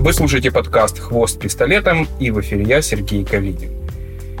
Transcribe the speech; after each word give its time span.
Вы 0.00 0.14
слушаете 0.14 0.50
подкаст 0.50 0.98
«Хвост 0.98 1.38
пистолетом» 1.38 2.08
и 2.18 2.30
в 2.30 2.40
эфире 2.40 2.64
я, 2.64 2.80
Сергей 2.80 3.22
Калинин. 3.22 3.70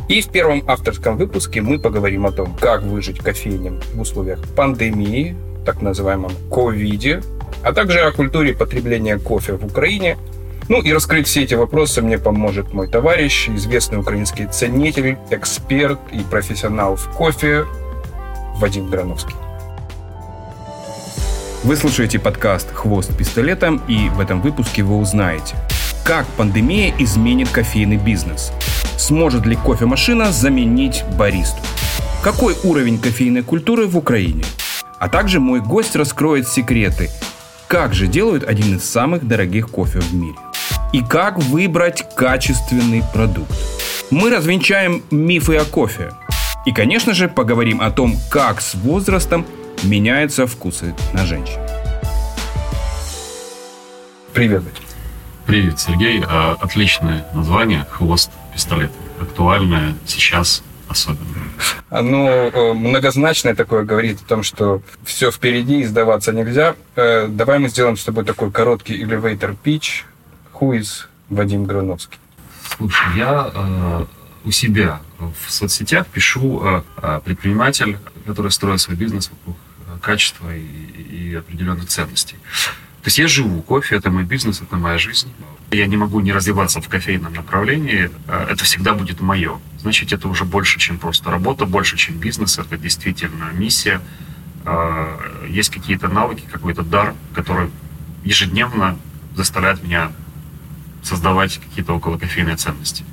И 0.08 0.22
в 0.22 0.30
первом 0.30 0.64
авторском 0.66 1.18
выпуске 1.18 1.60
мы 1.60 1.78
поговорим 1.78 2.24
о 2.24 2.32
том, 2.32 2.56
как 2.58 2.82
выжить 2.82 3.18
кофейням 3.18 3.78
в 3.92 4.00
условиях 4.00 4.40
пандемии, 4.56 5.36
так 5.66 5.82
называемом 5.82 6.32
ковиде, 6.50 7.20
а 7.62 7.74
также 7.74 8.00
о 8.00 8.10
культуре 8.10 8.54
потребления 8.54 9.18
кофе 9.18 9.52
в 9.52 9.66
Украине. 9.66 10.16
Ну 10.70 10.80
и 10.80 10.94
раскрыть 10.94 11.26
все 11.26 11.42
эти 11.42 11.52
вопросы 11.52 12.00
мне 12.00 12.16
поможет 12.16 12.72
мой 12.72 12.88
товарищ, 12.88 13.50
известный 13.50 13.98
украинский 13.98 14.46
ценитель, 14.46 15.18
эксперт 15.28 16.00
и 16.10 16.20
профессионал 16.20 16.96
в 16.96 17.06
кофе 17.14 17.66
Вадим 18.56 18.88
Грановский. 18.88 19.34
Вы 21.62 21.76
слушаете 21.76 22.18
подкаст 22.18 22.72
«Хвост 22.72 23.14
пистолетом» 23.14 23.82
и 23.86 24.08
в 24.08 24.20
этом 24.20 24.40
выпуске 24.40 24.82
вы 24.82 24.96
узнаете, 24.96 25.56
как 26.06 26.26
пандемия 26.28 26.94
изменит 26.98 27.50
кофейный 27.50 27.98
бизнес. 27.98 28.50
Сможет 28.96 29.44
ли 29.44 29.56
кофемашина 29.56 30.32
заменить 30.32 31.04
баристу? 31.18 31.60
Какой 32.24 32.56
уровень 32.64 32.98
кофейной 32.98 33.42
культуры 33.42 33.86
в 33.86 33.98
Украине? 33.98 34.42
А 34.98 35.10
также 35.10 35.38
мой 35.38 35.60
гость 35.60 35.96
раскроет 35.96 36.48
секреты, 36.48 37.10
как 37.68 37.92
же 37.92 38.06
делают 38.06 38.42
один 38.42 38.76
из 38.76 38.84
самых 38.88 39.28
дорогих 39.28 39.68
кофе 39.68 40.00
в 40.00 40.14
мире. 40.14 40.38
И 40.94 41.02
как 41.02 41.38
выбрать 41.38 42.06
качественный 42.16 43.02
продукт. 43.12 43.52
Мы 44.10 44.30
развенчаем 44.30 45.02
мифы 45.10 45.56
о 45.56 45.66
кофе. 45.66 46.12
И, 46.64 46.72
конечно 46.72 47.12
же, 47.12 47.28
поговорим 47.28 47.82
о 47.82 47.90
том, 47.90 48.16
как 48.30 48.62
с 48.62 48.74
возрастом– 48.76 49.44
меняются 49.82 50.46
вкусы 50.46 50.94
на 51.12 51.24
женщин. 51.26 51.60
Привет. 54.32 54.62
Привет, 55.46 55.80
Сергей. 55.80 56.22
А, 56.26 56.56
отличное 56.60 57.26
название 57.34 57.86
«Хвост 57.90 58.30
пистолета». 58.54 58.92
Актуальное 59.20 59.94
сейчас 60.06 60.62
особенно. 60.88 61.24
Оно 61.88 62.28
э, 62.28 62.72
многозначное 62.72 63.54
такое 63.54 63.84
говорит 63.84 64.20
о 64.22 64.24
том, 64.24 64.42
что 64.42 64.82
все 65.04 65.30
впереди 65.30 65.80
и 65.80 65.84
сдаваться 65.84 66.32
нельзя. 66.32 66.74
Э, 66.96 67.26
давай 67.28 67.58
мы 67.58 67.68
сделаем 67.68 67.96
с 67.96 68.04
тобой 68.04 68.24
такой 68.24 68.50
короткий 68.50 69.02
elevator 69.02 69.56
pitch. 69.62 70.04
Who 70.54 70.78
is 70.78 71.06
Вадим 71.28 71.64
Грановский? 71.64 72.18
Слушай, 72.76 73.06
я 73.16 73.50
э, 73.54 74.04
у 74.44 74.50
себя 74.50 75.00
в 75.18 75.50
соцсетях 75.50 76.06
пишу 76.06 76.62
э, 76.64 77.20
предприниматель, 77.24 77.98
который 78.26 78.50
строит 78.50 78.80
свой 78.80 78.96
бизнес 78.96 79.30
вокруг 79.30 79.56
качества 80.00 80.54
и, 80.54 80.60
и 80.60 81.34
определенных 81.34 81.86
ценностей. 81.88 82.36
То 83.02 83.06
есть 83.06 83.18
я 83.18 83.28
живу 83.28 83.62
кофе, 83.62 83.96
это 83.96 84.10
мой 84.10 84.24
бизнес, 84.24 84.60
это 84.60 84.76
моя 84.76 84.98
жизнь. 84.98 85.32
Я 85.70 85.86
не 85.86 85.96
могу 85.96 86.20
не 86.20 86.32
развиваться 86.32 86.82
в 86.82 86.88
кофейном 86.88 87.32
направлении, 87.32 88.10
а 88.26 88.46
это 88.50 88.64
всегда 88.64 88.92
будет 88.92 89.20
мое. 89.20 89.58
Значит, 89.80 90.12
это 90.12 90.28
уже 90.28 90.44
больше, 90.44 90.78
чем 90.78 90.98
просто 90.98 91.30
работа, 91.30 91.64
больше, 91.64 91.96
чем 91.96 92.18
бизнес, 92.18 92.58
это 92.58 92.76
действительно 92.76 93.50
миссия. 93.52 94.02
А, 94.66 95.18
есть 95.48 95.70
какие-то 95.70 96.08
навыки, 96.08 96.44
какой-то 96.50 96.82
дар, 96.82 97.14
который 97.34 97.70
ежедневно 98.22 98.98
заставляет 99.34 99.82
меня 99.82 100.12
создавать 101.02 101.58
какие-то 101.58 101.94
около 101.94 102.18
кофейные 102.18 102.56
ценности. 102.56 103.04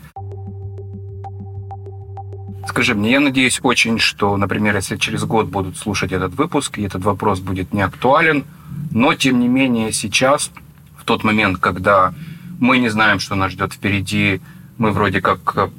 Скажи 2.77 2.93
мне, 2.93 3.13
я 3.13 3.19
надеюсь 3.19 3.59
очень, 3.63 3.97
что, 3.97 4.37
например, 4.37 4.75
если 4.75 4.97
через 4.97 5.23
год 5.23 5.47
будут 5.47 5.77
слушать 5.77 6.11
этот 6.11 6.35
выпуск, 6.35 6.77
и 6.77 6.83
этот 6.83 7.03
вопрос 7.03 7.39
будет 7.39 7.73
не 7.73 7.81
актуален, 7.81 8.45
но, 8.91 9.15
тем 9.15 9.39
не 9.39 9.47
менее, 9.47 9.91
сейчас, 9.91 10.51
в 10.95 11.03
тот 11.03 11.23
момент, 11.23 11.57
когда 11.57 12.13
мы 12.59 12.77
не 12.77 12.89
знаем, 12.89 13.17
что 13.19 13.33
нас 13.33 13.53
ждет 13.53 13.73
впереди, 13.73 14.41
мы 14.77 14.91
вроде 14.91 15.21
как 15.21 15.39
э, 15.57 15.69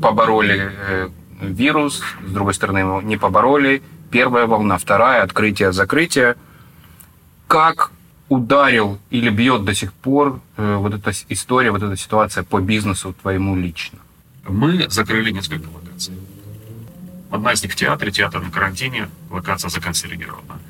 побороли 0.00 0.70
э, 0.70 1.08
вирус, 1.40 2.00
с 2.24 2.30
другой 2.30 2.54
стороны, 2.54 2.78
его 2.78 3.02
не 3.02 3.16
побороли, 3.16 3.82
первая 4.12 4.46
волна, 4.46 4.78
вторая, 4.78 5.24
открытие, 5.24 5.72
закрытие. 5.72 6.36
Как 7.48 7.90
ударил 8.28 9.00
или 9.10 9.30
бьет 9.30 9.64
до 9.64 9.74
сих 9.74 9.92
пор 9.92 10.40
э, 10.58 10.76
вот 10.76 10.94
эта 10.94 11.10
история, 11.28 11.72
вот 11.72 11.82
эта 11.82 11.96
ситуация 11.96 12.44
по 12.44 12.60
бизнесу 12.60 13.12
твоему 13.20 13.56
лично? 13.56 13.98
Мы 14.46 14.88
закрыли 14.90 15.30
несколько 15.30 15.68
локаций. 15.68 16.14
Одна 17.30 17.52
из 17.52 17.62
них 17.62 17.72
в 17.72 17.76
театре, 17.76 18.12
театр 18.12 18.42
на 18.42 18.50
карантине, 18.50 19.08
локация 19.30 19.70
законсервирована. 19.70 20.60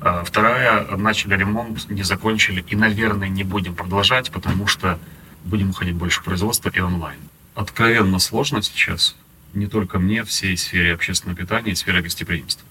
А 0.00 0.22
вторая, 0.24 0.96
начали 0.96 1.36
ремонт, 1.36 1.88
не 1.88 2.02
закончили 2.02 2.64
и, 2.68 2.76
наверное, 2.76 3.28
не 3.28 3.44
будем 3.44 3.74
продолжать, 3.74 4.30
потому 4.30 4.66
что 4.66 4.98
будем 5.44 5.70
уходить 5.70 5.94
больше 5.94 6.20
в 6.20 6.24
производство 6.24 6.68
и 6.68 6.80
онлайн. 6.80 7.18
Откровенно 7.54 8.18
сложно 8.18 8.62
сейчас, 8.62 9.16
не 9.54 9.66
только 9.66 9.98
мне, 9.98 10.24
всей 10.24 10.56
сфере 10.56 10.94
общественного 10.94 11.38
питания 11.38 11.72
и 11.72 11.74
сфере 11.74 12.02
гостеприимства. 12.02 12.66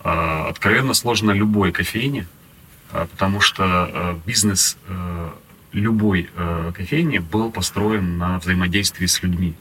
А, 0.00 0.48
откровенно 0.48 0.94
сложно 0.94 1.30
любой 1.30 1.72
кофейне, 1.72 2.26
а, 2.92 3.06
потому 3.06 3.40
что 3.40 4.20
бизнес 4.26 4.76
любой 5.72 6.28
кофейни 6.76 7.18
был 7.18 7.50
построен 7.50 8.16
на 8.18 8.38
взаимодействии 8.38 9.06
с 9.06 9.22
людьми 9.22 9.54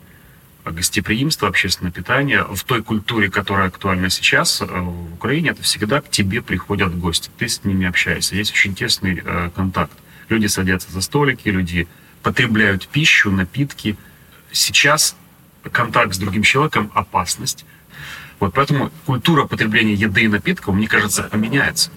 гостеприимство, 0.72 1.48
общественное 1.48 1.92
питание 1.92 2.44
в 2.44 2.64
той 2.64 2.82
культуре, 2.84 3.30
которая 3.30 3.68
актуальна 3.68 4.10
сейчас 4.10 4.62
э, 4.62 4.66
в 4.66 5.14
Украине, 5.14 5.50
это 5.50 5.62
всегда 5.64 6.02
к 6.02 6.10
тебе 6.10 6.42
приходят 6.42 6.98
гости, 6.98 7.30
ты 7.38 7.48
с 7.48 7.64
ними 7.64 7.86
общаешься, 7.86 8.36
есть 8.36 8.52
очень 8.52 8.76
тесный 8.76 9.22
э, 9.24 9.50
контакт. 9.56 9.94
Люди 10.30 10.48
садятся 10.48 10.92
за 10.92 11.02
столики, 11.02 11.50
люди 11.50 11.88
потребляют 12.22 12.88
пищу, 12.88 13.30
напитки. 13.30 13.98
Сейчас 14.52 15.16
контакт 15.72 16.16
с 16.16 16.18
другим 16.18 16.44
человеком– 16.44 16.92
опасность. 16.96 17.66
Вот 18.40 18.54
поэтому 18.54 18.92
культура 19.06 19.46
потребления 19.46 19.94
еды 19.94 20.24
и 20.24 20.28
напитков, 20.28 20.76
мне 20.76 20.88
кажется, 20.88 21.24
поменяется. 21.24 21.92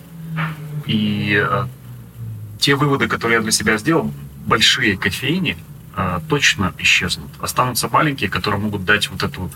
И 0.87 1.41
э, 1.43 1.67
те 2.59 2.75
выводы, 2.75 3.09
которые 3.09 3.37
я 3.37 3.43
для 3.43 3.53
себя 3.53 3.79
сделал, 3.79 4.13
большие 4.45 4.97
кофейни– 4.97 5.57
точно 6.29 6.75
исчезнут. 6.79 7.31
Останутся 7.41 7.89
маленькие, 7.89 8.29
которые 8.29 8.61
могут 8.61 8.85
дать 8.85 9.11
вот 9.11 9.23
эту 9.23 9.51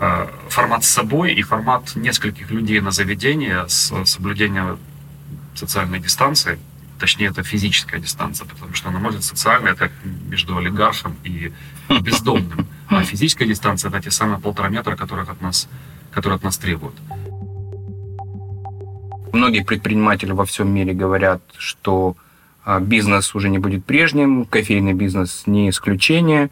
э, 0.00 0.28
формат 0.48 0.84
с 0.84 0.88
собой 0.88 1.32
и 1.32 1.42
формат 1.42 1.96
нескольких 1.96 2.50
людей 2.50 2.80
на 2.80 2.90
заведение 2.90 3.68
с 3.68 3.92
соблюдением 4.04 4.78
социальной 5.54 5.98
дистанции. 5.98 6.58
Точнее, 6.98 7.28
это 7.28 7.42
физическая 7.42 8.00
дистанция, 8.00 8.46
потому 8.46 8.74
что 8.74 8.90
она 8.90 8.98
может 8.98 9.24
социальная, 9.24 9.74
как 9.74 9.90
между 10.04 10.56
олигархом 10.56 11.16
и 11.24 11.52
бездомным. 12.00 12.66
А 12.88 13.02
физическая 13.02 13.48
дистанция 13.48 13.88
это 13.88 14.00
те 14.00 14.10
самые 14.10 14.38
полтора 14.40 14.68
метра, 14.68 14.94
которых 14.94 15.28
от 15.30 15.40
нас, 15.40 15.68
которые 16.12 16.36
от 16.36 16.44
нас 16.44 16.58
требуют. 16.58 16.94
Многие 19.32 19.64
предприниматели 19.64 20.32
во 20.32 20.44
всем 20.44 20.72
мире 20.72 20.92
говорят, 20.92 21.40
что 21.56 22.16
а, 22.18 22.31
бизнес 22.80 23.34
уже 23.34 23.48
не 23.48 23.58
будет 23.58 23.84
прежним, 23.84 24.44
кофейный 24.44 24.92
бизнес 24.92 25.44
не 25.46 25.70
исключение. 25.70 26.50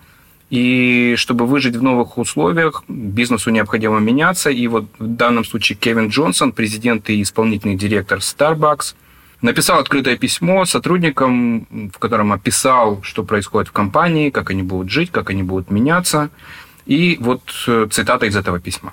И 0.50 1.14
чтобы 1.16 1.46
выжить 1.46 1.76
в 1.76 1.82
новых 1.82 2.18
условиях, 2.18 2.82
бизнесу 2.88 3.50
необходимо 3.50 4.00
меняться. 4.00 4.50
И 4.50 4.66
вот 4.66 4.86
в 4.98 5.06
данном 5.06 5.44
случае 5.44 5.78
Кевин 5.78 6.08
Джонсон, 6.08 6.52
президент 6.52 7.08
и 7.08 7.22
исполнительный 7.22 7.76
директор 7.76 8.18
Starbucks, 8.18 8.94
написал 9.42 9.78
открытое 9.78 10.16
письмо 10.16 10.64
сотрудникам, 10.64 11.90
в 11.94 11.98
котором 11.98 12.32
описал, 12.32 13.00
что 13.02 13.22
происходит 13.22 13.68
в 13.68 13.72
компании, 13.72 14.30
как 14.30 14.50
они 14.50 14.64
будут 14.64 14.90
жить, 14.90 15.12
как 15.12 15.30
они 15.30 15.44
будут 15.44 15.70
меняться. 15.70 16.30
И 16.84 17.16
вот 17.20 17.42
э, 17.68 17.86
цитата 17.90 18.26
из 18.26 18.34
этого 18.34 18.58
письма. 18.58 18.92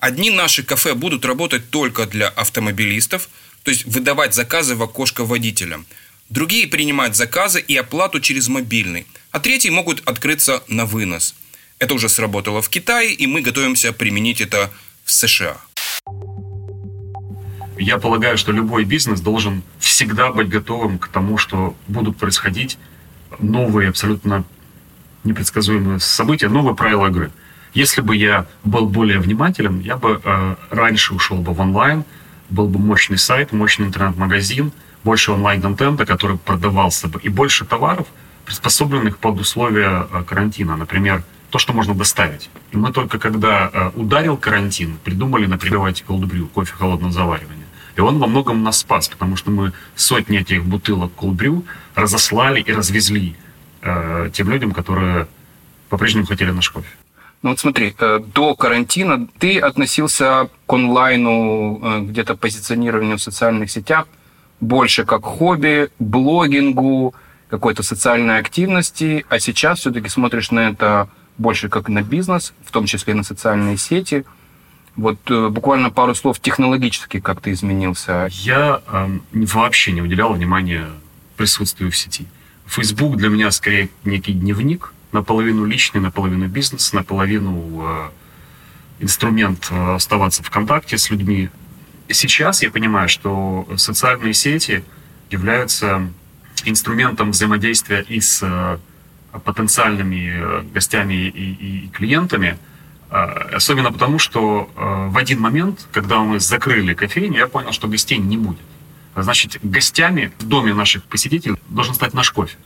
Одни 0.00 0.30
наши 0.30 0.64
кафе 0.64 0.94
будут 0.94 1.24
работать 1.24 1.70
только 1.70 2.06
для 2.06 2.28
автомобилистов, 2.28 3.28
то 3.62 3.70
есть 3.70 3.84
выдавать 3.86 4.34
заказы 4.34 4.74
в 4.74 4.82
окошко 4.82 5.24
водителям– 5.24 5.86
Другие 6.28 6.66
принимают 6.66 7.16
заказы 7.16 7.58
и 7.58 7.74
оплату 7.74 8.20
через 8.20 8.48
мобильный, 8.48 9.06
а 9.30 9.40
третьи 9.40 9.70
могут 9.70 10.06
открыться 10.06 10.62
на 10.68 10.84
вынос. 10.84 11.34
Это 11.78 11.94
уже 11.94 12.10
сработало 12.10 12.60
в 12.60 12.68
Китае, 12.68 13.14
и 13.14 13.26
мы 13.26 13.40
готовимся 13.40 13.94
применить 13.94 14.42
это 14.42 14.70
в 15.04 15.12
США. 15.12 15.56
Я 17.78 17.96
полагаю, 17.98 18.36
что 18.36 18.52
любой 18.52 18.84
бизнес 18.84 19.20
должен 19.20 19.62
всегда 19.78 20.30
быть 20.30 20.48
готовым 20.48 20.98
к 20.98 21.08
тому, 21.08 21.38
что 21.38 21.74
будут 21.86 22.18
происходить 22.18 22.76
новые, 23.38 23.88
абсолютно 23.88 24.44
непредсказуемые 25.24 25.98
события, 25.98 26.48
новые 26.48 26.74
правила 26.74 27.06
игры. 27.06 27.30
Если 27.72 28.02
бы 28.02 28.14
я 28.16 28.46
был 28.64 28.86
более 28.86 29.18
внимателен, 29.18 29.80
я 29.80 29.96
бы 29.96 30.20
э, 30.22 30.56
раньше 30.70 31.14
ушел 31.14 31.38
бы 31.38 31.54
в 31.54 31.60
онлайн, 31.60 32.04
был 32.50 32.66
бы 32.66 32.78
мощный 32.78 33.18
сайт, 33.18 33.52
мощный 33.52 33.86
интернет-магазин– 33.86 34.72
больше 35.04 35.32
онлайн-контента, 35.32 36.06
который 36.06 36.36
продавался 36.36 37.08
бы, 37.08 37.20
и 37.20 37.28
больше 37.28 37.64
товаров, 37.64 38.06
приспособленных 38.44 39.18
под 39.18 39.40
условия 39.40 40.06
э, 40.10 40.22
карантина. 40.24 40.76
Например, 40.76 41.22
то, 41.50 41.58
что 41.58 41.72
можно 41.72 41.94
доставить. 41.94 42.50
И 42.72 42.76
мы 42.76 42.92
только 42.92 43.18
когда 43.18 43.70
э, 43.72 43.90
ударил 43.94 44.36
карантин, 44.36 44.98
придумали, 45.04 45.46
например, 45.46 45.78
brew, 45.80 46.48
кофе 46.48 46.74
холодного 46.74 47.12
заваривания. 47.12 47.64
И 47.96 48.00
он 48.00 48.18
во 48.18 48.26
многом 48.26 48.62
нас 48.62 48.78
спас, 48.78 49.08
потому 49.08 49.36
что 49.36 49.50
мы 49.50 49.72
сотни 49.96 50.38
этих 50.38 50.64
бутылок 50.64 51.12
brew 51.16 51.64
разослали 51.94 52.60
и 52.60 52.72
развезли 52.72 53.34
э, 53.82 54.30
тем 54.32 54.50
людям, 54.50 54.72
которые 54.72 55.26
по-прежнему 55.88 56.26
хотели 56.26 56.50
наш 56.50 56.70
кофе. 56.70 56.88
Ну 57.42 57.50
вот 57.50 57.60
смотри, 57.60 57.94
э, 57.98 58.20
до 58.34 58.54
карантина 58.54 59.26
ты 59.38 59.58
относился 59.58 60.48
к 60.66 60.72
онлайну, 60.72 62.04
где-то 62.08 62.36
позиционированию 62.36 63.16
в 63.16 63.22
социальных 63.22 63.70
сетях 63.70 64.06
больше 64.60 65.04
как 65.04 65.24
хобби, 65.24 65.90
блогингу, 65.98 67.14
какой-то 67.48 67.82
социальной 67.82 68.38
активности, 68.38 69.24
а 69.28 69.38
сейчас 69.38 69.80
все-таки 69.80 70.08
смотришь 70.08 70.50
на 70.50 70.70
это 70.70 71.08
больше 71.38 71.68
как 71.68 71.88
на 71.88 72.02
бизнес, 72.02 72.52
в 72.64 72.72
том 72.72 72.86
числе 72.86 73.14
на 73.14 73.22
социальные 73.22 73.78
сети. 73.78 74.24
Вот 74.96 75.18
э, 75.30 75.48
буквально 75.48 75.90
пару 75.90 76.14
слов 76.14 76.40
технологически 76.40 77.20
как 77.20 77.40
ты 77.40 77.52
изменился. 77.52 78.28
Я 78.30 78.82
э, 78.86 79.18
вообще 79.32 79.92
не 79.92 80.02
уделял 80.02 80.32
внимания 80.32 80.86
присутствию 81.36 81.90
в 81.90 81.96
сети. 81.96 82.26
Facebook 82.66 83.16
для 83.16 83.28
меня 83.28 83.50
скорее 83.50 83.88
некий 84.04 84.32
дневник, 84.32 84.92
наполовину 85.12 85.64
личный, 85.64 86.00
наполовину 86.00 86.48
бизнес, 86.48 86.92
наполовину 86.92 87.82
э, 87.82 88.08
инструмент 89.00 89.68
э, 89.70 89.94
оставаться 89.94 90.42
в 90.42 90.50
контакте 90.50 90.98
с 90.98 91.10
людьми. 91.10 91.48
Сейчас 92.10 92.62
я 92.62 92.70
понимаю, 92.70 93.08
что 93.08 93.68
социальные 93.76 94.32
сети 94.32 94.82
являются 95.30 96.08
инструментом 96.64 97.32
взаимодействия 97.32 98.04
и 98.08 98.20
с 98.20 98.40
э, 98.42 98.78
потенциальными 99.44 100.32
э, 100.34 100.62
гостями 100.72 101.14
и, 101.14 101.84
и 101.84 101.88
клиентами, 101.88 102.58
э, 103.10 103.14
особенно 103.54 103.92
потому, 103.92 104.18
что 104.18 104.70
в 104.74 105.16
один 105.18 105.40
момент, 105.40 105.86
когда 105.92 106.20
мы 106.20 106.40
закрыли 106.40 106.94
кофейню, 106.94 107.38
я 107.38 107.46
понял, 107.46 107.72
что 107.72 107.88
гостей 107.88 108.16
не 108.18 108.38
будет. 108.38 108.60
Значит, 109.14 109.58
гостями 109.62 110.32
в 110.38 110.46
доме 110.46 110.72
наших 110.72 111.04
посетителей 111.04 111.56
должен 111.68 111.94
стать 111.94 112.14
наш 112.14 112.30
кофе. 112.30 112.56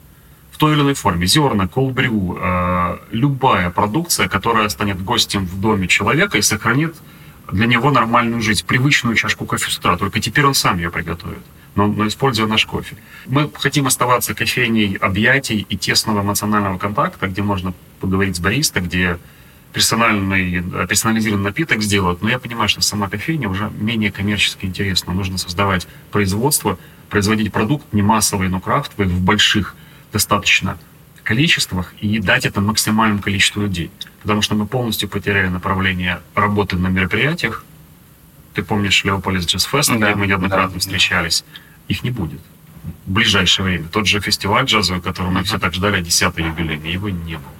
В 0.52 0.58
той 0.58 0.74
или 0.74 0.82
иной 0.82 0.94
форме. 0.94 1.26
Зерна, 1.26 1.66
колбрю, 1.66 2.38
любая 3.10 3.70
продукция, 3.70 4.28
которая 4.28 4.68
станет 4.68 5.02
гостем 5.02 5.46
в 5.46 5.60
доме 5.60 5.88
человека 5.88 6.36
и 6.36 6.42
сохранит 6.42 6.94
для 7.52 7.66
него 7.66 7.90
нормальную 7.90 8.42
жизнь, 8.42 8.66
привычную 8.66 9.14
чашку 9.14 9.44
кофе 9.46 9.70
с 9.70 9.78
утра. 9.78 9.96
Только 9.96 10.20
теперь 10.20 10.46
он 10.46 10.54
сам 10.54 10.78
ее 10.78 10.90
приготовит 10.90 11.42
но, 11.74 11.86
но 11.86 12.06
используя 12.06 12.46
наш 12.46 12.66
кофе. 12.66 12.96
Мы 13.26 13.50
хотим 13.54 13.86
оставаться 13.86 14.34
кофейней 14.34 14.96
объятий 14.96 15.66
и 15.68 15.76
тесного 15.76 16.20
эмоционального 16.22 16.78
контакта, 16.78 17.28
где 17.28 17.42
можно 17.42 17.72
поговорить 18.00 18.36
с 18.36 18.40
бариста, 18.40 18.80
где 18.80 19.18
персональный, 19.72 20.62
персонализированный 20.86 21.44
напиток 21.44 21.82
сделают, 21.82 22.20
но 22.20 22.28
я 22.28 22.38
понимаю, 22.38 22.68
что 22.68 22.82
сама 22.82 23.08
кофейня 23.08 23.48
уже 23.48 23.70
менее 23.78 24.12
коммерчески 24.12 24.66
интересна. 24.66 25.14
Нужно 25.14 25.38
создавать 25.38 25.86
производство, 26.10 26.78
производить 27.08 27.52
продукт 27.52 27.90
не 27.92 28.02
массовый, 28.02 28.48
но 28.48 28.60
крафтовый 28.60 29.06
в 29.06 29.20
больших 29.20 29.74
достаточно 30.12 30.76
количествах 31.22 31.94
и 32.00 32.18
дать 32.18 32.44
это 32.44 32.60
максимальному 32.60 33.22
количеству 33.22 33.62
людей. 33.62 33.90
Потому 34.22 34.42
что 34.42 34.54
мы 34.54 34.66
полностью 34.66 35.08
потеряли 35.08 35.48
направление 35.48 36.20
работы 36.34 36.76
на 36.76 36.88
мероприятиях, 36.88 37.64
ты 38.54 38.62
помнишь 38.62 39.04
Леополис 39.04 39.46
Джаз 39.46 39.64
Фест, 39.64 39.90
да, 39.90 39.96
где 39.96 40.14
мы 40.14 40.26
неоднократно 40.26 40.74
да, 40.74 40.78
встречались? 40.78 41.44
Их 41.88 42.02
не 42.02 42.10
будет 42.10 42.40
в 43.06 43.10
ближайшее 43.10 43.64
время. 43.64 43.88
Тот 43.88 44.06
же 44.06 44.20
фестиваль 44.20 44.64
джазовый, 44.64 45.02
который 45.02 45.30
мы 45.30 45.42
все 45.44 45.58
так 45.58 45.74
ждали, 45.74 46.02
10-й 46.02 46.42
юбилейный, 46.42 46.92
его 46.92 47.08
не 47.08 47.34
было. 47.34 47.52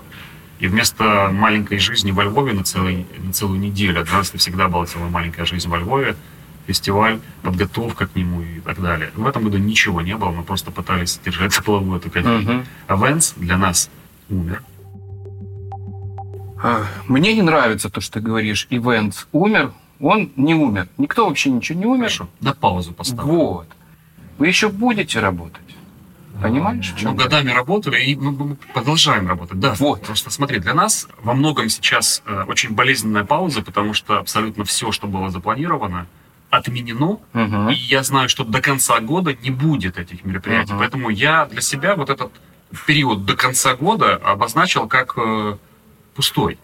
И 0.58 0.68
вместо 0.68 1.30
маленькой 1.32 1.78
жизни 1.78 2.12
во 2.12 2.24
Львове 2.24 2.52
на, 2.52 2.62
целый, 2.62 3.06
на 3.18 3.32
целую 3.32 3.58
неделю, 3.58 4.02
а 4.02 4.16
раз 4.16 4.30
всегда 4.30 4.68
была 4.68 4.86
целая 4.86 5.10
маленькая 5.10 5.44
жизнь 5.44 5.68
во 5.68 5.78
Львове, 5.78 6.14
фестиваль, 6.66 7.18
подготовка 7.42 8.06
к 8.06 8.14
нему 8.14 8.42
и 8.42 8.60
так 8.60 8.80
далее. 8.80 9.10
В 9.16 9.26
этом 9.26 9.42
году 9.42 9.58
ничего 9.58 10.00
не 10.00 10.16
было, 10.16 10.30
мы 10.30 10.44
просто 10.44 10.70
пытались 10.70 11.18
держать 11.24 11.52
за 11.54 11.62
плаву 11.62 11.96
эту 11.96 12.10
кофейню. 12.10 12.48
Uh-huh. 12.48 12.66
А 12.86 12.96
Венс 12.96 13.34
для 13.36 13.56
нас 13.56 13.90
умер. 14.28 14.62
А, 16.62 16.86
мне 17.08 17.34
не 17.34 17.42
нравится 17.42 17.90
то, 17.90 18.00
что 18.00 18.14
ты 18.14 18.20
говоришь, 18.20 18.66
ивент 18.70 19.26
умер, 19.32 19.72
он 20.00 20.32
не 20.36 20.54
умер. 20.54 20.88
Никто 20.96 21.28
вообще 21.28 21.50
ничего 21.50 21.78
не 21.78 21.86
умер. 21.86 22.04
Хорошо, 22.04 22.28
на 22.40 22.54
паузу 22.54 22.92
поставлю. 22.92 23.32
Вот. 23.32 23.68
Вы 24.38 24.48
еще 24.48 24.68
будете 24.68 25.20
работать. 25.20 25.60
Понимаешь? 26.40 26.94
Мы 27.02 27.14
годами 27.14 27.50
работали, 27.50 28.02
и 28.02 28.16
мы 28.16 28.56
продолжаем 28.74 29.28
работать. 29.28 29.60
Да. 29.60 29.74
Вот. 29.74 30.02
Просто 30.02 30.30
смотри, 30.30 30.58
для 30.58 30.74
нас 30.74 31.06
во 31.22 31.34
многом 31.34 31.68
сейчас 31.68 32.22
э, 32.26 32.44
очень 32.48 32.74
болезненная 32.74 33.24
пауза, 33.24 33.62
потому 33.62 33.94
что 33.94 34.18
абсолютно 34.18 34.64
все, 34.64 34.90
что 34.92 35.06
было 35.06 35.30
запланировано, 35.30 36.06
отменено. 36.50 37.20
Угу. 37.34 37.70
И 37.70 37.74
я 37.74 38.02
знаю, 38.02 38.28
что 38.28 38.44
до 38.44 38.60
конца 38.60 38.98
года 39.00 39.34
не 39.34 39.50
будет 39.50 39.98
этих 39.98 40.24
мероприятий. 40.24 40.72
Угу. 40.72 40.80
Поэтому 40.80 41.10
я 41.10 41.46
для 41.46 41.60
себя 41.60 41.94
вот 41.94 42.10
этот 42.10 42.32
период 42.86 43.24
до 43.24 43.36
конца 43.36 43.74
года 43.76 44.16
обозначил 44.16 44.88
как 44.88 45.14
э, 45.16 45.56
пустой. 46.14 46.58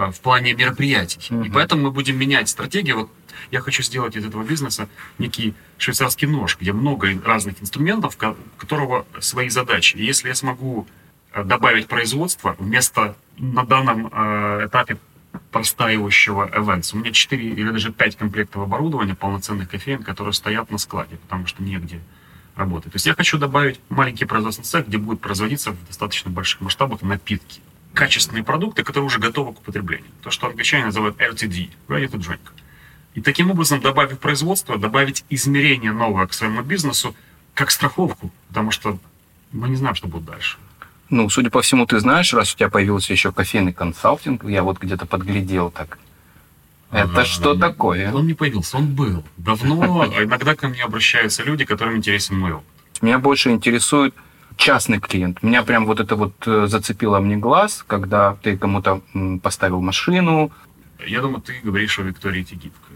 А, 0.00 0.10
в 0.10 0.20
плане 0.20 0.54
мероприятий. 0.54 1.18
Mm-hmm. 1.18 1.46
И 1.46 1.50
поэтому 1.50 1.82
мы 1.82 1.90
будем 1.90 2.18
менять 2.18 2.48
стратегию. 2.48 2.96
Вот 2.96 3.10
я 3.50 3.60
хочу 3.60 3.82
сделать 3.82 4.16
из 4.16 4.24
этого 4.24 4.42
бизнеса 4.44 4.88
некий 5.18 5.54
швейцарский 5.76 6.26
нож, 6.26 6.56
где 6.58 6.72
много 6.72 7.08
разных 7.22 7.60
инструментов, 7.60 8.16
у 8.16 8.36
которого 8.58 9.06
свои 9.18 9.50
задачи. 9.50 9.96
И 9.96 10.04
если 10.04 10.28
я 10.28 10.34
смогу 10.34 10.86
э, 11.32 11.44
добавить 11.44 11.86
производство 11.86 12.56
вместо 12.58 13.14
на 13.36 13.64
данном 13.64 14.06
э, 14.06 14.66
этапе 14.66 14.96
простаивающего 15.52 16.48
events. 16.48 16.90
У 16.94 16.98
меня 16.98 17.12
4 17.12 17.48
или 17.50 17.70
даже 17.70 17.92
5 17.92 18.16
комплектов 18.16 18.62
оборудования 18.62 19.14
полноценных 19.14 19.68
кофеин, 19.68 20.02
которые 20.02 20.32
стоят 20.32 20.70
на 20.70 20.78
складе, 20.78 21.16
потому 21.16 21.46
что 21.46 21.62
негде 21.62 22.00
работать. 22.56 22.92
То 22.92 22.96
есть 22.96 23.06
я 23.06 23.14
хочу 23.14 23.36
добавить 23.36 23.80
маленький 23.90 24.24
производственный 24.24 24.66
цех, 24.66 24.88
где 24.88 24.98
будет 24.98 25.20
производиться 25.20 25.72
в 25.72 25.86
достаточно 25.86 26.30
больших 26.30 26.62
масштабах 26.62 27.02
напитки 27.02 27.60
качественные 27.94 28.44
продукты, 28.44 28.82
которые 28.82 29.06
уже 29.06 29.18
готовы 29.18 29.52
к 29.52 29.60
употреблению. 29.60 30.10
То, 30.22 30.30
что 30.30 30.46
англичане 30.46 30.86
называют 30.86 31.20
RTD, 31.20 31.70
Ready 31.88 32.10
to 32.10 32.18
Drink. 32.18 32.40
И 33.14 33.20
таким 33.20 33.50
образом, 33.50 33.80
добавив 33.80 34.18
производство, 34.18 34.78
добавить 34.78 35.24
измерение 35.30 35.92
новое 35.92 36.26
к 36.26 36.32
своему 36.32 36.62
бизнесу, 36.62 37.14
как 37.54 37.70
страховку, 37.70 38.30
потому 38.48 38.70
что 38.70 38.98
мы 39.52 39.68
не 39.68 39.76
знаем, 39.76 39.94
что 39.94 40.06
будет 40.06 40.24
дальше. 40.24 40.58
Ну, 41.08 41.28
судя 41.28 41.50
по 41.50 41.60
всему, 41.60 41.86
ты 41.86 41.98
знаешь, 41.98 42.32
раз 42.32 42.54
у 42.54 42.56
тебя 42.56 42.68
появился 42.68 43.12
еще 43.12 43.32
кофейный 43.32 43.72
консалтинг, 43.72 44.44
я 44.44 44.62
вот 44.62 44.78
где-то 44.78 45.06
подглядел 45.06 45.70
так. 45.70 45.98
Это 46.92 47.20
а, 47.20 47.24
что 47.24 47.50
он, 47.50 47.60
такое? 47.60 48.12
Он 48.12 48.26
не 48.26 48.34
появился, 48.34 48.76
он 48.76 48.94
был. 48.94 49.24
Давно, 49.36 50.02
а 50.02 50.24
иногда 50.24 50.54
ко 50.54 50.68
мне 50.68 50.82
обращаются 50.82 51.42
люди, 51.42 51.64
которым 51.64 51.96
интересен 51.96 52.38
мой 52.38 52.52
опыт. 52.52 52.66
Меня 53.02 53.18
больше 53.18 53.50
интересует 53.50 54.14
частный 54.60 55.00
клиент. 55.00 55.42
Меня 55.42 55.62
прям 55.62 55.86
вот 55.86 56.00
это 56.00 56.16
вот 56.16 56.34
э, 56.46 56.66
зацепило 56.66 57.18
мне 57.18 57.36
глаз, 57.36 57.82
когда 57.86 58.36
ты 58.42 58.58
кому-то 58.58 59.00
поставил 59.42 59.80
машину. 59.80 60.52
Я 61.06 61.22
думаю, 61.22 61.40
ты 61.40 61.58
говоришь 61.62 61.98
о 61.98 62.02
Виктории 62.02 62.44
Тегибко. 62.44 62.90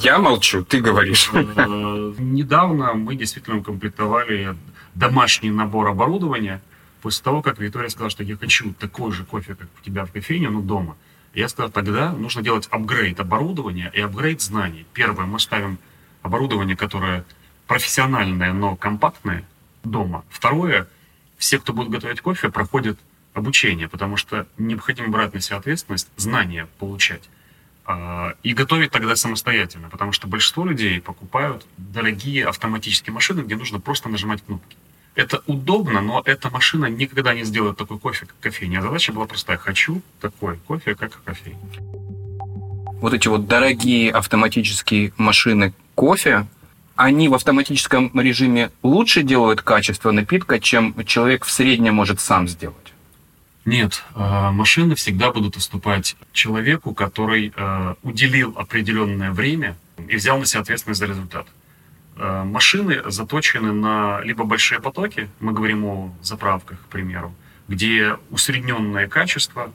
Я 0.00 0.18
молчу, 0.18 0.64
ты 0.64 0.80
говоришь. 0.80 1.30
Э, 1.32 2.14
недавно 2.18 2.94
мы 2.94 3.14
действительно 3.14 3.58
укомплектовали 3.58 4.56
домашний 4.94 5.50
набор 5.50 5.88
оборудования 5.88 6.60
после 7.00 7.22
того, 7.22 7.42
как 7.42 7.60
Виктория 7.60 7.88
сказала, 7.88 8.10
что 8.10 8.24
я 8.24 8.36
хочу 8.36 8.72
такой 8.74 9.12
же 9.12 9.24
кофе, 9.24 9.54
как 9.54 9.68
у 9.80 9.84
тебя 9.84 10.04
в 10.04 10.10
кофейне, 10.10 10.50
но 10.50 10.60
дома. 10.60 10.96
Я 11.32 11.48
сказал, 11.48 11.70
тогда 11.70 12.12
нужно 12.12 12.42
делать 12.42 12.66
апгрейд 12.70 13.20
оборудования 13.20 13.90
и 13.94 14.00
апгрейд 14.00 14.42
знаний. 14.42 14.84
Первое, 14.92 15.26
мы 15.26 15.38
ставим 15.38 15.78
оборудование, 16.22 16.76
которое 16.76 17.24
профессиональное, 17.66 18.52
но 18.52 18.76
компактное, 18.76 19.44
дома. 19.84 20.24
Второе, 20.30 20.88
все, 21.36 21.58
кто 21.58 21.72
будет 21.72 21.90
готовить 21.90 22.20
кофе, 22.20 22.50
проходят 22.50 22.98
обучение, 23.34 23.88
потому 23.88 24.16
что 24.16 24.46
необходимо 24.58 25.08
брать 25.08 25.34
на 25.34 25.40
себя 25.40 25.56
ответственность, 25.56 26.08
знания 26.16 26.68
получать. 26.78 27.28
А, 27.84 28.34
и 28.44 28.54
готовить 28.54 28.92
тогда 28.92 29.16
самостоятельно, 29.16 29.88
потому 29.88 30.12
что 30.12 30.28
большинство 30.28 30.64
людей 30.64 31.00
покупают 31.00 31.66
дорогие 31.76 32.46
автоматические 32.46 33.12
машины, 33.12 33.40
где 33.40 33.56
нужно 33.56 33.80
просто 33.80 34.08
нажимать 34.08 34.42
кнопки. 34.44 34.76
Это 35.14 35.42
удобно, 35.46 36.00
но 36.00 36.22
эта 36.24 36.48
машина 36.48 36.86
никогда 36.86 37.34
не 37.34 37.44
сделает 37.44 37.76
такой 37.76 37.98
кофе, 37.98 38.26
как 38.26 38.38
кофейня. 38.40 38.78
А 38.78 38.82
задача 38.82 39.12
была 39.12 39.26
простая. 39.26 39.58
Хочу 39.58 40.00
такой 40.20 40.56
кофе, 40.58 40.94
как 40.94 41.22
кофейня. 41.22 41.58
Вот 43.00 43.12
эти 43.12 43.28
вот 43.28 43.46
дорогие 43.46 44.12
автоматические 44.12 45.12
машины 45.18 45.74
кофе, 45.94 46.46
они 46.96 47.28
в 47.28 47.34
автоматическом 47.34 48.10
режиме 48.18 48.70
лучше 48.82 49.22
делают 49.22 49.62
качество 49.62 50.10
напитка, 50.10 50.60
чем 50.60 50.94
человек 51.04 51.44
в 51.44 51.50
среднем 51.50 51.94
может 51.94 52.20
сам 52.20 52.48
сделать? 52.48 52.92
Нет, 53.64 54.02
а, 54.14 54.50
машины 54.50 54.94
всегда 54.96 55.30
будут 55.30 55.56
уступать 55.56 56.16
человеку, 56.32 56.94
который 56.94 57.52
а, 57.56 57.96
уделил 58.02 58.54
определенное 58.56 59.30
время 59.30 59.76
и 60.08 60.16
взял 60.16 60.38
на 60.38 60.46
себя 60.46 60.62
ответственность 60.62 60.98
за 60.98 61.06
результат. 61.06 61.46
А, 62.16 62.44
машины 62.44 63.02
заточены 63.06 63.72
на 63.72 64.20
либо 64.22 64.44
большие 64.44 64.80
потоки, 64.80 65.28
мы 65.38 65.52
говорим 65.52 65.84
о 65.84 66.12
заправках, 66.22 66.78
к 66.80 66.86
примеру, 66.86 67.32
где 67.68 68.16
усредненное 68.30 69.06
качество, 69.08 69.72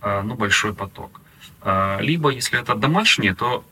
ну, 0.00 0.34
большой 0.36 0.74
поток. 0.74 1.20
Либо, 1.98 2.30
если 2.30 2.60
это 2.60 2.76
домашние, 2.76 3.34
то 3.34 3.64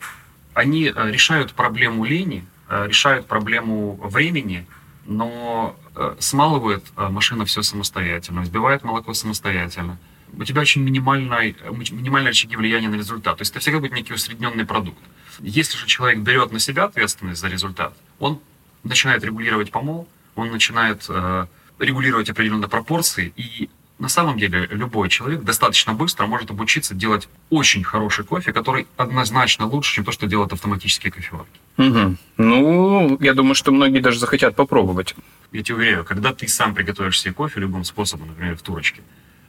они 0.55 0.87
решают 0.87 1.53
проблему 1.53 2.05
лени, 2.05 2.45
решают 2.69 3.27
проблему 3.27 3.99
времени, 4.03 4.67
но 5.05 5.77
смалывает 6.19 6.85
машина 6.97 7.45
все 7.45 7.63
самостоятельно, 7.63 8.43
взбивает 8.43 8.85
молоко 8.85 9.15
самостоятельно. 9.15 9.99
У 10.37 10.45
тебя 10.45 10.61
очень 10.61 10.83
минимальное, 10.83 11.55
минимальные 11.71 12.31
рычаги 12.31 12.57
влияния 12.57 12.89
на 12.89 12.97
результат. 12.97 13.39
То 13.39 13.43
есть 13.43 13.53
это 13.53 13.61
всегда 13.61 13.79
будет 13.79 13.93
некий 13.93 14.13
усредненный 14.13 14.67
продукт. 14.67 14.99
Если 15.41 15.79
же 15.79 15.87
человек 15.87 16.19
берет 16.19 16.53
на 16.53 16.59
себя 16.59 16.85
ответственность 16.85 17.41
за 17.41 17.49
результат, 17.49 17.97
он 18.19 18.41
начинает 18.83 19.23
регулировать 19.25 19.71
помол, 19.71 20.09
он 20.35 20.51
начинает 20.51 21.07
э, 21.09 21.47
регулировать 21.79 22.29
определенные 22.29 22.69
пропорции, 22.69 23.33
и 23.37 23.71
на 23.99 24.09
самом 24.09 24.39
деле 24.39 24.67
любой 24.71 25.09
человек 25.09 25.43
достаточно 25.43 25.95
быстро 25.95 26.27
может 26.27 26.51
обучиться 26.51 26.95
делать 26.95 27.29
очень 27.49 27.83
хороший 27.83 28.25
кофе, 28.25 28.53
который 28.53 28.87
однозначно 28.97 29.67
лучше, 29.67 29.95
чем 29.95 30.05
то, 30.05 30.13
что 30.13 30.27
делают 30.27 30.53
автоматические 30.53 31.11
кофеварки. 31.11 31.59
Угу. 31.79 32.17
Ну, 32.37 33.19
я 33.21 33.33
думаю, 33.33 33.55
что 33.55 33.73
многие 33.73 34.01
даже 34.01 34.19
захотят 34.19 34.55
попробовать. 34.55 35.15
Я 35.53 35.63
тебе 35.63 35.77
уверяю, 35.77 36.05
когда 36.05 36.35
ты 36.35 36.47
сам 36.47 36.75
приготовишь 36.75 37.21
себе 37.21 37.33
кофе 37.33 37.61
любым 37.61 37.85
способом, 37.85 38.29
например, 38.29 38.57
в 38.57 38.63
турочке, 38.63 39.03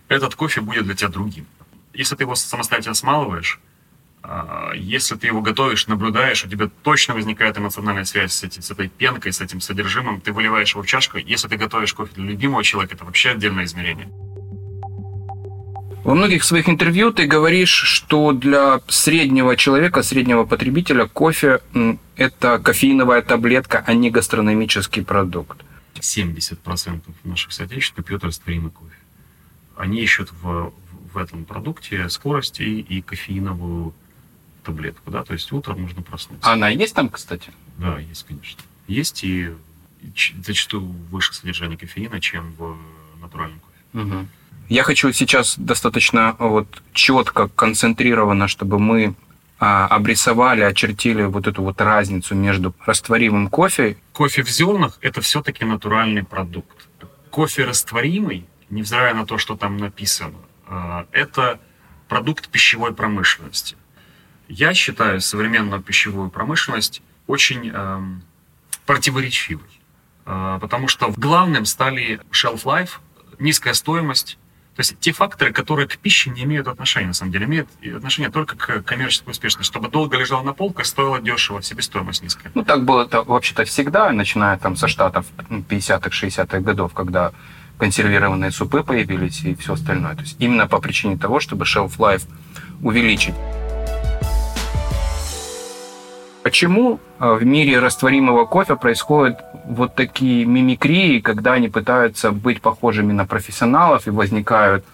этот 0.08 0.36
кофе 0.36 0.62
будет 0.62 0.86
для 0.86 0.96
тебя 0.96 1.10
другим. 1.10 1.46
Если 1.94 2.16
ты 2.16 2.24
его 2.24 2.36
самостоятельно 2.36 2.96
смалываешь, 2.96 3.60
а, 4.24 4.72
если 4.76 5.16
ты 5.16 5.28
его 5.28 5.42
готовишь, 5.42 5.88
наблюдаешь, 5.88 6.46
у 6.46 6.50
тебя 6.50 6.70
точно 6.84 7.16
возникает 7.16 7.58
эмоциональная 7.58 8.06
связь 8.06 8.34
с, 8.34 8.44
эти, 8.44 8.62
с 8.62 8.72
этой 8.72 8.88
пенкой, 8.88 9.34
с 9.34 9.42
этим 9.42 9.60
содержимым, 9.60 10.22
ты 10.22 10.32
выливаешь 10.32 10.72
его 10.72 10.84
в 10.84 10.88
чашку. 10.88 11.18
Если 11.18 11.48
ты 11.48 11.58
готовишь 11.58 11.94
кофе 11.94 12.14
для 12.16 12.26
любимого 12.26 12.64
человека, 12.64 12.96
это 12.96 13.06
вообще 13.06 13.32
отдельное 13.32 13.66
измерение. 13.66 14.10
Во 16.08 16.16
многих 16.16 16.46
своих 16.46 16.70
интервью 16.70 17.12
ты 17.12 17.28
говоришь, 17.28 17.70
что 17.70 18.32
для 18.32 18.80
среднего 18.88 19.58
человека, 19.58 20.04
среднего 20.04 20.46
потребителя 20.46 21.06
кофе– 21.06 21.60
это 22.16 22.60
кофеиновая 22.60 23.22
таблетка, 23.22 23.84
а 23.86 23.94
не 23.94 24.10
гастрономический 24.10 25.04
продукт. 25.04 25.66
70% 25.96 27.02
наших 27.26 27.52
соотечественников 27.52 28.06
пьют 28.06 28.24
растворимый 28.24 28.72
кофе. 28.72 28.96
Они 29.76 30.00
ищут 30.00 30.32
в, 30.32 30.72
в 31.12 31.18
этом 31.18 31.44
продукте 31.44 32.08
скорость 32.08 32.62
и, 32.62 32.80
и 32.80 33.02
кофеиновую 33.02 33.94
таблетку, 34.64 35.12
да, 35.12 35.26
то 35.26 35.34
есть 35.34 35.52
утром 35.52 35.82
нужно 35.82 36.04
проснуться. 36.04 36.50
Она 36.50 36.70
есть 36.70 36.96
там, 36.96 37.10
кстати? 37.10 37.52
Да, 37.78 38.00
есть, 38.00 38.26
конечно. 38.26 38.62
Есть 38.88 39.26
и 39.26 39.52
зачастую 40.42 40.84
выше 41.12 41.34
содержание 41.34 41.78
кофеина, 41.78 42.22
чем 42.22 42.54
в 42.54 42.78
натуральном 43.20 43.60
кофе. 43.60 44.06
Угу. 44.06 44.28
Я 44.70 44.84
хочу 44.84 45.14
сейчас 45.14 45.58
достаточно 45.58 46.36
вот 46.40 46.82
четко, 46.94 47.48
концентрированно, 47.48 48.50
чтобы 48.50 48.80
мы 48.80 49.16
а, 49.60 49.88
обрисовали, 49.88 50.62
очертили 50.62 51.24
вот 51.24 51.48
эту 51.48 51.64
вот 51.64 51.80
разницу 51.80 52.36
между 52.36 52.76
растворимым 52.86 53.48
кофе. 53.50 53.98
Кофе 54.12 54.44
в 54.44 54.50
зернах– 54.50 54.98
это 55.02 55.22
все-таки 55.22 55.64
натуральный 55.64 56.24
продукт. 56.24 56.90
Кофе 57.30 57.64
растворимый, 57.64 58.46
невзирая 58.70 59.14
на 59.14 59.26
то, 59.26 59.38
что 59.38 59.56
там 59.56 59.78
написано, 59.78 60.36
а, 60.68 61.08
это 61.14 61.62
продукт 62.10 62.50
пищевой 62.50 62.94
промышленности. 62.94 63.78
Я 64.50 64.74
считаю 64.74 65.22
современную 65.22 65.82
пищевую 65.82 66.30
промышленность 66.30 67.02
очень 67.28 67.70
э, 67.74 68.02
противоречивой, 68.86 69.68
э, 70.26 70.58
потому 70.62 70.88
что 70.88 71.14
главным 71.18 71.66
стали 71.66 72.22
shelf 72.32 72.64
life, 72.64 72.92
низкая 73.40 73.74
стоимость, 73.74 74.38
то 74.78 74.82
есть 74.82 75.00
те 75.00 75.12
факторы, 75.12 75.52
которые 75.52 75.88
к 75.88 75.98
пище 75.98 76.30
не 76.30 76.44
имеют 76.44 76.68
отношения, 76.68 77.08
на 77.08 77.14
самом 77.14 77.32
деле, 77.32 77.48
имеют 77.48 77.68
отношение 77.96 78.30
только 78.30 78.56
к 78.56 78.84
коммерческой 78.84 79.32
успешности. 79.32 79.68
Чтобы 79.68 79.90
долго 79.90 80.18
лежал 80.18 80.44
на 80.44 80.54
полках, 80.54 80.86
стоило 80.86 81.20
дешево, 81.20 81.64
себестоимость 81.64 82.22
низкая. 82.22 82.52
Ну, 82.54 82.64
так 82.64 82.86
было 82.86 83.06
это 83.06 83.24
вообще-то 83.24 83.66
всегда, 83.66 84.12
начиная 84.12 84.56
там 84.60 84.76
со 84.76 84.88
штатов 84.88 85.26
50-х, 85.50 86.10
60-х 86.12 86.60
годов, 86.60 86.94
когда 86.94 87.32
консервированные 87.80 88.52
супы 88.52 88.84
появились 88.84 89.42
и 89.42 89.56
все 89.56 89.74
остальное. 89.74 90.14
То 90.14 90.22
есть 90.22 90.36
именно 90.38 90.68
по 90.68 90.80
причине 90.80 91.18
того, 91.18 91.40
чтобы 91.40 91.66
shelf 91.66 91.98
life 91.98 92.28
увеличить. 92.84 93.34
Почему 96.48 97.02
э, 97.20 97.34
в 97.34 97.44
мире 97.46 97.80
растворимого 97.80 98.46
кофе 98.46 98.78
происходят 98.78 99.44
вот 99.66 99.96
такие 99.96 100.46
мимикрии, 100.46 101.20
когда 101.20 101.52
они 101.52 101.68
пытаются 101.68 102.32
быть 102.32 102.62
похожими 102.62 103.12
на 103.12 103.26
профессионалов 103.26 104.08
и 104.08 104.12
возникают 104.12 104.86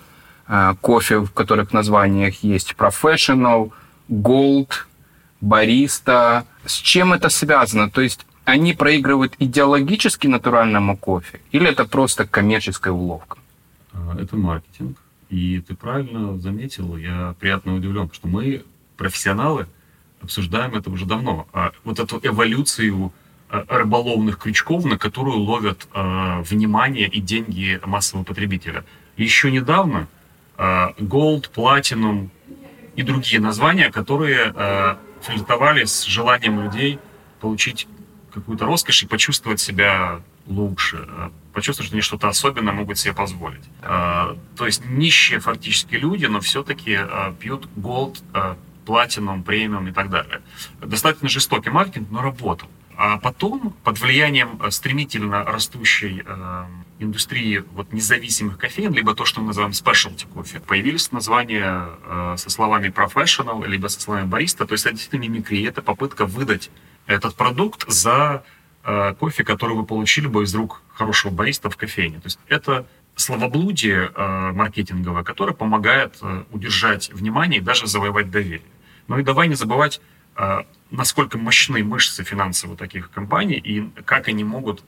э, 0.47 0.73
кофе, 0.81 1.19
в 1.19 1.31
которых 1.31 1.71
названиях 1.71 2.43
есть 2.43 2.73
professional, 2.75 3.71
gold, 4.09 4.71
бариста. 5.41 6.45
С 6.65 6.73
чем 6.73 7.13
это 7.13 7.29
связано? 7.29 7.87
То 7.91 8.01
есть 8.01 8.25
они 8.45 8.73
проигрывают 8.73 9.35
идеологически 9.37 10.25
натуральному 10.25 10.97
кофе 10.97 11.39
или 11.51 11.69
это 11.69 11.85
просто 11.85 12.25
коммерческая 12.25 12.93
уловка? 12.93 13.37
А, 13.93 14.17
это 14.19 14.35
маркетинг. 14.35 14.97
И 15.29 15.59
ты 15.59 15.75
правильно 15.75 16.35
заметил, 16.39 16.97
я 16.97 17.35
приятно 17.39 17.75
удивлен, 17.75 18.09
что 18.11 18.27
мы 18.27 18.63
профессионалы– 18.97 19.67
обсуждаем 20.23 20.75
это 20.75 20.89
уже 20.89 21.05
давно. 21.05 21.47
А 21.53 21.71
вот 21.83 21.99
эту 21.99 22.19
эволюцию 22.23 23.13
а, 23.49 23.65
рыболовных 23.67 24.39
крючков, 24.39 24.85
на 24.85 24.97
которую 24.97 25.37
ловят 25.37 25.87
э, 25.93 26.41
внимание 26.41 27.07
и 27.07 27.19
деньги 27.19 27.79
массового 27.85 28.25
потребителя. 28.25 28.83
Еще 29.17 29.51
недавно 29.51 30.07
Gold, 30.57 31.51
Platinum 31.53 32.29
и 32.95 33.03
другие 33.03 33.39
названия, 33.39 33.91
которые 33.91 34.53
флиртовали 35.21 35.83
с 35.85 36.03
желанием 36.03 36.61
людей 36.61 36.99
получить 37.39 37.87
какую-то 38.33 38.65
роскошь 38.65 39.03
и 39.03 39.07
почувствовать 39.07 39.59
себя 39.59 40.21
лучше, 40.47 41.07
почувствовать, 41.53 41.87
что 41.87 41.95
они 41.95 42.01
что-то 42.01 42.27
особенное 42.27 42.73
могут 42.73 42.99
себе 42.99 43.13
позволить. 43.13 43.63
То 43.81 44.65
есть 44.65 44.85
нищие 44.85 45.39
фактически 45.39 45.95
люди, 45.95 46.25
но 46.25 46.39
все-таки 46.39 46.99
пьют 47.39 47.67
Gold, 47.75 48.21
платином, 48.85 49.43
премиум 49.43 49.87
и 49.87 49.91
так 49.91 50.09
далее. 50.09 50.41
Достаточно 50.81 51.29
жестокий 51.29 51.69
маркетинг, 51.69 52.07
но 52.11 52.21
работал. 52.21 52.69
А 52.95 53.17
потом, 53.17 53.73
под 53.83 53.99
влиянием 53.99 54.59
э, 54.61 54.69
стремительно 54.69 55.43
растущей 55.43 56.23
э, 56.25 56.65
индустрии 56.99 57.63
вот, 57.73 57.91
независимых 57.91 58.57
кофеин, 58.57 58.93
либо 58.93 59.15
то, 59.15 59.25
что 59.25 59.41
мы 59.41 59.47
называем 59.47 59.71
specialty 59.71 60.27
кофе, 60.31 60.59
появились 60.59 61.11
названия 61.11 61.89
э, 62.05 62.35
со 62.37 62.49
словами 62.49 62.89
professional, 62.89 63.65
либо 63.65 63.87
со 63.87 63.99
словами 63.99 64.27
бариста. 64.27 64.67
То 64.67 64.73
есть 64.73 64.85
это 64.85 64.95
действительно 64.95 65.23
мимикрия, 65.23 65.69
это 65.69 65.81
попытка 65.81 66.25
выдать 66.25 66.69
этот 67.07 67.35
продукт 67.35 67.89
за 67.89 68.43
э, 68.83 69.15
кофе, 69.15 69.43
который 69.43 69.75
вы 69.75 69.85
получили 69.85 70.27
бы 70.27 70.43
из 70.43 70.53
рук 70.53 70.81
хорошего 70.93 71.31
бариста 71.31 71.71
в 71.71 71.77
кофейне. 71.77 72.17
То 72.17 72.27
есть 72.27 72.39
это 72.47 72.85
словоблудие 73.15 74.11
э, 74.15 74.51
маркетинговое, 74.51 75.23
которое 75.23 75.53
помогает 75.53 76.17
э, 76.21 76.43
удержать 76.51 77.11
внимание 77.11 77.59
и 77.59 77.63
даже 77.63 77.87
завоевать 77.87 78.29
доверие. 78.31 78.61
Ну 79.07 79.19
и 79.19 79.23
давай 79.23 79.47
не 79.47 79.55
забывать, 79.55 80.01
э, 80.37 80.63
насколько 80.91 81.37
мощны 81.37 81.83
мышцы 81.83 82.23
финансовых 82.23 82.77
таких 82.77 83.11
компаний 83.11 83.55
и 83.55 83.89
как 84.05 84.27
они 84.27 84.43
могут 84.43 84.83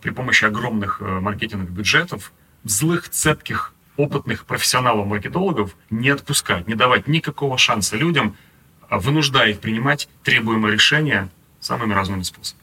при 0.00 0.10
помощи 0.10 0.44
огромных 0.44 1.00
э, 1.00 1.20
маркетинговых 1.20 1.70
бюджетов 1.70 2.32
злых, 2.64 3.08
цепких, 3.08 3.72
опытных 3.96 4.44
профессионалов-маркетологов 4.44 5.76
не 5.90 6.08
отпускать, 6.08 6.66
не 6.66 6.74
давать 6.74 7.06
никакого 7.06 7.58
шанса 7.58 7.96
людям, 7.96 8.36
а 8.88 8.98
вынуждая 8.98 9.50
их 9.50 9.60
принимать 9.60 10.08
требуемые 10.24 10.72
решения 10.72 11.28
самыми 11.60 11.94
разными 11.94 12.22
способами. 12.22 12.62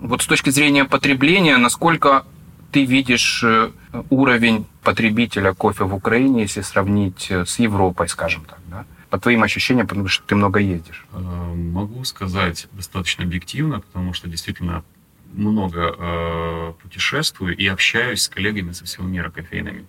Вот 0.00 0.22
с 0.22 0.26
точки 0.26 0.50
зрения 0.50 0.84
потребления, 0.84 1.56
насколько 1.56 2.24
ты 2.70 2.84
видишь 2.84 3.42
э, 3.42 3.70
уровень 4.10 4.66
потребителя 4.82 5.54
кофе 5.54 5.84
в 5.84 5.94
Украине, 5.94 6.42
если 6.42 6.60
сравнить 6.60 7.30
с 7.30 7.58
Европой, 7.58 8.08
скажем 8.08 8.44
так, 8.44 8.60
да? 8.70 8.84
По 9.10 9.18
твоим 9.18 9.42
ощущениям, 9.42 9.86
потому 9.86 10.08
что 10.08 10.24
ты 10.26 10.34
много 10.34 10.60
ездишь? 10.60 11.06
Э, 11.12 11.18
могу 11.18 12.04
сказать 12.04 12.68
достаточно 12.72 13.24
объективно, 13.24 13.80
потому 13.80 14.12
что 14.12 14.28
действительно 14.28 14.84
много 15.32 15.94
э, 15.98 16.72
путешествую 16.82 17.56
и 17.56 17.66
общаюсь 17.66 18.22
с 18.22 18.28
коллегами 18.28 18.72
со 18.72 18.84
всего 18.84 19.06
мира 19.06 19.30
кофейными. 19.30 19.86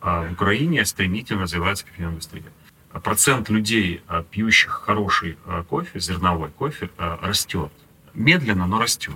А 0.00 0.26
в 0.26 0.32
Украине 0.32 0.84
стремительно 0.84 1.42
развивается 1.42 1.84
кофейная 1.86 2.12
индустрия. 2.12 2.44
Процент 2.92 3.48
людей, 3.50 4.02
э, 4.08 4.24
пьющих 4.30 4.70
хороший 4.70 5.38
э, 5.46 5.62
кофе, 5.68 6.00
зерновой 6.00 6.50
кофе, 6.50 6.90
э, 6.98 7.18
растет. 7.22 7.70
Медленно, 8.14 8.66
но 8.66 8.80
растет. 8.80 9.14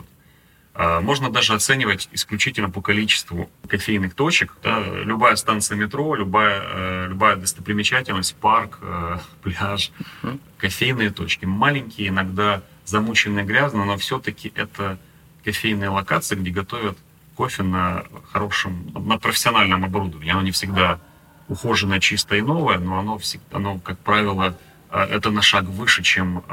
А, 0.75 1.01
можно 1.01 1.31
даже 1.31 1.55
оценивать 1.55 2.09
исключительно 2.13 2.69
по 2.69 2.83
количеству 2.83 3.49
кофейных 3.69 4.15
точек. 4.15 4.57
Да, 4.63 4.81
любая 4.81 5.37
станция 5.37 5.77
метро, 5.77 6.17
любая, 6.17 6.63
э, 6.65 7.07
любая 7.09 7.37
достопримечательность, 7.37 8.35
парк, 8.35 8.79
э, 8.83 9.19
пляж, 9.43 9.93
кофейные 10.59 11.11
точки. 11.11 11.45
Маленькие, 11.45 12.09
иногда 12.09 12.63
замученные 12.85 13.45
грязно, 13.45 13.85
но 13.85 13.97
все-таки 13.97 14.53
это 14.57 14.99
кофейные 15.45 15.91
локации, 15.91 16.35
где 16.35 16.51
готовят 16.51 16.99
кофе 17.37 17.63
на 17.63 18.05
хорошем, 18.33 18.91
на 18.95 19.19
профессиональном 19.19 19.85
оборудовании. 19.85 20.33
Оно 20.33 20.43
не 20.43 20.51
всегда 20.51 20.99
ухоженное, 21.49 22.01
чистое 22.01 22.41
и 22.41 22.43
новое, 22.43 22.79
но 22.79 22.99
оно, 22.99 23.19
всегда, 23.19 23.59
оно 23.59 23.79
как 23.79 23.99
правило, 23.99 24.57
это 24.97 25.31
на 25.31 25.43
шаг 25.43 25.65
выше, 25.65 26.03
чем 26.03 26.45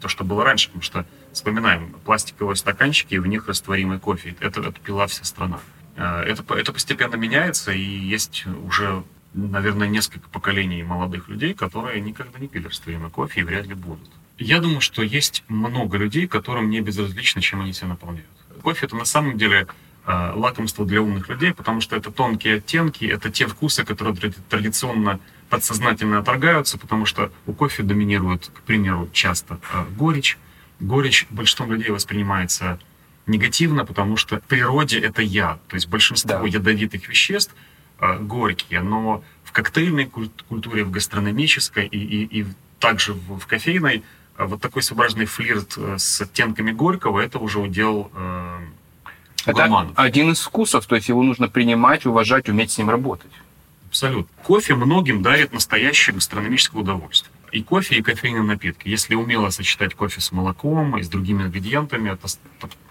то, 0.00 0.08
что 0.08 0.24
было 0.24 0.44
раньше, 0.44 0.66
потому 0.66 0.82
что 0.82 1.06
Вспоминаем, 1.34 1.92
пластиковые 2.04 2.54
стаканчики, 2.54 3.16
в 3.16 3.26
них 3.26 3.48
растворимый 3.48 3.98
кофе. 3.98 4.36
Это, 4.38 4.60
это 4.60 4.80
пила 4.80 5.08
вся 5.08 5.24
страна. 5.24 5.58
Э, 5.96 6.20
это, 6.20 6.54
это 6.54 6.72
постепенно 6.72 7.16
меняется, 7.16 7.72
и 7.72 7.82
есть 7.82 8.44
уже, 8.46 9.02
наверное, 9.34 9.88
несколько 9.88 10.28
поколений 10.28 10.84
молодых 10.84 11.28
людей, 11.28 11.52
которые 11.52 12.00
никогда 12.00 12.38
не 12.38 12.46
пили 12.46 12.68
растворимый 12.68 13.10
кофе 13.10 13.40
и 13.40 13.42
вряд 13.42 13.66
ли 13.66 13.74
будут. 13.74 14.08
Я 14.38 14.60
думаю, 14.60 14.80
что 14.80 15.02
есть 15.02 15.42
много 15.48 15.98
людей, 15.98 16.28
которым 16.28 16.70
не 16.70 16.80
безразлично, 16.80 17.42
чем 17.42 17.62
они 17.62 17.72
себя 17.72 17.88
наполняют. 17.88 18.30
Кофе 18.62 18.86
это 18.86 18.94
на 18.94 19.04
самом 19.04 19.36
деле 19.36 19.66
э, 20.06 20.32
лакомство 20.36 20.86
для 20.86 21.02
умных 21.02 21.28
людей, 21.28 21.52
потому 21.52 21.80
что 21.80 21.96
это 21.96 22.12
тонкие 22.12 22.58
оттенки, 22.58 23.04
это 23.06 23.28
те 23.28 23.48
вкусы, 23.48 23.84
которые 23.84 24.14
традиционно 24.48 25.18
подсознательно 25.54 26.18
отторгаются, 26.18 26.78
потому 26.78 27.06
что 27.06 27.30
у 27.46 27.52
кофе 27.52 27.82
доминирует, 27.82 28.50
к 28.54 28.60
примеру, 28.62 29.08
часто 29.12 29.58
э, 29.72 29.84
горечь. 29.96 30.38
Горечь 30.80 31.26
большинством 31.30 31.72
людей 31.72 31.90
воспринимается 31.90 32.78
негативно, 33.26 33.84
потому 33.84 34.16
что 34.16 34.38
в 34.38 34.42
природе 34.42 34.98
это 34.98 35.22
яд. 35.22 35.60
То 35.68 35.76
есть 35.76 35.88
большинство 35.88 36.40
да. 36.40 36.46
ядовитых 36.46 37.08
веществ 37.08 37.54
э, 38.00 38.18
горькие, 38.18 38.80
но 38.80 39.22
в 39.44 39.52
коктейльной 39.52 40.06
культуре, 40.06 40.84
в 40.84 40.90
гастрономической 40.90 41.86
и, 41.86 41.98
и, 41.98 42.40
и 42.40 42.46
также 42.80 43.14
в, 43.14 43.38
в 43.38 43.46
кофейной 43.46 44.02
э, 44.36 44.44
вот 44.44 44.60
такой 44.60 44.82
своеобразный 44.82 45.26
флирт 45.26 45.78
с 45.96 46.20
оттенками 46.20 46.72
горького, 46.72 47.20
это 47.20 47.38
уже 47.38 47.60
удел 47.60 48.10
э, 48.14 48.58
Это 49.46 49.92
один 49.94 50.32
из 50.32 50.40
вкусов, 50.40 50.86
то 50.86 50.96
есть 50.96 51.08
его 51.08 51.22
нужно 51.22 51.48
принимать, 51.48 52.04
уважать, 52.06 52.48
уметь 52.48 52.72
с 52.72 52.78
ним 52.78 52.90
работать. 52.90 53.30
Абсолютно. 53.94 54.42
Кофе 54.42 54.74
многим 54.74 55.22
дарит 55.22 55.52
настоящее 55.52 56.14
гастрономическое 56.14 56.82
удовольствие. 56.82 57.32
И 57.52 57.62
кофе, 57.62 57.94
и 57.94 58.02
кофейные 58.02 58.42
напитки. 58.42 58.88
Если 58.88 59.14
умело 59.14 59.50
сочетать 59.50 59.94
кофе 59.94 60.20
с 60.20 60.32
молоком 60.32 60.98
и 60.98 61.02
с 61.04 61.08
другими 61.08 61.44
ингредиентами, 61.44 62.10
это 62.10 62.26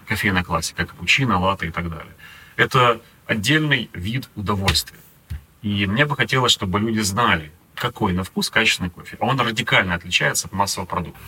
кофейная 0.06 0.42
классика, 0.42 0.86
капучино, 0.86 1.38
латте 1.38 1.66
и 1.66 1.70
так 1.70 1.90
далее. 1.90 2.14
Это 2.56 3.02
отдельный 3.26 3.90
вид 3.92 4.30
удовольствия. 4.34 4.96
И 5.60 5.84
мне 5.84 6.06
бы 6.06 6.16
хотелось, 6.16 6.52
чтобы 6.52 6.80
люди 6.80 7.00
знали, 7.00 7.52
какой 7.74 8.14
на 8.14 8.24
вкус 8.24 8.48
качественный 8.48 8.88
кофе. 8.88 9.18
Он 9.20 9.38
радикально 9.38 9.96
отличается 9.96 10.46
от 10.46 10.54
массового 10.54 10.86
продукта. 10.86 11.20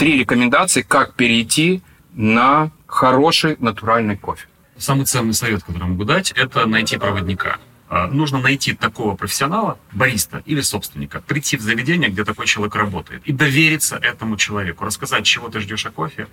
Три 0.00 0.18
рекомендации, 0.18 0.82
как 0.82 1.14
перейти 1.14 1.80
на 2.12 2.72
хороший 2.88 3.54
натуральный 3.60 4.16
кофе. 4.16 4.48
Самый 4.80 5.04
ценный 5.04 5.34
совет, 5.34 5.62
который 5.62 5.88
могу 5.88 6.04
дать, 6.04 6.32
это 6.32 6.64
найти 6.64 6.96
проводника. 6.96 7.58
А, 7.90 8.06
нужно 8.06 8.40
найти 8.40 8.72
такого 8.72 9.14
профессионала, 9.14 9.78
бариста 9.92 10.42
или 10.46 10.62
собственника, 10.62 11.20
прийти 11.20 11.58
в 11.58 11.60
заведение, 11.60 12.08
где 12.08 12.24
такой 12.24 12.46
человек 12.46 12.74
работает, 12.76 13.22
и 13.26 13.32
довериться 13.32 13.96
этому 13.96 14.38
человеку, 14.38 14.86
рассказать, 14.86 15.26
чего 15.26 15.50
ты 15.50 15.60
ждешь 15.60 15.84
о 15.84 15.90
кофе, 15.90 16.28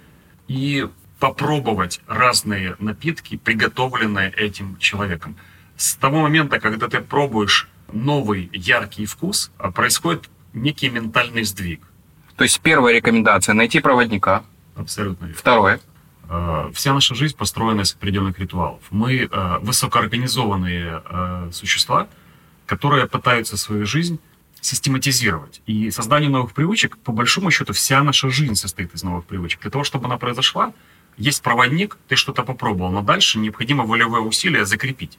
и 0.47 0.87
попробовать 1.19 1.99
разные 2.07 2.77
напитки, 2.79 3.35
приготовленные 3.35 4.31
этим 4.31 4.77
человеком. 4.77 5.35
С 5.75 5.95
того 5.95 6.21
момента, 6.21 6.61
когда 6.61 6.87
ты 6.87 7.01
пробуешь 7.01 7.67
новый 7.91 8.49
яркий 8.53 9.05
вкус, 9.05 9.51
а, 9.57 9.71
происходит 9.71 10.29
некий 10.53 10.87
ментальный 10.87 11.43
сдвиг. 11.43 11.81
То 12.37 12.45
есть 12.45 12.61
первая 12.61 12.95
рекомендация– 12.95 13.53
найти 13.55 13.81
проводника. 13.81 14.45
Абсолютно 14.75 15.25
верно. 15.25 15.37
Второе– 15.37 15.81
вся 16.73 16.93
наша 16.93 17.15
жизнь 17.15 17.35
построена 17.35 17.81
из 17.81 17.93
определенных 17.93 18.39
ритуалов. 18.39 18.81
Мы 18.91 19.29
э, 19.31 19.57
высокоорганизованные 19.61 21.01
э, 21.05 21.49
существа, 21.53 22.07
которые 22.65 23.07
пытаются 23.07 23.57
свою 23.57 23.85
жизнь 23.85 24.19
систематизировать. 24.61 25.61
И 25.65 25.91
создание 25.91 26.29
новых 26.29 26.53
привычек, 26.53 26.97
по 26.97 27.11
большому 27.11 27.51
счету, 27.51 27.73
вся 27.73 28.03
наша 28.03 28.29
жизнь 28.29 28.55
состоит 28.55 28.93
из 28.93 29.03
новых 29.03 29.25
привычек. 29.25 29.61
Для 29.61 29.71
того, 29.71 29.83
чтобы 29.83 30.05
она 30.05 30.17
произошла, 30.17 30.73
есть 31.17 31.41
проводник, 31.41 31.97
ты 32.07 32.15
что-то 32.15 32.43
попробовал, 32.43 32.91
но 32.91 33.01
дальше 33.01 33.39
необходимо 33.39 33.85
волевое 33.85 34.21
усилие 34.21 34.65
закрепить. 34.65 35.17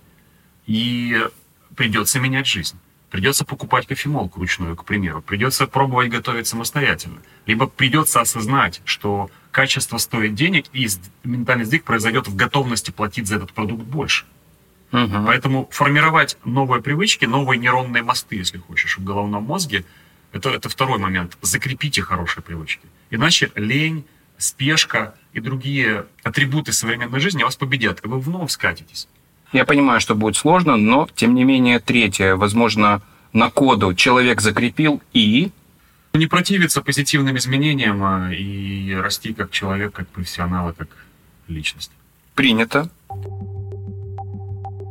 И 0.66 1.26
придется 1.74 2.20
менять 2.20 2.46
жизнь. 2.46 2.76
Придется 3.10 3.44
покупать 3.44 3.86
кофемолку 3.86 4.38
ручную, 4.38 4.76
к 4.76 4.84
примеру. 4.84 5.22
Придется 5.22 5.66
пробовать 5.66 6.10
готовить 6.10 6.46
самостоятельно. 6.46 7.20
Либо 7.46 7.66
придется 7.66 8.20
осознать, 8.20 8.82
что 8.84 9.30
качество 9.58 9.98
стоит 9.98 10.36
денег, 10.36 10.66
и 10.72 10.86
ментальный 11.24 11.64
сдвиг 11.64 11.82
произойдет 11.82 12.28
в 12.28 12.36
готовности 12.36 12.92
платить 12.92 13.26
за 13.26 13.38
этот 13.38 13.52
продукт 13.52 13.82
больше. 13.82 14.24
Угу. 14.92 15.24
Поэтому 15.26 15.68
формировать 15.72 16.38
новые 16.44 16.80
привычки, 16.80 17.24
новые 17.24 17.58
нейронные 17.58 18.04
мосты, 18.04 18.36
если 18.36 18.58
хочешь, 18.58 18.98
в 18.98 19.02
головном 19.02 19.42
мозге, 19.42 19.84
это, 20.30 20.50
это 20.50 20.68
второй 20.68 21.00
момент. 21.00 21.36
Закрепите 21.42 22.02
хорошие 22.02 22.44
привычки. 22.44 22.86
Иначе 23.10 23.50
лень, 23.56 24.04
спешка 24.36 25.16
и 25.32 25.40
другие 25.40 26.06
атрибуты 26.22 26.72
современной 26.72 27.18
жизни 27.18 27.42
вас 27.42 27.56
победят, 27.56 28.04
и 28.04 28.06
вы 28.06 28.20
вновь 28.20 28.52
скатитесь. 28.52 29.08
Я 29.52 29.64
понимаю, 29.64 30.00
что 30.00 30.14
будет 30.14 30.36
сложно, 30.36 30.76
но, 30.76 31.08
тем 31.16 31.34
не 31.34 31.42
менее, 31.42 31.80
третье, 31.80 32.36
возможно, 32.36 33.02
на 33.32 33.50
коду 33.50 33.92
человек 33.92 34.40
закрепил 34.40 35.02
и 35.12 35.50
не 36.12 36.26
противиться 36.26 36.82
позитивным 36.82 37.36
изменениям 37.36 38.02
а, 38.02 38.32
и 38.32 38.94
расти 38.94 39.34
как 39.34 39.50
человек, 39.50 39.92
как 39.92 40.08
профессионал 40.08 40.70
и 40.70 40.74
как 40.74 40.88
личность. 41.48 41.92
Принято. 42.34 42.90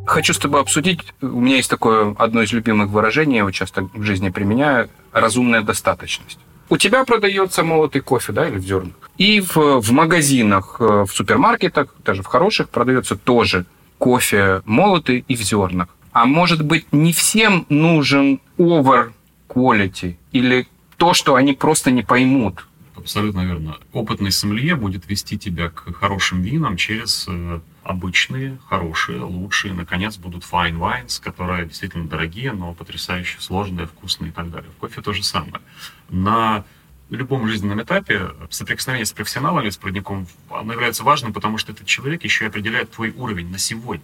Хочу 0.06 0.34
с 0.34 0.38
тобой 0.38 0.62
обсудить, 0.62 1.02
у 1.22 1.42
меня 1.42 1.58
есть 1.58 1.70
такое 1.70 2.16
одно 2.18 2.42
из 2.42 2.54
любимых 2.54 2.90
выражений, 2.90 3.34
я 3.34 3.40
его 3.40 3.52
часто 3.52 3.90
в 3.94 4.04
жизни 4.04 4.30
применяю, 4.30 4.90
разумная 5.12 5.62
достаточность. 5.62 6.40
У 6.70 6.78
тебя 6.78 7.04
продается 7.04 7.64
молотый 7.64 8.02
кофе, 8.02 8.32
да, 8.34 8.48
или 8.48 8.58
в 8.58 8.64
зернах. 8.64 8.96
И 9.18 9.42
в, 9.42 9.82
в 9.82 9.92
магазинах, 9.92 10.78
э, 10.80 11.06
в 11.08 11.12
супермаркетах, 11.12 11.94
даже 12.06 12.24
в 12.24 12.26
хороших, 12.26 12.70
продается 12.70 13.16
тоже 13.18 13.66
кофе 13.98 14.62
молотый 14.66 15.26
и 15.28 15.36
в 15.36 15.42
зернах. 15.42 15.90
А 16.12 16.26
может 16.26 16.64
быть, 16.64 16.86
не 16.92 17.14
всем 17.14 17.66
нужен 17.70 18.40
over 18.58 19.12
quality 19.48 20.16
или 20.32 20.68
то, 20.98 21.14
что 21.14 21.36
они 21.36 21.54
просто 21.54 21.92
не 21.92 22.04
поймут. 22.04 22.68
Абсолютно 22.96 23.46
верно. 23.46 23.78
Опытный 23.94 24.32
сомелье 24.32 24.76
будет 24.76 25.08
вести 25.08 25.38
тебя 25.38 25.70
к 25.70 25.94
хорошим 25.94 26.42
винам 26.42 26.76
через 26.78 27.28
э, 27.30 27.60
обычные, 27.84 28.58
хорошие, 28.68 29.22
лучшие. 29.22 29.74
Наконец 29.76 30.18
будут 30.18 30.44
fine 30.44 30.78
wines, 30.80 31.22
которые 31.22 31.68
действительно 31.68 32.08
дорогие, 32.08 32.52
но 32.52 32.74
потрясающе 32.74 33.38
сложные, 33.40 33.86
вкусные 33.86 34.30
и 34.30 34.32
так 34.32 34.50
далее. 34.50 34.70
В 34.72 34.80
кофе 34.80 35.02
то 35.02 35.14
же 35.14 35.24
самое. 35.24 35.62
На 36.10 36.66
любом 37.12 37.48
жизненном 37.48 37.82
этапе 37.84 38.32
соприкосновение 38.50 39.06
с 39.06 39.14
профессионалами, 39.14 39.70
с 39.70 39.78
проводником, 39.78 40.28
оно 40.50 40.74
является 40.74 41.04
важным, 41.04 41.34
потому 41.34 41.60
что 41.60 41.72
этот 41.74 41.86
человек 41.86 42.24
еще 42.24 42.46
и 42.46 42.48
определяет 42.48 42.92
твой 42.92 43.12
уровень 43.12 43.50
на 43.52 43.60
сегодня. 43.60 44.04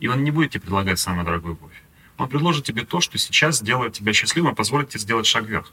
И 0.00 0.08
он 0.08 0.24
не 0.24 0.30
будет 0.30 0.52
тебе 0.52 0.62
предлагать 0.62 0.98
самый 0.98 1.26
дорогой 1.26 1.56
кофе. 1.56 1.82
Он 2.16 2.26
предложит 2.26 2.64
тебе 2.64 2.86
то, 2.86 3.02
что 3.02 3.18
сейчас 3.18 3.58
сделает 3.58 3.92
тебя 3.92 4.14
счастливым, 4.14 4.54
позволит 4.54 4.88
тебе 4.88 5.00
сделать 5.00 5.26
шаг 5.26 5.44
вверх 5.44 5.70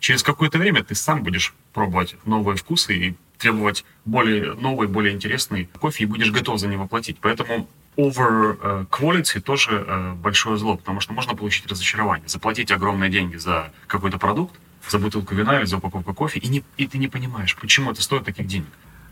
через 0.00 0.22
какое-то 0.22 0.58
время 0.58 0.82
ты 0.82 0.94
сам 0.94 1.22
будешь 1.22 1.54
пробовать 1.72 2.16
новые 2.24 2.56
вкусы 2.56 2.94
и 2.94 3.14
требовать 3.38 3.84
более 4.04 4.54
новый, 4.54 4.88
более 4.88 5.14
интересный 5.14 5.68
кофе 5.80 6.04
и 6.04 6.06
будешь 6.06 6.30
готов 6.30 6.58
за 6.58 6.68
него 6.68 6.86
платить. 6.86 7.18
Поэтому 7.20 7.68
over 7.96 8.56
э, 8.62 8.84
quality 8.90 9.40
тоже 9.40 9.84
э, 9.86 10.12
большое 10.14 10.56
зло, 10.56 10.76
потому 10.76 11.00
что 11.00 11.12
можно 11.12 11.34
получить 11.34 11.66
разочарование, 11.66 12.28
заплатить 12.28 12.70
огромные 12.70 13.10
деньги 13.10 13.36
за 13.36 13.72
какой-то 13.86 14.18
продукт, 14.18 14.54
за 14.88 14.98
бутылку 14.98 15.34
вина 15.34 15.58
или 15.58 15.64
за 15.64 15.76
упаковку 15.76 16.14
кофе, 16.14 16.38
и, 16.38 16.48
не, 16.48 16.62
и 16.76 16.86
ты 16.86 16.98
не 16.98 17.08
понимаешь, 17.08 17.56
почему 17.56 17.90
это 17.90 18.02
стоит 18.02 18.24
таких 18.24 18.46
денег. 18.46 18.68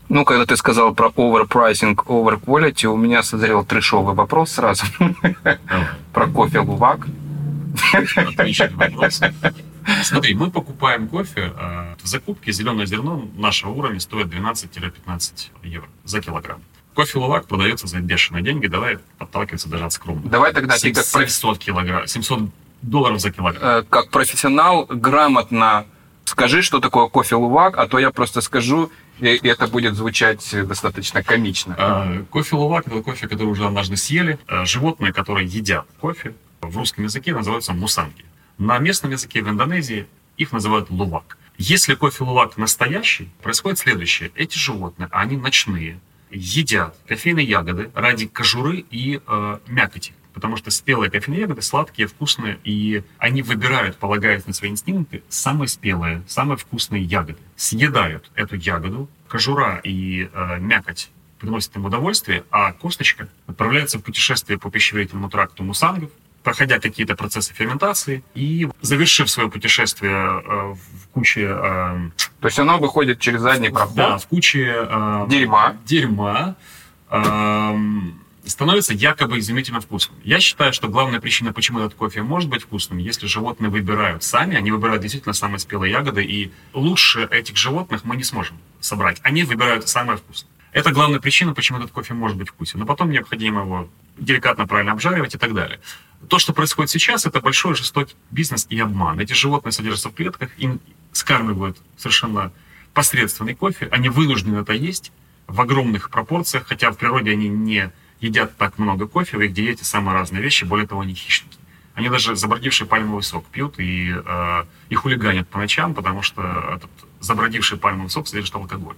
Ну, 0.09 0.23
когда 0.23 0.45
ты 0.45 0.55
сказал 0.55 0.95
про 0.95 1.09
overpricing, 1.09 1.95
overquality, 1.95 2.85
у 2.85 2.95
меня 2.95 3.23
созрел 3.23 3.65
трешовый 3.65 4.15
вопрос 4.15 4.51
сразу. 4.51 4.85
Про 6.13 6.27
кофе 6.27 6.59
Лувак. 6.59 7.07
Отличный 7.93 8.73
вопрос. 8.73 9.21
Смотри, 10.03 10.35
мы 10.35 10.51
покупаем 10.51 11.07
кофе. 11.07 11.53
Э, 11.55 11.95
в 12.01 12.07
закупке 12.07 12.51
зеленое 12.51 12.85
зерно 12.85 13.27
нашего 13.35 13.71
уровня 13.71 13.99
стоит 13.99 14.27
12-15 14.27 15.49
евро 15.63 15.87
за 16.03 16.21
килограмм. 16.21 16.61
Кофе 16.93 17.19
Лувак 17.19 17.47
продается 17.47 17.87
за 17.87 17.99
бешеные 17.99 18.43
деньги. 18.43 18.67
Давай 18.67 18.97
подталкиваться 19.17 19.69
даже 19.69 19.85
от 19.85 19.93
скромного. 19.93 20.29
Давай 20.29 20.53
тогда 20.53 20.77
700, 20.77 21.03
ты 21.03 21.19
как 21.19 21.29
700 21.29 21.59
килограмм, 21.59 22.07
700 22.07 22.49
долларов 22.81 23.21
за 23.21 23.31
килограмм. 23.31 23.63
Э, 23.63 23.83
как 23.89 24.09
профессионал 24.09 24.85
грамотно 24.89 25.85
скажи, 26.25 26.61
что 26.61 26.79
такое 26.79 27.07
кофе 27.07 27.35
Лувак, 27.35 27.77
а 27.77 27.87
то 27.87 27.99
я 27.99 28.11
просто 28.11 28.41
скажу, 28.41 28.91
и 29.19 29.39
это 29.43 29.67
будет 29.67 29.95
звучать 29.95 30.55
достаточно 30.67 31.23
комично. 31.23 31.75
Э, 31.77 32.23
кофе 32.29 32.55
Лувак– 32.55 32.87
это 32.87 33.01
кофе, 33.01 33.27
который 33.27 33.49
уже 33.49 33.65
однажды 33.65 33.95
съели. 33.95 34.37
Животные, 34.65 35.13
которые 35.13 35.47
едят 35.47 35.85
кофе, 36.01 36.33
в 36.61 36.75
русском 36.75 37.05
языке 37.05 37.33
называются 37.33 37.73
мусанги. 37.73 38.25
На 38.57 38.79
местном 38.79 39.11
языке 39.11 39.43
в 39.43 39.49
Индонезии 39.49 40.07
их 40.35 40.51
называют 40.51 40.89
лувак. 40.89 41.37
Если 41.59 41.93
кофе 41.93 42.23
лувак 42.23 42.57
настоящий, 42.57 43.29
происходит 43.41 43.79
следующее. 43.79 44.31
Эти 44.35 44.57
животные, 44.57 45.09
они 45.11 45.37
ночные, 45.37 45.99
едят 46.31 46.95
кофейные 47.07 47.45
ягоды 47.45 47.91
ради 47.93 48.27
кожуры 48.27 48.85
и 48.89 49.21
э, 49.25 49.59
мякоти. 49.67 50.13
Потому 50.33 50.55
что 50.57 50.71
спелые 50.71 51.11
кофейные 51.11 51.41
ягоды 51.41 51.61
сладкие, 51.61 52.07
вкусные, 52.07 52.59
и 52.63 53.03
они 53.19 53.43
выбирают, 53.43 53.97
полагаясь 53.97 54.45
на 54.47 54.53
свои 54.53 54.71
инстинкты, 54.71 55.23
самые 55.29 55.67
спелые, 55.67 56.23
самые 56.27 56.57
вкусные 56.57 57.03
ягоды. 57.03 57.37
Съедают 57.55 58.31
эту 58.35 58.55
ягоду, 58.55 59.07
кожура 59.27 59.79
и 59.83 60.29
э, 60.33 60.57
мякоть 60.59 61.11
приносит 61.39 61.75
им 61.75 61.85
удовольствие, 61.85 62.43
а 62.49 62.73
косточка 62.73 63.27
отправляется 63.45 63.99
в 63.99 64.03
путешествие 64.03 64.57
по 64.57 64.71
пищеварительному 64.71 65.29
тракту 65.29 65.63
мусангов, 65.63 66.09
проходя 66.47 66.79
какие-то 66.79 67.17
процессы 67.17 67.53
ферментации 67.53 68.23
и 68.33 68.69
завершив 68.79 69.29
свое 69.29 69.49
путешествие 69.49 70.13
э, 70.13 70.75
в 70.75 71.07
куче... 71.11 71.41
Э, 71.41 72.09
То 72.39 72.47
есть 72.47 72.57
оно 72.57 72.77
выходит 72.77 73.19
через 73.19 73.41
задний 73.41 73.67
проход? 73.67 73.95
Да, 73.95 74.17
в 74.17 74.27
куче... 74.27 74.73
Э, 74.73 75.25
дерьма. 75.27 75.75
Дерьма. 75.85 76.55
Э, 77.09 77.75
становится 78.45 78.93
якобы 78.93 79.39
изумительно 79.39 79.81
вкусным. 79.81 80.17
Я 80.23 80.39
считаю, 80.39 80.71
что 80.71 80.87
главная 80.87 81.19
причина, 81.19 81.51
почему 81.51 81.79
этот 81.79 81.95
кофе 81.95 82.21
может 82.21 82.49
быть 82.49 82.61
вкусным, 82.61 82.97
если 82.99 83.27
животные 83.27 83.69
выбирают 83.69 84.23
сами, 84.23 84.55
они 84.55 84.71
выбирают 84.71 85.01
действительно 85.01 85.33
самые 85.33 85.59
спелые 85.59 85.91
ягоды, 85.91 86.23
и 86.23 86.53
лучше 86.71 87.27
этих 87.29 87.57
животных 87.57 88.05
мы 88.05 88.15
не 88.15 88.23
сможем 88.23 88.57
собрать. 88.79 89.19
Они 89.21 89.43
выбирают 89.43 89.89
самое 89.89 90.17
вкусное. 90.17 90.49
Это 90.77 90.91
главная 90.91 91.19
причина, 91.19 91.55
почему 91.55 91.79
этот 91.79 91.89
кофе 91.89 92.13
может 92.13 92.37
быть 92.37 92.49
вкусен. 92.49 92.79
Но 92.79 92.85
потом 92.85 93.09
необходимо 93.09 93.61
его 93.61 93.89
деликатно 94.19 94.67
правильно 94.67 94.91
обжаривать 94.91 95.33
и 95.33 95.37
так 95.39 95.55
далее. 95.55 95.79
То, 96.29 96.37
что 96.37 96.53
происходит 96.53 96.91
сейчас, 96.91 97.25
это 97.25 97.41
большой 97.41 97.73
жестокий 97.73 98.13
бизнес 98.29 98.67
и 98.69 98.79
обман. 98.79 99.19
Эти 99.19 99.33
животные 99.33 99.71
содержатся 99.71 100.09
в 100.09 100.13
клетках, 100.13 100.51
им 100.59 100.79
скармливают 101.13 101.79
совершенно 101.97 102.51
посредственный 102.93 103.55
кофе, 103.55 103.87
они 103.91 104.09
вынуждены 104.09 104.59
это 104.59 104.73
есть 104.73 105.11
в 105.47 105.59
огромных 105.59 106.11
пропорциях, 106.11 106.67
хотя 106.67 106.91
в 106.91 106.97
природе 106.97 107.31
они 107.31 107.49
не 107.49 107.91
едят 108.19 108.55
так 108.57 108.77
много 108.77 109.07
кофе, 109.07 109.37
в 109.37 109.41
их 109.41 109.53
диете 109.53 109.83
самые 109.83 110.13
разные 110.13 110.43
вещи, 110.43 110.63
более 110.63 110.85
того, 110.85 111.01
они 111.01 111.15
хищники. 111.15 111.57
Они 111.95 112.07
даже 112.07 112.35
забродивший 112.35 112.85
пальмовый 112.85 113.23
сок 113.23 113.47
пьют 113.47 113.79
и, 113.79 114.13
э, 114.15 114.63
и 114.89 114.93
хулиганят 114.93 115.49
по 115.49 115.57
ночам, 115.57 115.95
потому 115.95 116.21
что 116.21 116.43
этот 116.75 116.91
забродивший 117.19 117.79
пальмовый 117.79 118.11
сок 118.11 118.27
содержит 118.27 118.53
алкоголь. 118.53 118.95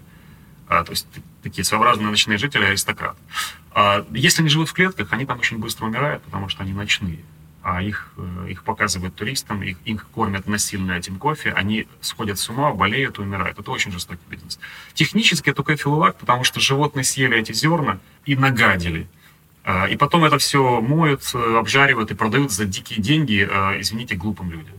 А, 0.70 0.84
то 0.84 0.92
есть 0.92 1.08
такие 1.42 1.66
своеобразные 1.66 2.08
ночные 2.08 2.38
жители, 2.38 2.64
аристократы. 2.64 3.18
А, 3.72 4.06
если 4.12 4.44
они 4.44 4.50
живут 4.50 4.70
в 4.70 4.74
клетках, 4.74 5.12
они 5.12 5.26
там 5.26 5.40
очень 5.40 5.58
быстро 5.58 5.88
умирают, 5.88 6.22
потому 6.24 6.48
что 6.48 6.62
они 6.62 6.74
ночные. 6.74 7.20
А 7.62 7.82
их, 7.82 8.14
э, 8.18 8.52
их 8.52 8.64
показывают 8.64 9.16
туристам, 9.16 9.64
их, 9.64 9.78
их 9.84 10.08
кормят 10.10 10.48
насильно 10.48 10.94
этим 10.94 11.18
кофе, 11.18 11.52
они 11.52 11.88
сходят 12.00 12.40
с 12.40 12.50
ума, 12.50 12.72
болеют 12.74 13.18
и 13.18 13.22
умирают. 13.22 13.60
Это 13.60 13.72
очень 13.72 13.92
жестокий 13.92 14.22
бизнес. 14.30 14.60
Технически 14.94 15.50
это 15.50 15.62
кофе 15.64 15.90
лувак, 15.90 16.18
потому 16.18 16.44
что 16.46 16.60
животные 16.60 17.04
съели 17.04 17.38
эти 17.38 17.52
зерна 17.52 18.00
и 18.26 18.36
нагадили. 18.36 19.08
А, 19.64 19.88
и 19.88 19.98
потом 19.98 20.24
это 20.24 20.38
все 20.38 20.80
моют, 20.82 21.24
э, 21.34 21.58
обжаривают 21.58 22.12
и 22.12 22.16
продают 22.16 22.52
за 22.52 22.66
дикие 22.66 23.02
деньги, 23.02 23.48
э, 23.50 23.82
извините, 23.82 24.16
глупым 24.16 24.52
людям. 24.52 24.79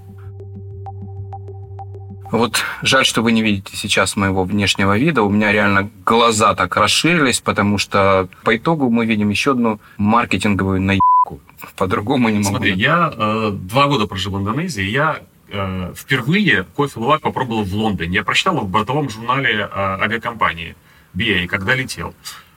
Вот 2.30 2.62
жаль, 2.82 3.04
что 3.04 3.22
вы 3.22 3.32
не 3.32 3.42
видите 3.42 3.76
сейчас 3.76 4.16
моего 4.16 4.44
внешнего 4.44 4.96
вида. 4.96 5.22
У 5.22 5.30
меня 5.30 5.52
реально 5.52 5.90
глаза 6.04 6.54
так 6.54 6.76
расширились, 6.76 7.40
потому 7.40 7.78
что 7.78 8.28
по 8.44 8.56
итогу 8.56 8.88
мы 8.88 9.04
видим 9.06 9.30
еще 9.30 9.52
одну 9.52 9.80
маркетинговую 9.96 10.80
наебку. 10.80 11.40
По-другому 11.76 12.28
не 12.28 12.38
могу. 12.38 12.50
Смотри, 12.50 12.74
я 12.74 13.12
э, 13.14 13.50
два 13.52 13.88
года 13.88 14.06
прожил 14.06 14.32
в 14.32 14.38
Индонезии, 14.40 14.84
я 14.84 15.20
э, 15.48 15.92
впервые 15.96 16.64
кофе 16.76 17.00
лувак 17.00 17.22
попробовал 17.22 17.64
в 17.64 17.74
Лондоне. 17.74 18.14
Я 18.14 18.22
прочитал 18.22 18.58
в 18.58 18.68
бортовом 18.68 19.10
журнале 19.10 19.60
э, 19.60 19.68
авиакомпании 19.72 20.76
BA, 21.14 21.46
когда 21.48 21.74
летел. 21.74 22.14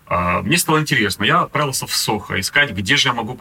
Э, 0.07 0.41
мне 0.41 0.57
стало 0.57 0.79
интересно. 0.79 1.23
Я 1.23 1.41
отправился 1.41 1.87
в 1.87 1.95
Сохо 1.95 2.39
искать, 2.39 2.71
где 2.71 2.95
же 2.95 3.09
я 3.09 3.13
могу 3.13 3.37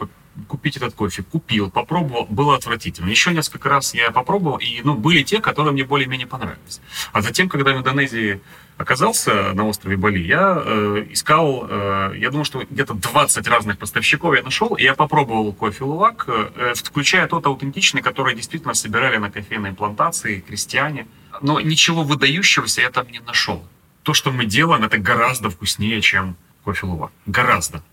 купить 0.47 0.77
этот 0.77 0.93
кофе. 0.93 1.23
Купил, 1.23 1.69
попробовал, 1.69 2.25
было 2.29 2.55
отвратительно. 2.55 3.09
Еще 3.09 3.33
несколько 3.33 3.69
раз 3.69 3.93
я 3.93 4.11
попробовал, 4.11 4.57
и 4.57 4.81
ну, 4.83 4.95
были 4.95 5.23
те, 5.23 5.39
которые 5.39 5.73
мне 5.73 5.83
более-менее 5.83 6.27
понравились. 6.27 6.81
А 7.11 7.21
затем, 7.21 7.49
когда 7.49 7.73
в 7.73 7.77
Индонезии 7.77 8.41
оказался 8.77 9.53
на 9.53 9.67
острове 9.67 9.97
Бали, 9.97 10.19
я 10.19 10.61
э, 10.63 11.05
искал, 11.11 11.67
э, 11.69 12.13
я 12.17 12.29
думаю, 12.29 12.45
что 12.45 12.63
где-то 12.69 12.95
20 12.95 13.47
разных 13.47 13.77
поставщиков 13.77 14.35
я 14.35 14.41
нашел, 14.41 14.75
и 14.75 14.83
я 14.83 14.95
попробовал 14.95 15.53
кофе 15.53 15.83
Лувак, 15.83 16.25
э, 16.27 16.73
включая 16.75 17.27
тот 17.27 17.45
аутентичный, 17.45 18.01
который 18.01 18.35
действительно 18.35 18.73
собирали 18.73 19.17
на 19.17 19.29
кофейной 19.29 19.73
плантации 19.73 20.39
крестьяне. 20.39 21.07
Но 21.41 21.59
ничего 21.59 22.03
выдающегося 22.03 22.81
я 22.81 22.89
там 22.89 23.07
не 23.09 23.19
нашел. 23.19 23.63
То, 24.03 24.13
что 24.13 24.31
мы 24.31 24.45
делаем, 24.45 24.83
это 24.83 24.97
гораздо 24.97 25.49
вкуснее, 25.49 26.01
чем 26.01 26.35
кофе 26.63 26.85
Лувак. 26.85 27.11
Гораздо 27.25 27.83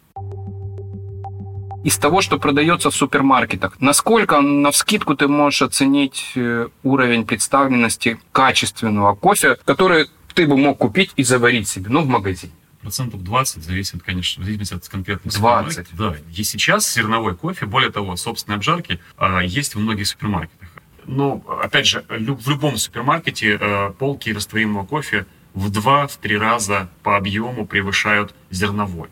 из 1.84 1.98
того, 1.98 2.20
что 2.20 2.38
продается 2.38 2.90
в 2.90 2.94
супермаркетах, 2.94 3.80
насколько 3.80 4.40
на 4.40 4.70
вскидку 4.70 5.16
ты 5.16 5.28
можешь 5.28 5.62
оценить 5.62 6.32
э, 6.34 6.68
уровень 6.82 7.26
представленности 7.26 8.20
качественного 8.32 9.14
кофе, 9.14 9.56
который 9.64 10.06
ты 10.34 10.46
бы 10.46 10.56
мог 10.56 10.78
купить 10.78 11.12
и 11.16 11.22
заварить 11.22 11.68
себе, 11.68 11.90
ну, 11.90 12.02
в 12.02 12.06
магазине? 12.06 12.52
Процентов 12.82 13.22
20 13.22 13.62
зависит, 13.62 14.02
конечно, 14.02 14.42
в 14.42 14.46
зависимости 14.46 14.74
от 14.74 14.88
конкретных 14.88 15.34
20? 15.34 15.88
Да. 15.92 16.16
И 16.34 16.42
сейчас 16.44 16.92
зерновой 16.94 17.36
кофе, 17.36 17.66
более 17.66 17.90
того, 17.90 18.16
собственной 18.16 18.56
обжарки, 18.56 19.00
а, 19.18 19.40
есть 19.40 19.74
в 19.74 19.78
многих 19.78 20.06
супермаркетах. 20.06 20.68
Но, 21.04 21.42
опять 21.62 21.86
же, 21.86 22.04
в 22.08 22.48
любом 22.48 22.76
супермаркете 22.76 23.58
э, 23.60 23.90
полки 23.98 24.30
растворимого 24.30 24.86
кофе 24.86 25.26
в 25.54 25.70
2-3 25.70 26.38
раза 26.38 26.88
по 27.02 27.16
объему 27.16 27.66
превышают 27.66 28.34
зерновой. 28.50 29.08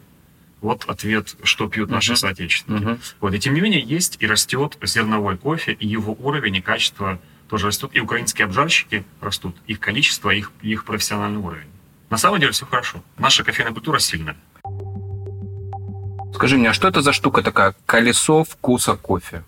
Вот 0.60 0.84
ответ, 0.86 1.36
что 1.44 1.68
пьют 1.68 1.90
наши 1.90 2.12
uh-huh. 2.12 2.16
соотечественники. 2.16 2.84
Uh-huh. 2.84 3.00
Вот, 3.20 3.34
и 3.34 3.38
тем 3.38 3.54
не 3.54 3.60
менее 3.60 3.80
есть 3.80 4.16
и 4.20 4.26
растет 4.26 4.76
зерновой 4.82 5.36
кофе, 5.36 5.72
и 5.72 5.86
его 5.86 6.16
уровень 6.18 6.56
и 6.56 6.60
качество 6.60 7.20
тоже 7.48 7.66
растет. 7.66 7.90
И 7.94 8.00
украинские 8.00 8.46
обжарщики 8.46 9.04
растут, 9.20 9.56
их 9.66 9.80
количество, 9.80 10.30
их, 10.30 10.50
их 10.62 10.84
профессиональный 10.84 11.38
уровень. 11.38 11.68
На 12.10 12.16
самом 12.16 12.40
деле 12.40 12.52
все 12.52 12.66
хорошо. 12.66 13.02
Наша 13.18 13.44
кофейная 13.44 13.72
культура 13.72 13.98
сильная. 13.98 14.36
Скажи 16.34 16.56
мне, 16.56 16.70
а 16.70 16.72
что 16.72 16.88
это 16.88 17.02
за 17.02 17.12
штука 17.12 17.42
такая? 17.42 17.74
Колесо 17.86 18.44
вкуса 18.44 18.96
кофе. 18.96 19.44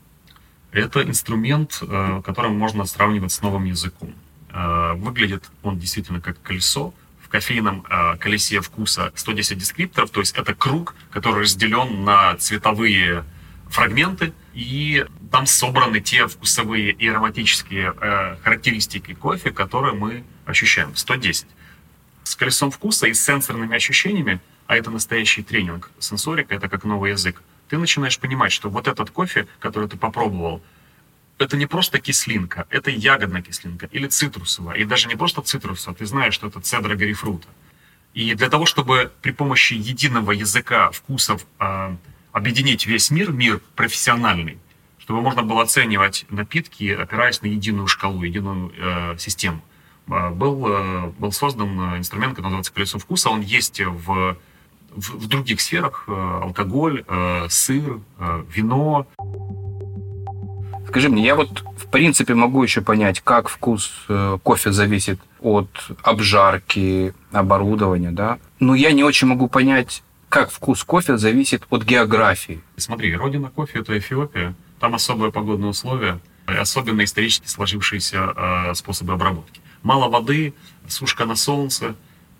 Это 0.73 1.03
инструмент, 1.03 1.79
э, 1.83 2.23
которым 2.25 2.57
можно 2.57 2.85
сравнивать 2.85 3.33
с 3.33 3.42
новым 3.42 3.64
языком. 3.64 4.14
Э, 4.53 4.94
выглядит 4.94 5.51
он 5.62 5.79
действительно 5.79 6.20
как 6.20 6.40
колесо, 6.42 6.94
кофейном 7.31 7.87
э, 7.88 8.16
колесе 8.19 8.61
вкуса 8.61 9.12
110 9.14 9.59
дескрипторов, 9.59 10.11
то 10.11 10.21
есть 10.21 10.37
это 10.37 10.55
круг, 10.55 10.95
который 11.11 11.43
разделен 11.43 12.05
на 12.05 12.37
цветовые 12.37 13.25
фрагменты, 13.69 14.33
и 14.53 15.07
там 15.31 15.47
собраны 15.47 16.01
те 16.01 16.27
вкусовые 16.27 16.90
и 16.90 17.09
ароматические 17.09 17.95
э, 17.99 18.37
характеристики 18.43 19.14
кофе, 19.14 19.53
которые 19.53 19.95
мы 19.95 20.25
ощущаем. 20.45 20.95
110. 20.97 21.47
С 22.25 22.37
колесом 22.37 22.71
вкуса 22.71 23.07
и 23.07 23.14
с 23.14 23.25
сенсорными 23.25 23.77
ощущениями, 23.77 24.40
а 24.66 24.77
это 24.77 24.90
настоящий 24.90 25.43
тренинг 25.43 25.90
сенсорика, 25.99 26.55
это 26.55 26.69
как 26.69 26.85
новый 26.85 27.12
язык, 27.12 27.43
ты 27.69 27.79
начинаешь 27.79 28.19
понимать, 28.19 28.51
что 28.51 28.69
вот 28.69 28.88
этот 28.88 29.11
кофе, 29.11 29.47
который 29.61 29.88
ты 29.88 29.97
попробовал, 29.97 30.61
это 31.44 31.57
не 31.57 31.66
просто 31.66 31.98
кислинка, 31.98 32.66
это 32.70 32.90
ягодная 32.90 33.42
кислинка 33.42 33.87
или 33.87 34.07
цитрусовая. 34.07 34.76
И 34.76 34.85
даже 34.85 35.09
не 35.09 35.16
просто 35.16 35.42
цитрусовая, 35.42 35.96
ты 35.96 36.07
знаешь, 36.07 36.35
что 36.35 36.48
это 36.48 36.61
цедра 36.61 36.94
грейпфрута. 36.94 37.48
И 38.14 38.35
для 38.35 38.48
того, 38.48 38.66
чтобы 38.66 39.11
при 39.22 39.31
помощи 39.31 39.74
единого 39.74 40.33
языка 40.33 40.90
вкусов 40.90 41.46
э, 41.59 41.96
объединить 42.33 42.87
весь 42.87 43.11
мир, 43.11 43.33
мир 43.33 43.61
профессиональный, 43.76 44.59
чтобы 44.98 45.22
можно 45.22 45.42
было 45.42 45.62
оценивать 45.62 46.26
напитки, 46.29 46.90
опираясь 46.92 47.40
на 47.42 47.46
единую 47.46 47.87
шкалу, 47.87 48.22
единую 48.22 48.72
э, 48.76 49.16
систему, 49.18 49.62
э, 50.09 50.31
был, 50.31 50.66
э, 50.66 51.12
был 51.18 51.33
создан 51.33 51.96
инструмент, 51.96 52.33
который 52.33 52.46
называется 52.46 52.72
«Колесо 52.72 52.98
вкуса». 52.98 53.31
Он 53.31 53.40
есть 53.40 53.81
в, 53.81 54.37
в, 54.90 55.11
в 55.16 55.26
других 55.29 55.61
сферах. 55.61 56.05
Э, 56.07 56.40
алкоголь, 56.42 57.05
э, 57.07 57.46
сыр, 57.48 58.00
э, 58.18 58.44
вино. 58.53 59.07
Скажи 60.90 61.09
мне, 61.09 61.24
я 61.24 61.37
вот 61.37 61.62
в 61.76 61.87
принципе 61.87 62.35
могу 62.35 62.64
еще 62.64 62.81
понять, 62.81 63.20
как 63.20 63.48
вкус 63.48 63.92
э, 64.09 64.38
кофе 64.42 64.72
зависит 64.72 65.20
от 65.40 65.68
обжарки, 66.03 67.14
оборудования, 67.31 68.11
да, 68.11 68.40
но 68.59 68.74
я 68.74 68.90
не 68.90 69.05
очень 69.05 69.29
могу 69.29 69.46
понять, 69.46 70.03
как 70.29 70.50
вкус 70.50 70.83
кофе 70.83 71.16
зависит 71.16 71.62
от 71.70 71.85
географии. 71.85 72.61
Смотри, 72.76 73.14
родина 73.14 73.50
кофе– 73.50 73.79
это 73.81 73.96
Эфиопия, 73.96 74.57
там 74.81 74.96
особые 74.96 75.31
погодные 75.31 75.70
условия, 75.70 76.18
особенно 76.46 77.05
исторически 77.05 77.46
сложившиеся 77.46 78.35
э, 78.70 78.74
способы 78.74 79.12
обработки. 79.12 79.61
Мало 79.85 80.09
воды, 80.09 80.55
сушка 80.88 81.24
на 81.24 81.37
солнце, 81.37 81.94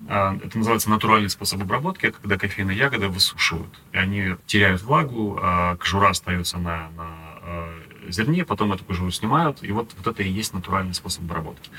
э, 0.09 0.39
это 0.45 0.59
называется 0.59 0.91
натуральный 0.91 1.31
способ 1.31 1.63
обработки, 1.63 2.11
когда 2.11 2.37
кофейные 2.37 2.77
ягоды 2.77 3.07
высушивают, 3.07 3.79
и 3.93 3.97
они 3.97 4.35
теряют 4.47 4.83
влагу, 4.83 5.39
а 5.41 5.77
кожура 5.77 6.09
остается 6.09 6.59
на, 6.59 6.89
на 6.97 7.07
э, 7.45 7.80
зерне, 8.13 8.45
потом 8.45 8.73
эту 8.73 8.85
кожуру 8.85 9.11
снимают, 9.11 9.63
и 9.63 9.73
вот, 9.73 9.95
вот 9.97 10.07
это 10.07 10.23
и 10.23 10.29
есть 10.31 10.55
натуральный 10.55 10.95
способ 10.95 11.25
обработки. 11.25 11.71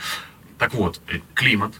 Так 0.57 0.73
вот, 0.73 1.01
э, 1.07 1.19
климат, 1.33 1.73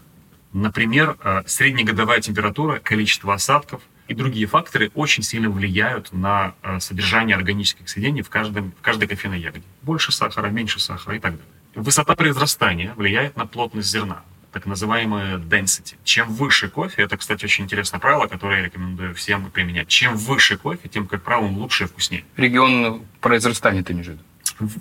например, 0.52 1.16
э, 1.22 1.42
среднегодовая 1.46 2.20
температура, 2.20 2.78
количество 2.78 3.34
осадков 3.34 3.80
и 4.08 4.14
другие 4.14 4.46
факторы 4.46 4.90
очень 4.94 5.22
сильно 5.22 5.48
влияют 5.48 6.12
на 6.12 6.54
э, 6.62 6.80
содержание 6.80 7.36
органических 7.36 7.88
соединений 7.88 8.22
в, 8.22 8.30
каждом, 8.30 8.72
в 8.72 8.82
каждой 8.82 9.08
кофейной 9.08 9.40
ягоде. 9.40 9.64
Больше 9.82 10.12
сахара, 10.12 10.48
меньше 10.48 10.80
сахара 10.80 11.16
и 11.16 11.20
так 11.20 11.32
далее. 11.32 11.46
Высота 11.74 12.14
произрастания 12.14 12.92
влияет 12.96 13.36
на 13.36 13.46
плотность 13.46 13.88
зерна. 13.88 14.22
так 14.52 14.66
называемое 14.66 15.38
density. 15.38 15.94
Чем 16.04 16.28
выше 16.28 16.68
кофе, 16.68 17.02
это, 17.02 17.16
кстати, 17.16 17.44
очень 17.46 17.64
интересное 17.64 18.00
правило, 18.00 18.26
которое 18.26 18.58
я 18.58 18.66
рекомендую 18.66 19.14
всем 19.14 19.50
применять. 19.50 19.88
Чем 19.88 20.16
выше 20.16 20.58
кофе, 20.58 20.88
тем, 20.88 21.06
как 21.06 21.22
правило, 21.22 21.46
он 21.46 21.56
лучше 21.56 21.84
и 21.84 21.86
вкуснее. 21.86 22.24
Регион 22.36 23.02
произрастания 23.20 23.82
ты 23.82 23.94
имеешь 23.94 24.08
в 24.08 24.10
виду? 24.10 24.22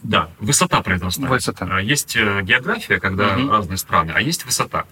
Да, 0.03 0.29
высота 0.39 0.81
произрастания. 0.81 1.29
Высота. 1.29 1.67
А, 1.69 1.81
есть 1.81 2.15
э, 2.15 2.41
география, 2.43 2.99
когда 2.99 3.35
угу. 3.35 3.49
разные 3.49 3.77
страны, 3.77 4.11
а 4.15 4.21
есть 4.21 4.45
высота. 4.45 4.85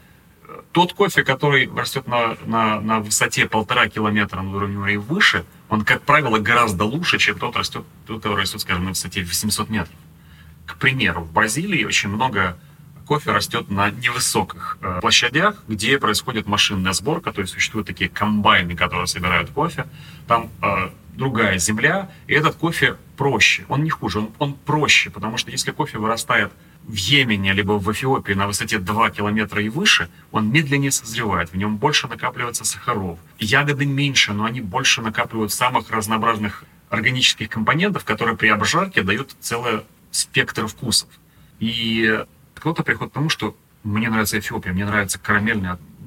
Тот 0.71 0.93
кофе, 0.93 1.23
который 1.23 1.69
растет 1.75 2.07
на, 2.07 2.37
на, 2.45 2.79
на 2.79 2.99
высоте 2.99 3.47
полтора 3.47 3.87
километра 3.87 4.41
над 4.41 4.53
уровнем 4.53 4.79
моря 4.79 4.93
и 4.93 4.97
выше, 4.97 5.45
он, 5.67 5.83
как 5.83 6.01
правило, 6.03 6.37
гораздо 6.39 6.85
лучше, 6.85 7.17
чем 7.17 7.39
тот, 7.39 7.55
растет, 7.55 7.83
тот 8.05 8.21
который 8.21 8.41
растет, 8.41 8.61
скажем, 8.61 8.83
на 8.83 8.89
высоте 8.89 9.21
800 9.21 9.69
метров. 9.69 9.95
К 10.65 10.75
примеру, 10.75 11.21
в 11.21 11.31
Бразилии 11.31 11.83
очень 11.85 12.09
много 12.09 12.57
кофе 13.09 13.31
растет 13.31 13.71
на 13.71 13.89
невысоких 13.89 14.77
э, 14.81 14.99
площадях, 15.01 15.63
где 15.67 15.97
происходит 15.97 16.45
машинная 16.45 16.93
сборка, 16.93 17.31
то 17.31 17.41
есть 17.41 17.53
существуют 17.53 17.87
такие 17.87 18.07
комбайны, 18.07 18.75
которые 18.75 19.07
собирают 19.07 19.49
кофе. 19.49 19.87
Там 20.27 20.51
э, 20.61 20.89
другая 21.15 21.57
земля, 21.57 22.09
и 22.27 22.33
этот 22.33 22.55
кофе 22.55 22.95
проще. 23.17 23.65
Он 23.67 23.83
не 23.83 23.89
хуже, 23.89 24.19
он, 24.19 24.31
он 24.39 24.53
проще, 24.53 25.09
потому 25.09 25.37
что 25.37 25.51
если 25.51 25.71
кофе 25.71 25.97
вырастает 25.97 26.51
в 26.83 26.95
Йемене 26.95 27.53
либо 27.53 27.73
в 27.73 27.91
Эфиопии 27.91 28.33
на 28.33 28.47
высоте 28.47 28.79
2 28.79 29.09
километра 29.11 29.61
и 29.61 29.69
выше, 29.69 30.09
он 30.31 30.51
медленнее 30.51 30.91
созревает, 30.91 31.51
в 31.51 31.57
нем 31.57 31.77
больше 31.77 32.07
накапливается 32.07 32.65
сахаров. 32.65 33.19
Ягоды 33.37 33.85
меньше, 33.85 34.33
но 34.33 34.45
они 34.45 34.61
больше 34.61 35.01
накапливают 35.01 35.51
самых 35.51 35.91
разнообразных 35.91 36.63
органических 36.89 37.49
компонентов, 37.49 38.05
которые 38.05 38.35
при 38.35 38.47
обжарке 38.47 39.03
дают 39.03 39.35
целый 39.39 39.81
спектр 40.11 40.67
вкусов. 40.67 41.09
И 41.59 42.23
кто-то 42.55 42.83
приходит 42.83 43.11
к 43.11 43.15
тому, 43.15 43.29
что 43.29 43.55
мне 43.83 44.09
нравится 44.09 44.39
Эфиопия, 44.39 44.73
мне 44.73 44.85
нравятся 44.85 45.19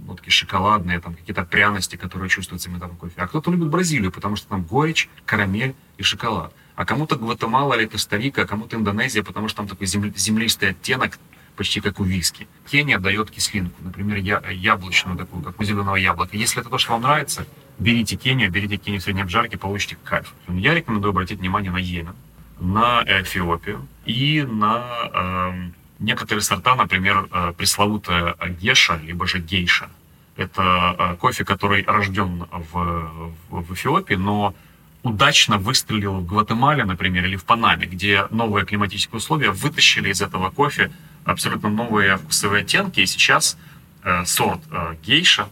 карамельные 0.03 0.07
нотки, 0.07 0.31
шоколадные, 0.31 1.01
там 1.01 1.15
какие-то 1.15 1.45
пряности, 1.45 1.97
которые 1.97 2.29
чувствуются 2.29 2.69
именно 2.69 2.89
в 2.89 2.97
кофе. 2.97 3.15
А 3.17 3.27
кто-то 3.27 3.51
любит 3.51 3.69
Бразилию, 3.69 4.11
потому 4.11 4.37
что 4.37 4.49
там 4.49 4.63
горечь, 4.63 5.09
карамель 5.27 5.75
и 5.99 6.03
шоколад. 6.03 6.53
А 6.75 6.85
кому-то 6.85 7.17
Гватемала 7.17 7.75
или 7.75 7.87
Коста-Рика, 7.87 8.43
а 8.43 8.47
кому-то 8.47 8.77
Индонезия, 8.77 9.23
потому 9.23 9.49
что 9.49 9.59
там 9.59 9.69
такой 9.69 9.87
землистый 9.87 10.71
оттенок, 10.71 11.19
почти 11.57 11.81
как 11.81 12.01
у 12.01 12.05
виски. 12.05 12.47
Кения 12.71 12.99
дает 12.99 13.31
кислинку, 13.31 13.75
например, 13.85 14.17
я, 14.17 14.43
яблочную 14.51 15.19
такую, 15.19 15.43
как 15.43 15.61
у 15.61 15.65
зеленого 15.65 15.97
яблока. 15.97 16.37
Если 16.37 16.61
это 16.61 16.71
то, 16.71 16.79
что 16.79 16.93
вам 16.93 17.03
нравится, 17.03 17.47
берите 17.79 18.17
Кению, 18.17 18.51
берите 18.51 18.77
Кению 18.79 19.01
в 19.01 19.05
средней 19.05 19.23
обжарке, 19.23 19.59
получите 19.59 19.97
кайф. 20.03 20.33
Я 20.49 20.75
рекомендую 20.75 21.11
обратить 21.11 21.41
внимание 21.41 21.71
на 21.71 21.79
Йемен, 21.79 22.15
на 22.59 23.03
Эфиопию 23.07 23.87
и 24.07 24.47
на 24.49 24.83
э, 25.13 25.82
некоторые 26.03 26.43
сорта, 26.43 26.75
например, 26.75 27.29
э, 27.31 27.53
пресловутая 27.57 28.37
геша, 28.61 28.97
либо 28.97 29.27
же 29.27 29.39
гейша. 29.39 29.89
Это 30.37 30.97
э, 30.99 31.17
кофе, 31.17 31.45
который 31.45 31.85
рожден 31.85 32.47
в, 32.51 33.33
в 33.51 33.75
Эфиопии, 33.75 34.15
но 34.15 34.55
удачно 35.03 35.59
выстрелил 35.59 36.15
в 36.15 36.27
Гватемале, 36.27 36.85
например, 36.85 37.25
или 37.25 37.37
в 37.37 37.45
Панаме, 37.45 37.87
где 37.87 38.27
новые 38.31 38.65
климатические 38.67 39.19
условия 39.19 39.51
вытащили 39.51 40.11
из 40.11 40.23
этого 40.23 40.51
кофе 40.51 40.93
абсолютно 41.25 41.69
новые 41.69 42.17
вкусовые 42.17 42.63
оттенки. 42.63 43.01
И 43.01 43.07
сейчас 43.07 43.57
э, 44.03 44.25
сорт 44.25 44.61
гейша 45.03 45.49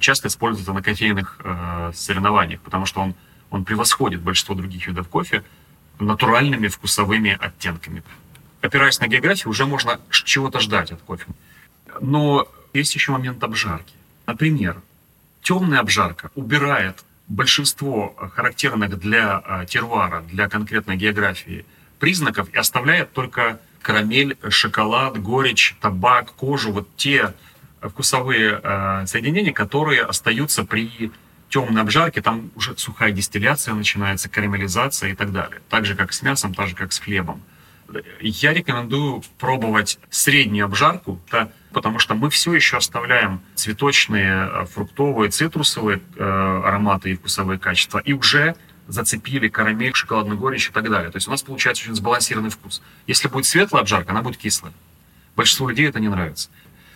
часто 0.00 0.26
используется 0.26 0.72
на 0.72 0.82
кофейных 0.82 1.38
э, 1.44 1.92
соревнованиях, 1.94 2.60
потому 2.62 2.84
что 2.84 3.00
он, 3.00 3.14
он 3.48 3.64
превосходит 3.64 4.20
большинство 4.20 4.56
других 4.56 4.88
видов 4.88 5.06
кофе 5.06 5.44
натуральными 6.00 6.66
вкусовыми 6.66 7.38
оттенками 7.40 8.02
опираясь 8.62 9.00
на 9.00 9.08
географию, 9.08 9.50
уже 9.50 9.66
можно 9.66 10.00
чего-то 10.10 10.60
ждать 10.60 10.92
от 10.92 11.02
кофе. 11.02 11.26
Но 12.00 12.48
есть 12.72 12.94
еще 12.94 13.12
момент 13.12 13.42
обжарки. 13.44 13.94
Например, 14.26 14.80
темная 15.42 15.80
обжарка 15.80 16.30
убирает 16.34 17.04
большинство 17.28 18.14
характерных 18.34 18.98
для 18.98 19.42
а, 19.44 19.66
тервара, 19.66 20.22
для 20.22 20.48
конкретной 20.48 20.96
географии 20.96 21.66
признаков 21.98 22.48
и 22.52 22.56
оставляет 22.56 23.12
только 23.12 23.60
карамель, 23.80 24.36
шоколад, 24.48 25.20
горечь, 25.20 25.76
табак, 25.80 26.32
кожу, 26.32 26.72
вот 26.72 26.88
те 26.96 27.34
вкусовые 27.80 28.60
э, 28.62 29.06
соединения, 29.06 29.52
которые 29.52 30.02
остаются 30.02 30.64
при 30.64 31.10
темной 31.48 31.82
обжарке, 31.82 32.22
там 32.22 32.52
уже 32.54 32.76
сухая 32.76 33.10
дистилляция 33.10 33.74
начинается, 33.74 34.28
карамелизация 34.28 35.10
и 35.10 35.14
так 35.16 35.32
далее. 35.32 35.60
Так 35.68 35.84
же, 35.84 35.96
как 35.96 36.12
с 36.12 36.22
мясом, 36.22 36.54
так 36.54 36.68
же, 36.68 36.76
как 36.76 36.92
с 36.92 37.00
хлебом 37.00 37.42
я 38.20 38.52
рекомендую 38.52 39.22
пробовать 39.38 39.98
среднюю 40.10 40.66
обжарку, 40.66 41.20
да, 41.30 41.50
потому 41.72 41.98
что 41.98 42.14
мы 42.14 42.30
все 42.30 42.54
еще 42.54 42.76
оставляем 42.76 43.40
цветочные, 43.54 44.48
э, 44.52 44.64
фруктовые, 44.66 45.30
цитрусовые 45.30 46.00
э, 46.16 46.22
ароматы 46.22 47.12
и 47.12 47.16
вкусовые 47.16 47.58
качества, 47.58 47.98
и 47.98 48.12
уже 48.12 48.56
зацепили 48.88 49.48
карамель, 49.48 49.94
шоколадную 49.94 50.38
горечь 50.38 50.68
и 50.68 50.72
так 50.72 50.88
далее. 50.90 51.10
То 51.10 51.16
есть 51.16 51.28
у 51.28 51.30
нас 51.30 51.42
получается 51.42 51.84
очень 51.84 51.94
сбалансированный 51.94 52.50
вкус. 52.50 52.82
Если 53.06 53.28
будет 53.28 53.46
светлая 53.46 53.82
обжарка, 53.82 54.10
она 54.10 54.22
будет 54.22 54.36
кислая. 54.36 54.72
Большинству 55.36 55.68
людей 55.68 55.88
это 55.88 56.00
не 56.00 56.08
нравится. 56.08 56.50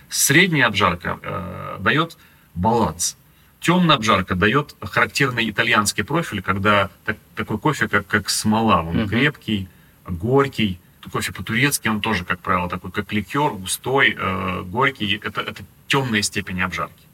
Средняя 0.08 0.66
обжарка 0.66 1.18
э, 1.22 1.76
дает 1.80 2.16
баланс. 2.54 3.16
Темная 3.60 3.96
обжарка 3.96 4.34
дает 4.34 4.76
характерный 4.80 5.48
итальянский 5.50 6.04
профиль, 6.04 6.42
когда 6.42 6.90
так, 7.04 7.16
такой 7.34 7.58
кофе, 7.58 7.88
как, 7.88 8.06
как 8.06 8.28
смола, 8.30 8.82
он 8.82 8.96
uh-huh. 8.96 9.08
крепкий, 9.08 9.68
горький, 10.06 10.78
кофе 11.10 11.32
по-турецки, 11.32 11.88
он 11.88 12.00
тоже, 12.00 12.24
как 12.24 12.40
правило, 12.40 12.68
такой, 12.68 12.90
как 12.90 13.12
ликер, 13.12 13.50
густой, 13.50 14.16
э, 14.18 14.62
горький. 14.62 15.20
Это, 15.22 15.40
это 15.40 15.62
темные 15.86 16.22
степени 16.22 16.60
обжарки. 16.60 17.06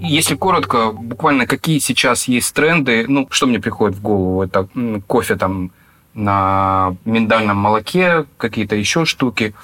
Если 0.00 0.34
коротко, 0.34 0.92
буквально 0.92 1.46
какие 1.46 1.78
сейчас 1.78 2.28
есть 2.28 2.54
тренды, 2.54 3.06
ну, 3.08 3.26
что 3.30 3.46
мне 3.46 3.58
приходит 3.58 3.96
в 3.96 4.02
голову, 4.02 4.42
это 4.42 4.68
кофе 5.06 5.36
там 5.36 5.70
на 6.12 6.96
миндальном 7.04 7.56
молоке, 7.56 8.26
какие-то 8.36 8.76
еще 8.76 9.04
штуки. 9.04 9.54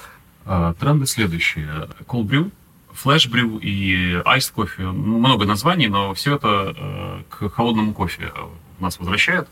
А, 0.45 0.73
тренды 0.73 1.05
следующие. 1.05 1.87
Cold 2.07 2.27
brew, 2.27 2.51
flash 2.91 3.29
brew 3.29 3.59
и 3.59 4.15
iced 4.25 4.51
кофе. 4.53 4.83
Много 4.83 5.45
названий, 5.45 5.87
но 5.87 6.13
все 6.13 6.35
это 6.35 6.75
э, 6.75 7.23
к 7.29 7.49
холодному 7.49 7.93
кофе 7.93 8.31
нас 8.79 8.99
возвращает. 8.99 9.47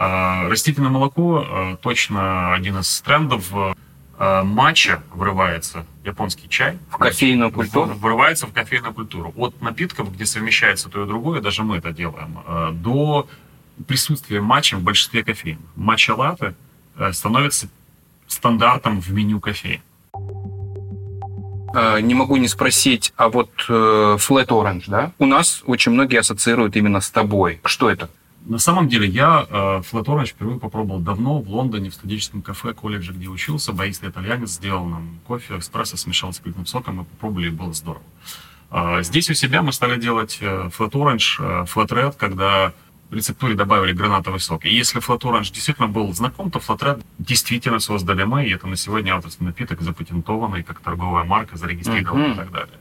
А, 0.00 0.48
растительное 0.48 0.90
молоко 0.90 1.44
а, 1.44 1.76
точно 1.76 2.54
один 2.54 2.78
из 2.78 3.00
трендов. 3.00 3.50
А, 4.16 4.44
матча 4.44 5.02
врывается, 5.12 5.86
японский 6.04 6.48
чай. 6.48 6.78
В 6.88 6.98
кофейную 6.98 7.50
культуру? 7.50 7.94
Врывается 7.94 8.46
в 8.46 8.52
кофейную 8.52 8.94
культуру. 8.94 9.34
От 9.36 9.60
напитков, 9.60 10.14
где 10.14 10.24
совмещается 10.24 10.88
то 10.88 11.02
и 11.02 11.06
другое, 11.06 11.40
даже 11.40 11.64
мы 11.64 11.78
это 11.78 11.90
делаем, 11.90 12.38
до 12.80 13.28
присутствия 13.88 14.40
матча 14.40 14.76
в 14.76 14.82
большинстве 14.82 15.24
кофеин. 15.24 15.58
Матча 15.74 16.14
латте 16.14 16.54
становится 17.10 17.68
стандартом 18.28 19.00
в 19.00 19.12
меню 19.12 19.40
кофеин. 19.40 19.80
Не 22.02 22.14
могу 22.14 22.36
не 22.36 22.48
спросить, 22.48 23.12
а 23.16 23.28
вот 23.28 23.50
э, 23.68 23.72
Flat 23.72 24.46
Orange, 24.46 24.84
да? 24.86 25.12
У 25.18 25.26
нас 25.26 25.62
очень 25.66 25.92
многие 25.92 26.18
ассоциируют 26.18 26.76
именно 26.76 27.00
с 27.00 27.10
тобой. 27.10 27.60
Что 27.64 27.90
это? 27.90 28.08
На 28.48 28.58
самом 28.58 28.88
деле, 28.88 29.06
я 29.06 29.46
э, 29.48 29.82
Orange 29.92 30.28
впервые 30.28 30.58
попробовал 30.58 31.00
давно 31.00 31.38
в 31.38 31.50
Лондоне 31.50 31.90
в 31.90 31.94
студенческом 31.94 32.40
кафе 32.40 32.72
колледжа, 32.72 33.12
где 33.12 33.28
учился. 33.28 33.74
Боистый 33.74 34.08
итальянец 34.08 34.52
сделал 34.52 34.86
нам 34.86 35.20
кофе, 35.26 35.58
эспрессо 35.58 35.98
смешал 35.98 36.32
с 36.32 36.38
клюквенным 36.38 36.64
соком, 36.64 36.96
мы 36.96 37.04
попробовали, 37.04 37.48
и 37.48 37.50
было 37.50 37.74
здорово. 37.74 38.02
Э, 38.70 39.02
здесь 39.02 39.28
у 39.28 39.34
себя 39.34 39.60
мы 39.60 39.74
стали 39.74 40.00
делать 40.00 40.38
Flat 40.40 40.92
Red, 41.88 42.14
когда 42.16 42.72
в 43.10 43.14
рецептуре 43.14 43.54
добавили 43.54 43.92
гранатовый 43.92 44.40
сок. 44.40 44.64
И 44.64 44.70
если 44.70 44.98
Orange 44.98 45.52
действительно 45.52 45.88
был 45.88 46.10
знаком, 46.14 46.50
то 46.50 46.58
Red 46.58 47.04
действительно 47.18 47.80
создали 47.80 48.24
мы, 48.24 48.46
и 48.46 48.50
это 48.50 48.66
на 48.66 48.76
сегодня 48.76 49.14
авторский 49.14 49.44
напиток 49.44 49.82
запатентованный, 49.82 50.62
как 50.62 50.80
торговая 50.80 51.24
марка, 51.24 51.58
зарегистрирован 51.58 52.22
mm-hmm. 52.22 52.32
и 52.32 52.36
так 52.36 52.50
далее. 52.50 52.78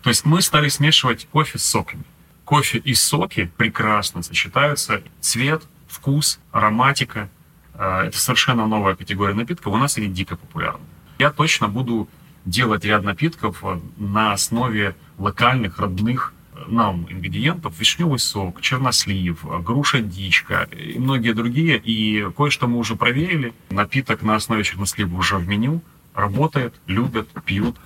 То 0.00 0.08
есть 0.08 0.24
мы 0.24 0.40
стали 0.40 0.68
смешивать 0.68 1.28
кофе 1.30 1.58
с 1.58 1.64
соками 1.64 2.04
кофе 2.50 2.78
и 2.78 2.94
соки 2.94 3.48
прекрасно 3.56 4.24
сочетаются. 4.24 5.02
Цвет, 5.20 5.62
вкус, 5.86 6.40
ароматика. 6.50 7.28
Э, 7.74 8.06
это 8.06 8.18
совершенно 8.18 8.66
новая 8.66 8.96
категория 8.96 9.34
напитков. 9.34 9.72
У 9.72 9.76
нас 9.76 9.96
они 9.96 10.08
дико 10.08 10.34
популярны. 10.34 10.80
Я 11.20 11.30
точно 11.30 11.68
буду 11.68 12.08
делать 12.44 12.84
ряд 12.84 13.04
напитков 13.04 13.62
э, 13.62 13.78
на 13.98 14.32
основе 14.32 14.96
локальных, 15.16 15.78
родных 15.78 16.34
э, 16.54 16.64
нам 16.66 17.06
ингредиентов. 17.08 17.78
Вишневый 17.78 18.18
сок, 18.18 18.60
чернослив, 18.60 19.44
груша 19.62 20.00
дичка 20.00 20.68
и 20.72 20.98
многие 20.98 21.34
другие. 21.34 21.78
И 21.78 22.26
кое-что 22.36 22.66
мы 22.66 22.78
уже 22.78 22.96
проверили. 22.96 23.52
Напиток 23.70 24.22
на 24.22 24.34
основе 24.34 24.64
чернослива 24.64 25.16
уже 25.16 25.36
в 25.36 25.46
меню. 25.46 25.82
Работает, 26.14 26.74
любят, 26.88 27.28
пьют. 27.44 27.76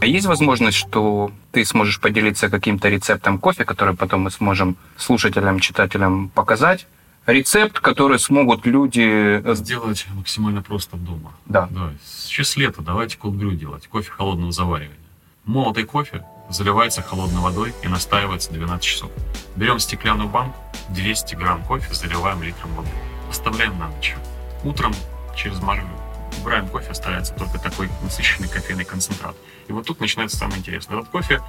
А 0.00 0.06
есть 0.06 0.26
возможность, 0.26 0.76
что 0.76 1.30
ты 1.54 1.64
сможешь 1.64 2.00
поделиться 2.00 2.50
каким-то 2.50 2.88
рецептом 2.88 3.38
кофе, 3.38 3.64
который 3.64 3.94
потом 3.94 4.22
мы 4.22 4.30
сможем 4.30 4.76
слушателям, 4.96 5.60
читателям 5.60 6.28
показать, 6.28 6.86
рецепт, 7.26 7.78
который 7.78 8.18
смогут 8.18 8.66
люди... 8.66 9.40
Э, 9.44 9.54
Сделать 9.54 10.06
максимально 10.14 10.62
просто 10.62 10.96
дома. 10.96 11.32
Да. 11.46 11.68
да. 11.70 11.92
Сейчас 12.04 12.56
лето, 12.56 12.82
давайте 12.82 13.16
колдбрю 13.16 13.52
делать, 13.52 13.86
кофе 13.86 14.10
холодного 14.10 14.50
заваривания. 14.50 14.98
Молотый 15.44 15.84
кофе 15.84 16.24
заливается 16.50 17.02
холодной 17.02 17.40
водой 17.40 17.72
и 17.84 17.88
настаивается 17.88 18.52
12 18.52 18.84
часов. 18.84 19.10
Берем 19.54 19.78
стеклянную 19.78 20.28
банку, 20.28 20.58
200 20.88 21.36
грамм 21.36 21.62
кофе 21.62 21.94
заливаем 21.94 22.42
литром 22.42 22.74
воды. 22.74 22.90
Оставляем 23.30 23.78
на 23.78 23.88
ночь. 23.88 24.16
Утром 24.64 24.92
через 25.36 25.60
марлю 25.60 25.86
убираем 26.40 26.68
кофе, 26.68 26.90
оставляется 26.90 27.34
только 27.34 27.58
такой 27.58 27.88
насыщенный 28.02 28.48
кофейный 28.48 28.84
концентрат. 28.84 29.34
И 29.68 29.72
вот 29.72 29.86
тут 29.86 30.00
начинается 30.00 30.36
самое 30.36 30.58
интересное. 30.58 30.98
Этот 30.98 31.10
кофе 31.10 31.40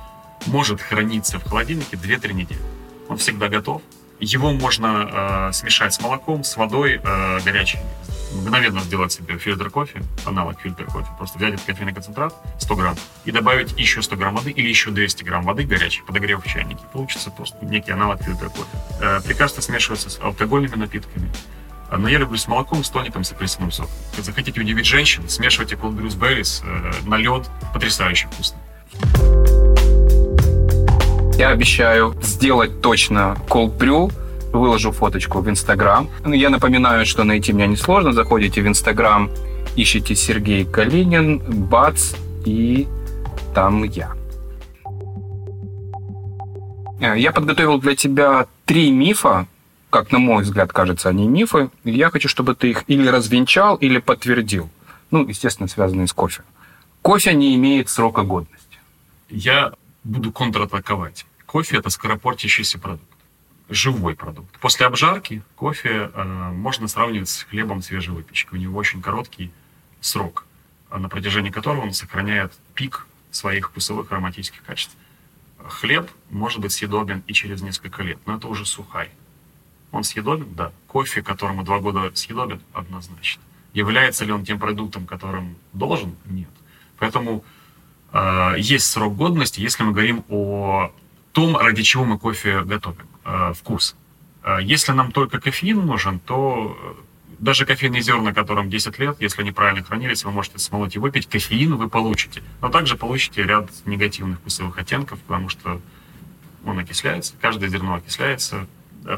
может 0.48 0.82
храниться 0.82 1.40
в 1.40 1.44
холодильнике 1.44 1.98
2-3 1.98 2.34
недели. 2.34 2.62
Он 3.10 3.18
всегда 3.18 3.48
готов. 3.48 3.82
Его 4.20 4.54
можно 4.54 5.50
э, 5.50 5.54
смешать 5.54 5.94
с 5.94 6.00
молоком, 6.00 6.44
с 6.44 6.56
водой 6.56 7.02
э, 7.04 7.40
горячей. 7.42 7.80
Мгновенно 8.34 8.82
сделать 8.82 9.12
себе 9.12 9.38
фильтр 9.38 9.70
кофе, 9.70 10.04
аналог 10.26 10.60
фильтр 10.60 10.86
кофе. 10.86 11.08
Просто 11.18 11.38
взять 11.38 11.54
этот 11.54 11.66
кофейный 11.66 11.94
концентрат, 11.94 12.34
100 12.60 12.76
грамм, 12.76 12.96
и 13.26 13.32
добавить 13.32 13.78
еще 13.78 14.02
100 14.02 14.16
грамм 14.16 14.36
воды 14.36 14.52
или 14.52 14.68
еще 14.68 14.92
200 14.92 15.24
грамм 15.24 15.44
воды 15.44 15.64
горячей, 15.64 16.02
подогрев 16.04 16.44
в 16.44 16.48
чайнике. 16.48 16.82
Получится 16.94 17.30
просто 17.30 17.64
некий 17.66 17.92
аналог 17.92 18.22
фильтра 18.22 18.50
кофе. 18.50 18.70
Э, 19.02 19.22
прекрасно 19.22 19.62
смешивается 19.62 20.10
с 20.10 20.20
алкогольными 20.20 20.76
напитками. 20.76 21.30
Э, 21.90 21.98
но 21.98 22.08
я 22.10 22.18
люблю 22.18 22.38
с 22.38 22.48
молоком, 22.48 22.84
с 22.84 22.90
тоником, 22.90 23.24
с 23.24 23.32
апельсиновым 23.32 23.72
соком. 23.72 23.92
Если 24.12 24.24
захотите 24.24 24.60
удивить 24.60 24.86
женщин, 24.86 25.28
смешивайте 25.28 25.76
Brew 25.76 26.08
Berries 26.18 26.64
э, 26.66 27.08
на 27.08 27.18
лед. 27.18 27.50
Потрясающе 27.74 28.28
вкусно. 28.32 28.58
Я 31.38 31.50
обещаю 31.50 32.16
сделать 32.22 32.82
точно 32.82 33.36
brew, 33.50 34.12
выложу 34.54 34.92
фоточку 34.92 35.42
в 35.42 35.50
Инстаграм. 35.50 36.10
Я 36.26 36.50
напоминаю, 36.50 37.06
что 37.06 37.26
найти 37.26 37.52
меня 37.52 37.68
несложно. 37.68 38.14
Заходите 38.14 38.62
в 38.62 38.68
Инстаграм, 38.68 39.30
ищите 39.76 40.16
Сергей 40.16 40.64
Калинин, 40.64 41.40
бац, 41.40 42.14
и 42.46 42.88
там 43.54 43.84
я. 43.84 44.14
Э, 47.02 47.18
я 47.18 47.32
подготовил 47.32 47.80
для 47.80 47.96
тебя 47.96 48.48
три 48.66 48.92
мифа, 48.92 49.48
как 49.96 50.12
на 50.12 50.20
мой 50.20 50.44
взгляд 50.44 50.74
кажется, 50.74 51.08
они 51.08 51.26
мифы. 51.26 51.70
Я 51.86 52.10
хочу, 52.10 52.28
чтобы 52.28 52.54
ты 52.54 52.72
их 52.72 52.84
или 52.88 53.08
развенчал, 53.08 53.78
или 53.78 54.00
подтвердил. 54.00 54.70
Ну, 55.10 55.26
естественно, 55.26 55.70
связанные 55.70 56.08
с 56.08 56.12
кофе. 56.12 56.44
Кофе 57.02 57.34
не 57.34 57.56
имеет 57.56 57.88
срока 57.88 58.24
годности. 58.24 58.78
Я 59.30 59.72
буду 60.04 60.34
контратаковать. 60.34 61.26
Кофе– 61.46 61.78
это 61.80 61.90
скоропортящийся 61.90 62.78
продукт, 62.78 63.08
живой 63.70 64.16
продукт. 64.16 64.60
После 64.60 64.86
обжарки 64.86 65.44
кофе 65.56 66.12
э, 66.14 66.24
можно 66.52 66.90
сравнивать 66.90 67.30
с 67.30 67.44
хлебом 67.44 67.82
свежей 67.82 68.14
выпечки. 68.14 68.50
У 68.52 68.58
него 68.58 68.78
очень 68.78 69.02
короткий 69.02 69.50
срок, 70.02 70.46
на 70.92 71.08
протяжении 71.08 71.52
которого 71.52 71.84
он 71.84 71.94
сохраняет 71.94 72.52
пик 72.74 73.08
своих 73.32 73.70
вкусовых 73.70 74.12
ароматических 74.12 74.62
качеств. 74.62 74.98
Хлеб 75.66 76.12
может 76.32 76.60
быть 76.60 76.74
съедобен 76.74 77.24
и 77.28 77.34
через 77.34 77.62
несколько 77.62 78.04
лет, 78.04 78.20
но 78.26 78.36
это 78.36 78.50
уже 78.50 78.66
сухай. 78.66 79.10
Он 79.96 80.04
съедобен? 80.04 80.54
Да. 80.56 80.72
Кофе, 80.88 81.22
которому 81.22 81.64
два 81.64 81.80
года 81.80 82.12
съедобен? 82.14 82.62
Однозначно. 82.74 83.42
Является 83.74 84.26
ли 84.26 84.32
он 84.32 84.46
тем 84.46 84.60
продуктом, 84.60 85.06
которым 85.06 85.56
должен? 85.74 86.16
Нет. 86.26 86.50
Поэтому 87.00 87.44
Э, 88.16 88.56
есть 88.58 88.86
срок 88.86 89.18
годности, 89.18 89.60
если 89.60 89.84
мы 89.84 89.92
говорим 89.92 90.24
о 90.30 90.92
том, 91.34 91.58
ради 91.58 91.84
чего 91.84 92.06
мы 92.06 92.18
кофе 92.18 92.62
готовим, 92.62 93.08
э, 93.26 93.54
вкус. 93.54 93.98
Э, 94.42 94.60
если 94.62 94.94
нам 94.94 95.12
только 95.12 95.42
кофеин 95.42 95.86
нужен, 95.86 96.20
то 96.20 96.78
даже 97.40 97.66
кофейные 97.66 98.02
зерна, 98.02 98.34
которым 98.34 98.70
10 98.70 99.00
лет, 99.00 99.18
если 99.20 99.42
они 99.42 99.52
правильно 99.52 99.84
хранились, 99.84 100.24
вы 100.24 100.32
можете 100.32 100.60
смолоть 100.60 100.96
и 100.96 101.00
выпить, 101.00 101.28
кофеин 101.28 101.76
вы 101.76 101.90
получите. 101.90 102.42
Но 102.62 102.70
также 102.70 102.96
получите 102.96 103.44
ряд 103.44 103.70
негативных 103.86 104.40
вкусовых 104.40 104.78
оттенков, 104.78 105.20
потому 105.20 105.50
что 105.50 105.82
он 106.66 106.80
окисляется, 106.80 107.34
каждое 107.42 107.68
зерно 107.68 107.96
окисляется, 107.96 108.66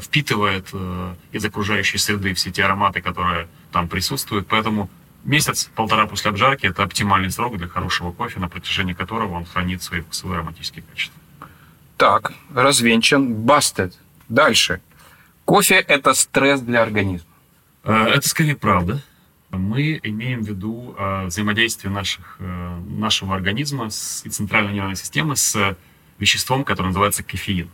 впитывает 0.02 0.68
из 1.32 1.44
окружающей 1.44 1.98
среды 1.98 2.34
все 2.34 2.50
те 2.50 2.64
ароматы, 2.64 3.00
которые 3.00 3.48
там 3.72 3.88
присутствуют. 3.88 4.46
Поэтому 4.48 4.90
Месяц-полтора 5.24 6.06
после 6.06 6.30
обжарки– 6.30 6.66
это 6.68 6.82
оптимальный 6.84 7.30
срок 7.30 7.58
для 7.58 7.68
хорошего 7.68 8.12
кофе, 8.12 8.40
на 8.40 8.48
протяжении 8.48 8.94
которого 8.94 9.34
он 9.34 9.44
хранит 9.44 9.82
свои 9.82 10.00
вкусовые 10.00 10.38
ароматические 10.38 10.84
качества. 10.88 11.20
Так, 11.96 12.32
развенчан, 12.54 13.34
бастед. 13.34 13.98
Дальше. 14.28 14.80
Кофе– 15.44 15.74
это 15.88 16.14
стресс 16.14 16.60
для 16.60 16.82
организма. 16.82 17.28
Э, 17.84 18.06
это 18.06 18.28
скорее 18.28 18.54
правда. 18.54 19.02
Мы 19.50 20.00
имеем 20.02 20.44
в 20.44 20.48
виду 20.48 20.94
э, 20.96 21.26
взаимодействие 21.26 21.92
наших, 21.92 22.36
э, 22.38 22.80
нашего 22.88 23.34
организма 23.34 23.88
и 24.24 24.28
центральной 24.28 24.72
нервной 24.72 24.96
системы 24.96 25.36
с 25.36 25.76
веществом, 26.18 26.64
которое 26.64 26.88
называется 26.88 27.22
кофеин. 27.22 27.68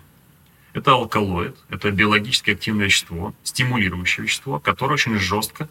Это 0.74 0.90
алкалоид, 0.90 1.56
это 1.70 1.92
биологически 1.92 2.50
активное 2.50 2.86
вещество, 2.86 3.32
стимулирующее 3.44 4.24
вещество, 4.24 4.58
которое 4.58 4.94
очень 4.94 5.16
жестко 5.18 5.68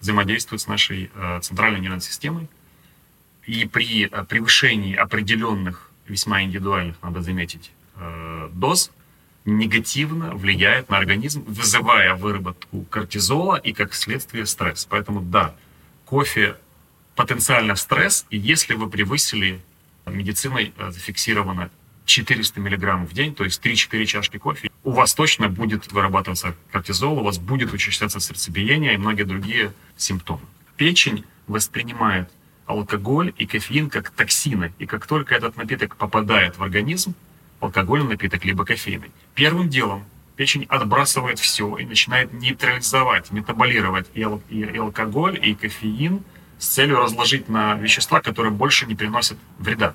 взаимодействует 0.00 0.60
с 0.62 0.68
нашей 0.68 1.10
э, 1.12 1.40
центральной 1.42 1.80
нервной 1.80 2.00
системой. 2.00 2.48
И 3.46 3.66
при 3.66 4.06
э, 4.06 4.24
превышении 4.24 4.94
определенных, 4.94 5.90
весьма 6.06 6.42
индивидуальных, 6.42 7.02
надо 7.02 7.20
заметить, 7.20 7.72
э, 7.96 8.48
доз, 8.52 8.92
негативно 9.44 10.36
влияет 10.36 10.88
на 10.88 10.98
организм, 10.98 11.42
вызывая 11.48 12.14
выработку 12.14 12.82
кортизола 12.82 13.56
и, 13.56 13.72
как 13.72 13.92
следствие, 13.92 14.46
стресс. 14.46 14.86
Поэтому, 14.88 15.20
да, 15.20 15.52
кофе 16.04 16.56
потенциально 17.16 17.74
стресс, 17.74 18.24
если 18.30 18.74
вы 18.74 18.88
превысили 18.88 19.60
медициной 20.06 20.72
зафиксировано 20.78 21.70
400 22.04 22.60
миллиграммов 22.60 23.10
в 23.10 23.14
день, 23.14 23.34
то 23.34 23.44
есть 23.44 23.64
3-4 23.64 24.04
чашки 24.06 24.38
кофе, 24.38 24.70
у 24.82 24.90
вас 24.90 25.14
точно 25.14 25.48
будет 25.48 25.90
вырабатываться 25.92 26.54
кортизол, 26.70 27.18
у 27.18 27.22
вас 27.22 27.38
будет 27.38 27.72
учащаться 27.72 28.20
сердцебиение 28.20 28.94
и 28.94 28.96
многие 28.96 29.24
другие 29.24 29.72
симптомы. 29.96 30.42
Печень 30.76 31.24
воспринимает 31.46 32.30
алкоголь 32.66 33.32
и 33.38 33.46
кофеин 33.46 33.90
как 33.90 34.10
токсины, 34.10 34.72
и 34.78 34.86
как 34.86 35.06
только 35.06 35.34
этот 35.34 35.56
напиток 35.56 35.96
попадает 35.96 36.58
в 36.58 36.62
организм, 36.62 37.14
алкогольный 37.60 38.08
напиток 38.10 38.44
либо 38.44 38.64
кофейный, 38.64 39.10
первым 39.34 39.68
делом 39.68 40.04
печень 40.36 40.66
отбрасывает 40.68 41.38
все 41.38 41.76
и 41.76 41.84
начинает 41.84 42.32
нейтрализовать, 42.32 43.30
метаболировать 43.30 44.06
и, 44.14 44.22
ал- 44.22 44.42
и 44.50 44.64
алкоголь, 44.76 45.38
и 45.40 45.54
кофеин 45.54 46.22
с 46.58 46.68
целью 46.68 46.98
разложить 46.98 47.48
на 47.48 47.74
вещества, 47.74 48.20
которые 48.20 48.52
больше 48.52 48.86
не 48.86 48.94
приносят 48.94 49.38
вреда. 49.58 49.94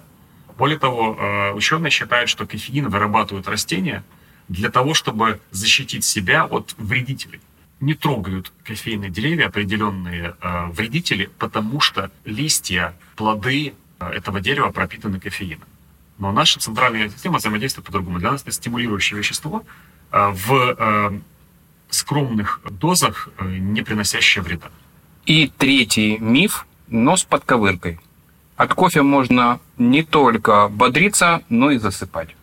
Более 0.59 0.77
того, 0.77 1.15
э, 1.17 1.53
ученые 1.53 1.89
считают, 1.89 2.29
что 2.29 2.45
кофеин 2.45 2.89
вырабатывают 2.89 3.47
растения 3.47 4.03
для 4.49 4.69
того, 4.69 4.93
чтобы 4.93 5.39
защитить 5.51 6.03
себя 6.03 6.43
от 6.43 6.75
вредителей. 6.77 7.39
Не 7.79 7.93
трогают 7.93 8.51
кофейные 8.65 9.09
деревья 9.09 9.47
определенные 9.47 10.35
э, 10.41 10.65
вредители, 10.71 11.29
потому 11.39 11.79
что 11.79 12.11
листья, 12.25 12.93
плоды 13.15 13.73
э, 14.01 14.09
этого 14.09 14.41
дерева 14.41 14.69
пропитаны 14.71 15.17
кофеином. 15.21 15.67
Но 16.17 16.33
наша 16.33 16.59
центральная 16.59 17.09
система 17.09 17.37
взаимодействует 17.37 17.85
по-другому. 17.85 18.19
Для 18.19 18.31
нас 18.31 18.41
это 18.41 18.51
стимулирующее 18.51 19.17
вещество 19.17 19.63
в 20.11 21.21
скромных 21.89 22.59
дозах, 22.69 23.29
не 23.39 23.83
приносящее 23.83 24.43
вреда. 24.43 24.69
И 25.25 25.47
третий 25.57 26.17
миф– 26.17 26.65
но 26.89 27.15
с 27.15 27.23
подковыркой. 27.23 27.99
От 28.59 28.73
кофе 28.73 29.03
можно 29.03 29.61
не 29.77 30.03
только 30.03 30.67
бодриться, 30.67 31.43
но 31.47 31.71
и 31.71 31.77
засыпать. 31.77 32.35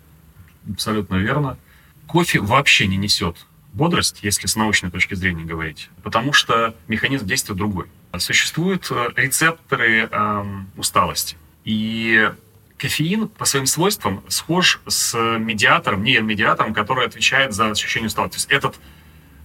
Абсолютно 0.67 1.17
верно. 1.17 1.59
Кофе 2.07 2.41
вообще 2.41 2.87
не 2.87 2.97
несет 2.97 3.37
бодрость, 3.75 4.21
если 4.23 4.47
с 4.47 4.57
научной 4.57 4.91
точки 4.91 5.13
зрения 5.13 5.45
говорить, 5.45 5.91
потому 6.03 6.33
что 6.33 6.75
механизм 6.89 7.27
действия 7.27 7.55
другой. 7.55 7.89
Существуют 8.17 8.91
э, 8.91 9.11
рецепторы 9.15 10.09
эм, 10.11 10.71
усталости. 10.79 11.37
И 11.67 12.33
кофеин 12.79 13.29
по 13.29 13.45
своим 13.45 13.67
свойствам 13.67 14.25
схож 14.29 14.81
с 14.87 15.15
медиатором, 15.39 16.03
нейромедиатором, 16.03 16.73
который 16.73 17.05
отвечает 17.05 17.53
за 17.53 17.73
ощущение 17.73 18.07
усталости. 18.07 18.37
То 18.37 18.39
есть 18.39 18.51
этот 18.51 18.81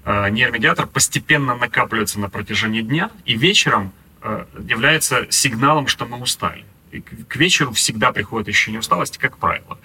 э, 0.06 0.30
нейромедиатор 0.30 0.88
постепенно 0.88 1.54
накапливается 1.54 2.18
на 2.22 2.30
протяжении 2.30 2.82
дня, 2.82 3.12
и 3.26 3.36
вечером 3.36 3.92
является 4.68 5.28
сигналом, 5.30 5.88
что 5.88 6.06
мы 6.06 6.20
устали. 6.20 6.66
И 6.92 7.00
к 7.02 7.36
вечеру 7.38 7.72
всегда 7.72 8.12
приходит 8.12 8.50
ощущение 8.50 8.80
усталости, 8.80 9.18
как 9.18 9.38
правило. 9.38 9.78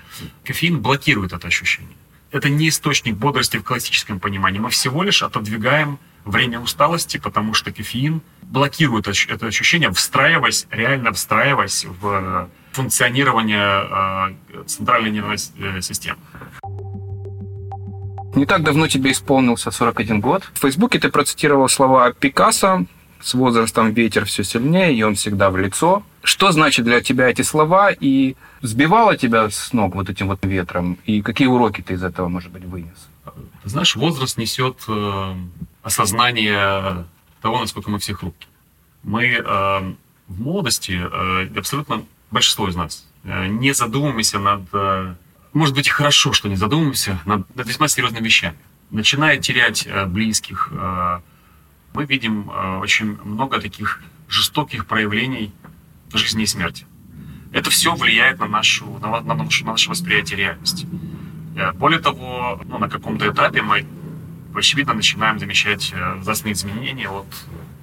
Кофеин 0.44 0.80
блокирует 0.80 1.32
это 1.32 1.46
ощущение. 1.46 1.96
Это 2.32 2.48
не 2.48 2.68
источник 2.68 3.16
бодрости 3.16 3.56
в 3.56 3.62
классическом 3.62 4.18
понимании. 4.18 4.58
Мы 4.58 4.70
всего 4.70 5.02
лишь 5.02 5.22
отодвигаем 5.22 5.98
время 6.24 6.60
усталости, 6.60 7.18
потому 7.18 7.54
что 7.54 7.72
кофеин 7.72 8.20
блокирует 8.42 9.06
это 9.06 9.46
ощущение, 9.46 9.90
встраиваясь, 9.92 10.66
реально 10.70 11.12
встраиваясь 11.12 11.84
в 11.84 12.48
функционирование 12.72 14.34
э, 14.52 14.64
центральной 14.66 15.10
нервной 15.10 15.36
э, 15.36 15.80
системы. 15.80 16.18
Не 18.34 18.44
так 18.44 18.62
давно 18.64 18.86
тебе 18.86 19.12
исполнился 19.12 19.70
41 19.70 20.20
год. 20.20 20.42
В 20.52 20.58
Фейсбуке 20.58 20.98
ты 20.98 21.08
процитировал 21.08 21.68
слова 21.70 22.12
Пикассо 22.12 22.84
«С 23.20 23.34
возрастом 23.34 23.92
ветер 23.92 24.24
все 24.24 24.44
сильнее, 24.44 24.94
и 24.94 25.02
он 25.02 25.14
всегда 25.14 25.50
в 25.50 25.56
лицо». 25.56 26.02
Что 26.22 26.52
значит 26.52 26.84
для 26.84 27.00
тебя 27.00 27.28
эти 27.28 27.42
слова, 27.42 27.90
и 27.92 28.34
сбивало 28.62 29.16
тебя 29.16 29.48
с 29.48 29.72
ног 29.72 29.94
вот 29.94 30.10
этим 30.10 30.26
вот 30.28 30.44
ветром, 30.44 30.98
и 31.04 31.22
какие 31.22 31.46
уроки 31.46 31.82
ты 31.82 31.94
из 31.94 32.02
этого, 32.02 32.28
может 32.28 32.50
быть, 32.50 32.64
вынес? 32.64 33.08
знаешь, 33.64 33.96
возраст 33.96 34.38
несет 34.38 34.84
э, 34.88 35.34
осознание 35.82 37.06
того, 37.42 37.60
насколько 37.60 37.90
мы 37.90 37.98
все 37.98 38.14
хрупки. 38.14 38.46
Мы 39.02 39.26
э, 39.26 39.42
в 40.28 40.40
молодости, 40.40 40.92
э, 40.92 41.58
абсолютно 41.58 42.04
большинство 42.30 42.68
из 42.68 42.76
нас, 42.76 43.06
э, 43.24 43.46
не 43.46 43.72
задумываемся 43.72 44.38
над... 44.38 44.62
Э, 44.72 45.14
может 45.52 45.74
быть, 45.74 45.86
и 45.86 45.90
хорошо, 45.90 46.32
что 46.32 46.48
не 46.48 46.56
задумываемся 46.56 47.18
над, 47.24 47.54
над 47.56 47.66
весьма 47.66 47.88
серьезными 47.88 48.24
вещами. 48.24 48.56
Начиная 48.90 49.38
терять 49.38 49.86
э, 49.86 50.06
близких, 50.06 50.68
э, 50.72 51.20
мы 51.96 52.04
видим 52.04 52.50
э, 52.50 52.78
очень 52.78 53.16
много 53.24 53.58
таких 53.58 54.02
жестоких 54.28 54.84
проявлений 54.84 55.50
жизни 56.12 56.42
и 56.42 56.46
смерти. 56.46 56.86
Это 57.52 57.70
все 57.70 57.94
влияет 57.94 58.38
на, 58.38 58.46
нашу, 58.46 58.84
на, 58.98 59.22
на, 59.22 59.34
наше, 59.34 59.64
на 59.64 59.72
наше 59.72 59.88
восприятие 59.88 60.36
реальности. 60.36 60.86
Э, 61.56 61.72
более 61.72 61.98
того, 62.00 62.60
ну, 62.66 62.76
на 62.78 62.90
каком-то 62.90 63.26
этапе 63.30 63.62
мы, 63.62 63.86
очевидно, 64.54 64.92
начинаем 64.92 65.38
замечать 65.38 65.94
э, 65.94 66.14
возрастные 66.16 66.52
изменения 66.52 67.08
от 67.08 67.26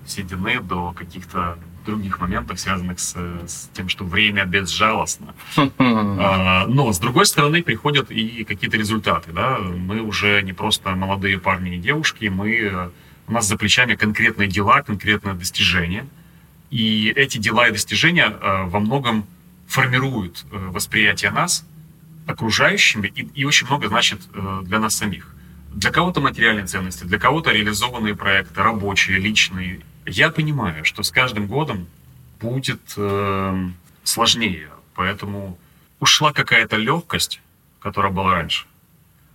седины 0.05 0.59
до 0.59 0.91
каких-то 0.91 1.57
других 1.84 2.20
моментов, 2.22 2.59
связанных 2.59 2.99
с, 2.99 3.16
с 3.47 3.70
тем, 3.74 3.89
что 3.89 4.05
время 4.05 4.45
безжалостно. 4.45 5.34
А, 5.57 6.68
но, 6.68 6.93
с 6.93 6.99
другой 6.99 7.26
стороны, 7.26 7.64
приходят 7.64 8.11
и 8.11 8.43
какие-то 8.43 8.78
результаты. 8.78 9.32
Да? 9.32 9.57
Мы 9.57 10.01
уже 10.01 10.43
не 10.43 10.53
просто 10.53 10.91
молодые 10.91 11.39
парни 11.39 11.76
и 11.76 11.80
девушки, 11.80 12.26
мы, 12.26 12.91
у 13.34 13.36
нас 13.36 13.47
за 13.47 13.57
плечами 13.57 13.95
конкретные 13.95 14.47
дела, 14.47 14.84
конкретные 14.84 15.34
достижения. 15.34 16.05
И 16.69 17.11
эти 17.15 17.39
дела 17.39 17.67
и 17.67 17.71
достижения 17.71 18.27
э, 18.29 18.63
во 18.65 18.79
многом 18.79 19.25
формируют 19.67 20.45
восприятие 20.51 21.31
нас 21.31 21.65
окружающими 22.27 23.07
и, 23.07 23.21
и 23.41 23.43
очень 23.45 23.65
много 23.65 23.88
значит 23.88 24.21
э, 24.36 24.61
для 24.65 24.77
нас 24.77 24.95
самих. 24.95 25.34
Для 25.73 25.89
кого-то 25.89 26.21
материальные 26.21 26.67
ценности, 26.67 27.05
для 27.05 27.17
кого-то 27.17 27.51
реализованные 27.51 28.15
проекты, 28.15 28.61
рабочие, 28.61 29.17
личные. 29.17 29.81
Я 30.05 30.29
понимаю, 30.29 30.86
что 30.86 31.01
с 31.01 31.09
каждым 31.09 31.47
годом 31.47 31.88
будет 32.39 32.81
э, 32.97 33.69
сложнее, 34.03 34.69
поэтому 34.93 35.57
ушла 35.99 36.31
какая-то 36.34 36.75
легкость, 36.77 37.41
которая 37.79 38.11
была 38.11 38.34
раньше. 38.34 38.67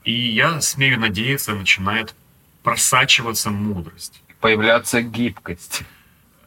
И 0.04 0.12
я 0.12 0.60
смею 0.60 1.00
надеяться, 1.00 1.52
начинает 1.52 2.14
просачиваться 2.68 3.50
мудрость. 3.50 4.22
Появляться 4.40 5.02
гибкость. 5.02 5.82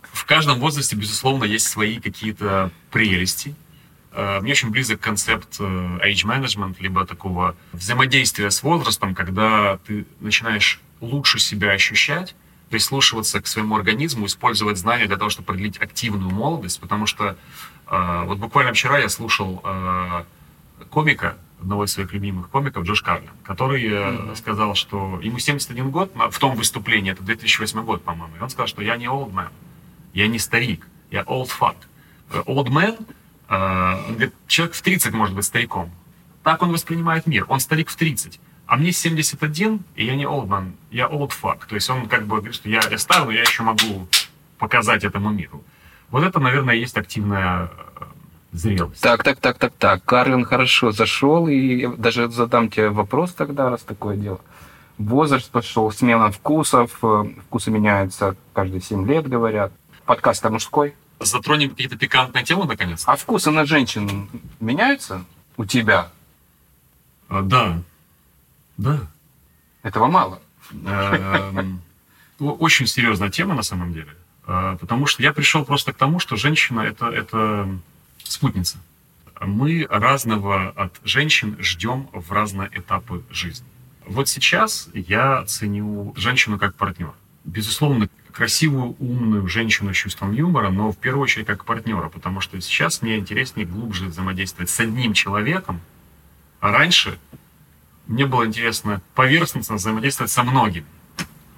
В 0.01 0.25
каждом 0.25 0.59
возрасте, 0.59 0.95
безусловно, 0.95 1.43
есть 1.45 1.67
свои 1.67 1.99
какие-то 1.99 2.71
прелести– 2.89 3.55
Э, 4.13 4.39
мне 4.41 4.51
очень 4.51 4.69
близок 4.69 4.99
концепт 4.99 5.57
э, 5.59 5.63
age 5.63 6.25
management, 6.25 6.75
либо 6.79 7.05
такого 7.05 7.55
взаимодействия 7.71 8.51
с 8.51 8.61
возрастом, 8.61 9.15
когда 9.15 9.77
ты 9.85 10.05
начинаешь 10.19 10.81
лучше 10.99 11.39
себя 11.39 11.71
ощущать, 11.71 12.35
прислушиваться 12.69 13.41
к 13.41 13.47
своему 13.47 13.75
организму, 13.75 14.25
использовать 14.25 14.77
знания 14.77 15.07
для 15.07 15.17
того, 15.17 15.29
чтобы 15.29 15.47
продлить 15.47 15.77
активную 15.81 16.29
молодость, 16.29 16.79
потому 16.79 17.05
что 17.05 17.37
э, 17.87 18.23
вот 18.25 18.37
буквально 18.37 18.73
вчера 18.73 18.99
я 18.99 19.09
слушал 19.09 19.63
комика, 20.89 21.37
одного 21.61 21.85
из 21.85 21.91
своих 21.91 22.11
любимых 22.13 22.49
комиков, 22.49 22.83
Джош 22.85 23.01
Карлин, 23.01 23.29
который 23.43 23.83
mm-hmm. 23.83 24.35
сказал, 24.35 24.75
что 24.75 25.19
ему 25.21 25.39
71 25.39 25.89
год 25.91 26.11
в 26.31 26.39
том 26.39 26.55
выступлении, 26.55 27.11
это 27.11 27.23
2008 27.23 27.83
год, 27.83 28.03
по-моему, 28.03 28.35
и 28.37 28.39
он 28.39 28.49
сказал, 28.49 28.67
что 28.67 28.81
я 28.81 28.97
не 28.97 29.05
old 29.05 29.31
man, 29.31 29.49
я 30.13 30.27
не 30.27 30.39
старик, 30.39 30.87
я 31.09 31.21
old 31.21 31.49
fuck. 31.49 31.75
Old 32.45 32.67
man 32.67 33.05
Э, 33.51 33.95
он 34.07 34.13
говорит, 34.13 34.33
человек 34.47 34.75
в 34.75 34.81
30 34.81 35.13
может 35.13 35.35
быть 35.35 35.45
стариком. 35.45 35.91
Так 36.41 36.61
он 36.61 36.71
воспринимает 36.71 37.27
мир. 37.27 37.45
Он 37.49 37.59
старик 37.59 37.89
в 37.89 37.95
30. 37.97 38.39
А 38.65 38.77
мне 38.77 38.93
71, 38.93 39.83
и 39.95 40.05
я 40.05 40.15
не 40.15 40.23
old 40.23 40.47
man, 40.47 40.71
я 40.89 41.07
old 41.07 41.31
fuck. 41.31 41.67
То 41.67 41.75
есть 41.75 41.89
он 41.89 42.07
как 42.07 42.21
бы 42.21 42.37
говорит, 42.37 42.55
что 42.55 42.69
я, 42.69 42.79
я 42.89 42.97
стар, 42.97 43.25
но 43.25 43.31
я 43.31 43.41
еще 43.41 43.63
могу 43.63 44.07
показать 44.57 45.03
этому 45.03 45.31
миру. 45.31 45.61
Вот 46.09 46.23
это, 46.23 46.39
наверное, 46.39 46.75
есть 46.75 46.97
активная 46.97 47.65
э, 47.65 47.69
зрелость. 48.51 49.01
Так, 49.01 49.23
так, 49.23 49.39
так, 49.39 49.57
так, 49.57 49.73
так. 49.77 50.03
Карлин 50.05 50.45
хорошо 50.45 50.91
зашел, 50.91 51.47
и 51.47 51.87
даже 51.97 52.29
задам 52.29 52.69
тебе 52.69 52.89
вопрос 52.89 53.33
тогда, 53.33 53.69
раз 53.69 53.81
такое 53.81 54.17
дело. 54.17 54.41
Возраст 54.97 55.49
пошел, 55.49 55.91
смена 55.91 56.31
вкусов, 56.31 56.97
э, 57.01 57.23
вкусы 57.47 57.71
меняются 57.71 58.35
каждые 58.53 58.81
7 58.81 59.07
лет, 59.07 59.27
говорят. 59.27 59.71
Подкаст-то 60.05 60.49
мужской? 60.49 60.93
затронем 61.25 61.69
какие-то 61.69 61.97
пикантные 61.97 62.43
темы, 62.43 62.65
наконец. 62.65 63.03
А 63.05 63.15
вкусы 63.15 63.51
на 63.51 63.65
женщин 63.65 64.29
меняются 64.59 65.23
у 65.57 65.65
тебя? 65.65 66.09
А, 67.29 67.41
да. 67.41 67.81
Да. 68.77 68.99
Этого 69.83 70.07
мало. 70.07 70.39
Эм, 70.71 71.81
очень 72.39 72.87
серьезная 72.87 73.29
тема 73.29 73.53
на 73.53 73.63
самом 73.63 73.93
деле. 73.93 74.15
А, 74.45 74.77
потому 74.77 75.05
что 75.05 75.23
я 75.23 75.33
пришел 75.33 75.65
просто 75.65 75.93
к 75.93 75.97
тому, 75.97 76.19
что 76.19 76.35
женщина 76.35 76.81
это, 76.81 77.07
это 77.07 77.69
спутница. 78.31 78.77
Мы 79.39 79.87
разного 79.89 80.69
от 80.69 80.99
женщин 81.03 81.57
ждем 81.59 82.09
в 82.13 82.31
разные 82.31 82.69
этапы 82.73 83.23
жизни. 83.29 83.65
Вот 84.05 84.29
сейчас 84.29 84.89
я 84.93 85.43
ценю 85.45 86.13
женщину 86.15 86.59
как 86.59 86.75
партнер. 86.75 87.13
Безусловно, 87.43 88.07
красивую, 88.31 88.95
умную 88.99 89.47
женщину 89.47 89.93
с 89.93 89.97
чувством 89.97 90.31
юмора, 90.31 90.69
но 90.69 90.91
в 90.91 90.97
первую 90.97 91.23
очередь 91.23 91.47
как 91.47 91.65
партнера, 91.65 92.09
потому 92.09 92.39
что 92.39 92.59
сейчас 92.61 93.01
мне 93.01 93.17
интереснее 93.17 93.65
глубже 93.65 94.05
взаимодействовать 94.05 94.69
с 94.69 94.79
одним 94.79 95.13
человеком, 95.13 95.81
а 96.59 96.71
раньше 96.71 97.19
мне 98.07 98.25
было 98.25 98.45
интересно 98.45 99.01
поверхностно 99.15 99.75
взаимодействовать 99.75 100.31
со 100.31 100.43
многими. 100.43 100.85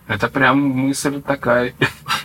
Это 0.08 0.28
прям 0.28 0.60
мысль 0.60 1.22
такая. 1.22 1.74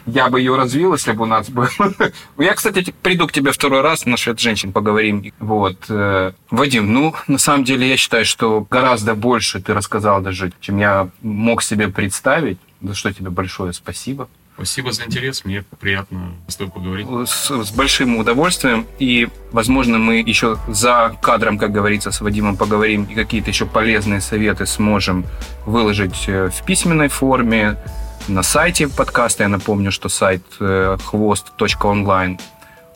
Я 0.07 0.29
бы 0.31 0.41
ее 0.41 0.57
развил, 0.57 0.95
если 0.95 1.12
бы 1.12 1.22
у 1.22 1.26
нас 1.26 1.49
был. 1.49 1.66
Я, 2.39 2.55
кстати, 2.55 2.95
приду 3.03 3.26
к 3.26 3.33
тебе 3.33 3.53
второй 3.53 3.83
раз, 3.83 4.05
насчет 4.05 4.41
женщин 4.41 4.72
поговорим. 4.72 5.33
Вот. 5.39 5.76
Э, 5.89 6.33
Вадим, 6.51 6.93
ну, 6.93 7.14
на 7.29 7.39
самом 7.39 7.64
деле, 7.64 7.89
я 7.89 7.97
считаю, 7.97 8.24
что 8.24 8.66
гораздо 8.68 9.14
больше 9.14 9.61
ты 9.61 9.74
рассказал 9.74 10.20
даже, 10.20 10.53
чем 10.61 10.79
я 10.79 11.09
мог 11.22 11.62
себе 11.62 11.89
представить. 11.89 12.59
За 12.81 12.95
что 12.95 13.12
тебе 13.12 13.31
большое 13.31 13.72
спасибо. 13.72 14.29
Спасибо 14.59 14.90
за 14.90 15.04
интерес, 15.04 15.44
мне 15.44 15.62
приятно 15.78 16.32
с 16.48 16.56
тобой 16.56 16.72
поговорить. 16.72 17.06
С, 17.28 17.48
с 17.48 17.70
большим 17.70 18.16
удовольствием. 18.16 18.86
И, 18.98 19.28
возможно, 19.52 19.98
мы 19.98 20.16
еще 20.16 20.59
за 20.66 21.16
кадром, 21.22 21.59
как 21.59 21.70
говорится, 21.70 22.11
с 22.11 22.20
Вадимом 22.20 22.56
поговорим 22.56 23.04
и 23.04 23.14
какие-то 23.14 23.50
еще 23.50 23.66
полезные 23.66 24.20
советы 24.20 24.66
сможем 24.66 25.24
выложить 25.64 26.24
э, 26.26 26.50
в 26.50 26.64
письменной 26.64 27.06
форме 27.06 27.76
на 28.26 28.42
сайте 28.42 28.88
подкаста. 28.88 29.44
Я 29.44 29.48
напомню, 29.48 29.92
что 29.92 30.09
сайт 30.09 30.42
э, 30.59 30.96
хвост.онлайн 31.04 32.40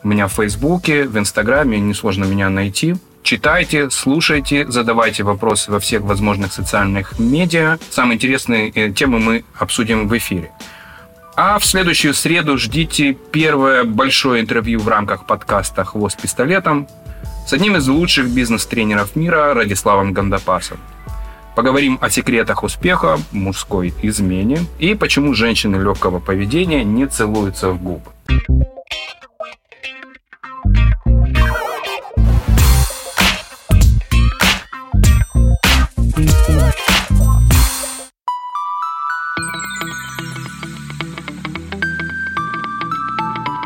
у 0.03 0.07
меня 0.09 0.27
в 0.27 0.33
Фейсбуке, 0.33 1.07
в 1.07 1.17
Инстаграме, 1.17 1.79
несложно 1.79 2.25
меня 2.25 2.49
найти. 2.49 2.95
Читайте, 3.21 3.89
слушайте, 3.89 4.69
задавайте 4.69 5.23
вопросы 5.23 5.71
во 5.71 5.79
всех 5.79 6.01
возможных 6.01 6.51
социальных 6.51 7.17
медиа. 7.19 7.79
Самые 7.89 8.17
интересные 8.17 8.69
э, 8.69 8.91
темы 8.91 9.19
мы 9.19 9.45
обсудим 9.57 10.09
в 10.09 10.17
эфире. 10.17 10.51
А 11.35 11.57
в 11.57 11.65
следующую 11.65 12.13
среду 12.13 12.59
ждите 12.59 13.13
первое 13.13 13.85
большое 13.85 14.41
интервью 14.41 14.79
в 14.79 14.87
рамках 14.87 15.25
подкаста 15.25 15.83
«Хвост 15.83 16.21
пистолетом» 16.21 16.87
с 17.47 17.53
одним 17.53 17.75
из 17.75 17.87
лучших 17.87 18.29
бизнес-тренеров 18.29 19.15
мира 19.15 19.55
Радиславом 19.55 20.13
Гандапасом. 20.13 20.77
Поговорим 21.55 21.97
о 22.01 22.11
секретах 22.11 22.63
успеха, 22.63 23.17
мужской 23.31 23.95
измене 24.03 24.59
и 24.77 24.93
почему 24.93 25.33
женщины 25.33 25.77
легкого 25.77 26.19
поведения 26.19 26.83
не 26.83 27.07
целуются 27.07 27.69
в 27.69 27.81
губы. 27.81 28.11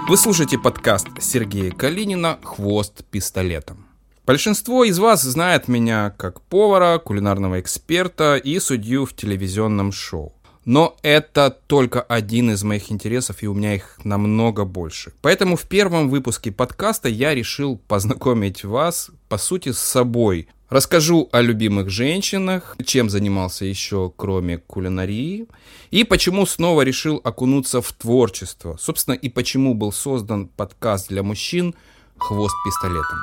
Вы 0.08 0.16
слушаете 0.16 0.58
подкаст 0.58 1.10
Сергея 1.20 1.70
Калинина 1.70 2.40
«Хвост 2.42 3.04
пистолетом». 3.12 3.86
Большинство 4.26 4.86
из 4.86 5.00
вас 5.00 5.22
знает 5.22 5.68
меня 5.68 6.12
как 6.12 6.40
повара, 6.44 6.98
кулинарного 6.98 7.60
эксперта 7.60 8.38
и 8.38 8.58
судью 8.60 9.06
в 9.06 9.14
телевизионном 9.14 9.92
шоу. 9.92 10.34
Но 10.64 10.96
это 11.02 11.50
только 11.50 12.02
один 12.02 12.52
из 12.52 12.64
моих 12.64 12.90
интересов, 12.90 13.44
и 13.44 13.48
у 13.48 13.54
меня 13.54 13.76
их 13.76 14.00
намного 14.06 14.64
больше. 14.64 15.12
Поэтому 15.22 15.58
в 15.58 15.64
первом 15.64 16.08
выпуске 16.08 16.54
подкаста 16.54 17.10
я 17.10 17.36
решил 17.36 17.78
познакомить 17.78 18.64
вас, 18.64 19.12
по 19.28 19.38
сути, 19.38 19.74
с 19.74 19.80
собой. 19.80 20.48
Расскажу 20.70 21.30
о 21.32 21.40
любимых 21.40 21.90
женщинах, 21.90 22.76
чем 22.84 23.10
занимался 23.10 23.64
еще, 23.64 24.12
кроме 24.18 24.58
кулинарии, 24.58 25.48
и 25.92 26.04
почему 26.04 26.46
снова 26.46 26.82
решил 26.82 27.22
окунуться 27.24 27.82
в 27.82 27.90
творчество. 27.94 28.76
Собственно, 28.78 29.14
и 29.14 29.30
почему 29.30 29.76
был 29.76 29.94
создан 29.94 30.50
подкаст 30.50 31.08
для 31.08 31.24
мужчин 31.24 31.74
«Хвост 32.18 32.54
пистолетом». 32.66 33.18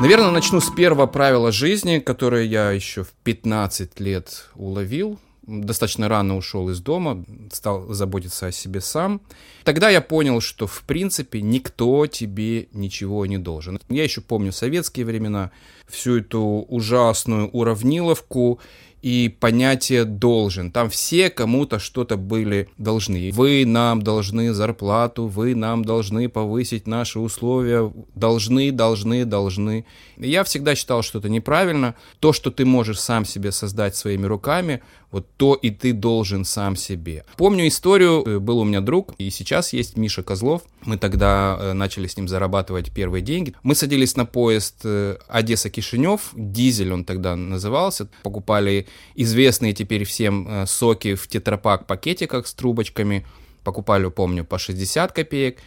Наверное, 0.00 0.30
начну 0.30 0.60
с 0.60 0.70
первого 0.70 1.06
правила 1.06 1.50
жизни, 1.50 1.98
которое 1.98 2.44
я 2.44 2.70
еще 2.70 3.02
в 3.02 3.10
15 3.24 3.98
лет 3.98 4.48
уловил 4.54 5.18
достаточно 5.48 6.08
рано 6.08 6.36
ушел 6.36 6.68
из 6.68 6.80
дома, 6.80 7.24
стал 7.50 7.88
заботиться 7.92 8.46
о 8.46 8.52
себе 8.52 8.80
сам. 8.80 9.20
Тогда 9.64 9.88
я 9.88 10.00
понял, 10.00 10.40
что 10.40 10.66
в 10.66 10.82
принципе 10.82 11.40
никто 11.40 12.06
тебе 12.06 12.68
ничего 12.72 13.26
не 13.26 13.38
должен. 13.38 13.80
Я 13.88 14.04
еще 14.04 14.20
помню 14.20 14.52
советские 14.52 15.06
времена, 15.06 15.50
всю 15.88 16.18
эту 16.18 16.40
ужасную 16.68 17.48
уравниловку 17.48 18.60
и 19.02 19.34
понятие 19.40 20.04
должен. 20.04 20.70
Там 20.70 20.90
все 20.90 21.30
кому-то 21.30 21.78
что-то 21.78 22.16
были 22.16 22.68
должны. 22.78 23.30
Вы 23.32 23.64
нам 23.64 24.02
должны 24.02 24.52
зарплату, 24.52 25.26
вы 25.26 25.54
нам 25.54 25.84
должны 25.84 26.28
повысить 26.28 26.86
наши 26.86 27.18
условия, 27.18 27.92
должны, 28.14 28.72
должны, 28.72 29.24
должны. 29.24 29.84
Я 30.16 30.44
всегда 30.44 30.74
считал, 30.74 31.02
что 31.02 31.18
это 31.18 31.28
неправильно. 31.28 31.94
То, 32.20 32.32
что 32.32 32.50
ты 32.50 32.64
можешь 32.64 33.00
сам 33.00 33.24
себе 33.24 33.52
создать 33.52 33.96
своими 33.96 34.26
руками, 34.26 34.82
вот 35.10 35.26
то 35.36 35.54
и 35.54 35.70
ты 35.70 35.92
должен 35.92 36.44
сам 36.44 36.76
себе. 36.76 37.24
Помню 37.36 37.66
историю, 37.68 38.24
э, 38.26 38.38
был 38.38 38.58
у 38.58 38.64
меня 38.64 38.80
друг, 38.80 39.14
и 39.18 39.30
сейчас 39.30 39.72
есть 39.72 39.96
Миша 39.96 40.22
Козлов. 40.22 40.62
Мы 40.82 40.98
тогда 40.98 41.56
э, 41.58 41.72
начали 41.72 42.06
с 42.06 42.16
ним 42.16 42.28
зарабатывать 42.28 42.92
первые 42.92 43.22
деньги. 43.22 43.54
Мы 43.62 43.74
садились 43.74 44.16
на 44.16 44.26
поезд 44.26 44.80
э, 44.84 45.16
Одесса-Кишинев, 45.28 46.20
дизель 46.34 46.92
он 46.92 47.04
тогда 47.04 47.36
назывался. 47.36 48.08
Покупали 48.22 48.86
известные 49.14 49.72
теперь 49.72 50.04
всем 50.04 50.64
соки 50.66 51.14
в 51.14 51.26
тетрапак 51.28 51.86
пакетиках 51.86 52.46
с 52.46 52.54
трубочками. 52.54 53.26
Покупали, 53.64 54.08
помню, 54.08 54.44
по 54.44 54.58
60 54.58 55.12
копеек. 55.12 55.58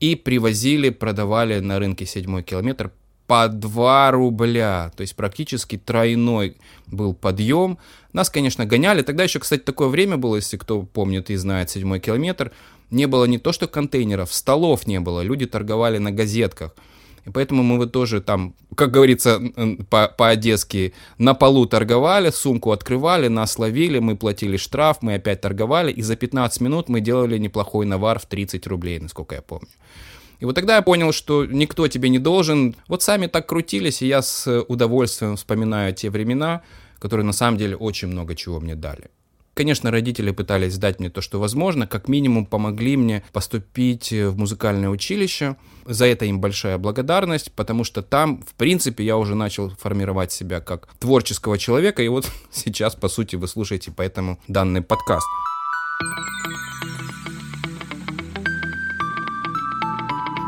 И 0.00 0.16
привозили, 0.16 0.90
продавали 0.90 1.60
на 1.60 1.78
рынке 1.78 2.04
седьмой 2.04 2.42
километр 2.42 2.90
по 3.26 3.48
2 3.48 4.10
рубля, 4.10 4.92
то 4.94 5.00
есть 5.00 5.16
практически 5.16 5.78
тройной 5.78 6.58
был 6.86 7.14
подъем. 7.14 7.78
Нас, 8.12 8.28
конечно, 8.28 8.66
гоняли. 8.66 9.00
Тогда 9.00 9.22
еще, 9.24 9.38
кстати, 9.38 9.62
такое 9.62 9.88
время 9.88 10.18
было, 10.18 10.36
если 10.36 10.58
кто 10.58 10.82
помнит 10.82 11.30
и 11.30 11.36
знает 11.36 11.70
седьмой 11.70 12.00
километр, 12.00 12.52
не 12.90 13.06
было 13.06 13.24
не 13.24 13.38
то 13.38 13.52
что 13.52 13.66
контейнеров, 13.66 14.34
столов 14.34 14.86
не 14.86 15.00
было, 15.00 15.22
люди 15.22 15.46
торговали 15.46 15.96
на 15.98 16.10
газетках. 16.10 16.74
И 17.24 17.30
поэтому 17.30 17.62
мы 17.62 17.78
вот 17.78 17.92
тоже 17.92 18.20
там, 18.20 18.54
как 18.76 18.90
говорится 18.90 19.40
по-одесски, 19.88 20.92
на 21.18 21.34
полу 21.34 21.66
торговали, 21.66 22.30
сумку 22.30 22.70
открывали, 22.70 23.28
нас 23.28 23.58
ловили, 23.58 23.98
мы 23.98 24.16
платили 24.16 24.56
штраф, 24.56 24.98
мы 25.00 25.14
опять 25.14 25.40
торговали, 25.40 25.90
и 25.90 26.02
за 26.02 26.16
15 26.16 26.60
минут 26.60 26.88
мы 26.88 27.00
делали 27.00 27.38
неплохой 27.38 27.86
навар 27.86 28.18
в 28.18 28.26
30 28.26 28.66
рублей, 28.66 28.98
насколько 28.98 29.34
я 29.34 29.42
помню. 29.42 29.68
И 30.40 30.44
вот 30.44 30.54
тогда 30.54 30.76
я 30.76 30.82
понял, 30.82 31.12
что 31.12 31.46
никто 31.46 31.88
тебе 31.88 32.10
не 32.10 32.18
должен. 32.18 32.76
Вот 32.88 33.02
сами 33.02 33.28
так 33.28 33.46
крутились, 33.46 34.02
и 34.02 34.06
я 34.06 34.20
с 34.20 34.62
удовольствием 34.68 35.36
вспоминаю 35.36 35.94
те 35.94 36.10
времена, 36.10 36.62
которые 36.98 37.24
на 37.24 37.32
самом 37.32 37.56
деле 37.56 37.76
очень 37.76 38.08
много 38.08 38.34
чего 38.34 38.60
мне 38.60 38.74
дали. 38.74 39.10
Конечно, 39.54 39.92
родители 39.92 40.32
пытались 40.32 40.76
дать 40.78 40.98
мне 40.98 41.10
то, 41.10 41.20
что 41.20 41.38
возможно, 41.38 41.86
как 41.86 42.08
минимум 42.08 42.44
помогли 42.44 42.96
мне 42.96 43.22
поступить 43.32 44.10
в 44.10 44.36
музыкальное 44.36 44.88
училище. 44.88 45.56
За 45.86 46.06
это 46.06 46.24
им 46.24 46.40
большая 46.40 46.76
благодарность, 46.76 47.52
потому 47.52 47.84
что 47.84 48.02
там, 48.02 48.42
в 48.42 48.54
принципе, 48.54 49.04
я 49.04 49.16
уже 49.16 49.36
начал 49.36 49.70
формировать 49.70 50.32
себя 50.32 50.60
как 50.60 50.88
творческого 50.98 51.56
человека, 51.56 52.02
и 52.02 52.08
вот 52.08 52.28
сейчас, 52.50 52.96
по 52.96 53.08
сути, 53.08 53.36
вы 53.36 53.46
слушаете 53.46 53.92
поэтому 53.94 54.40
данный 54.48 54.82
подкаст. 54.82 55.26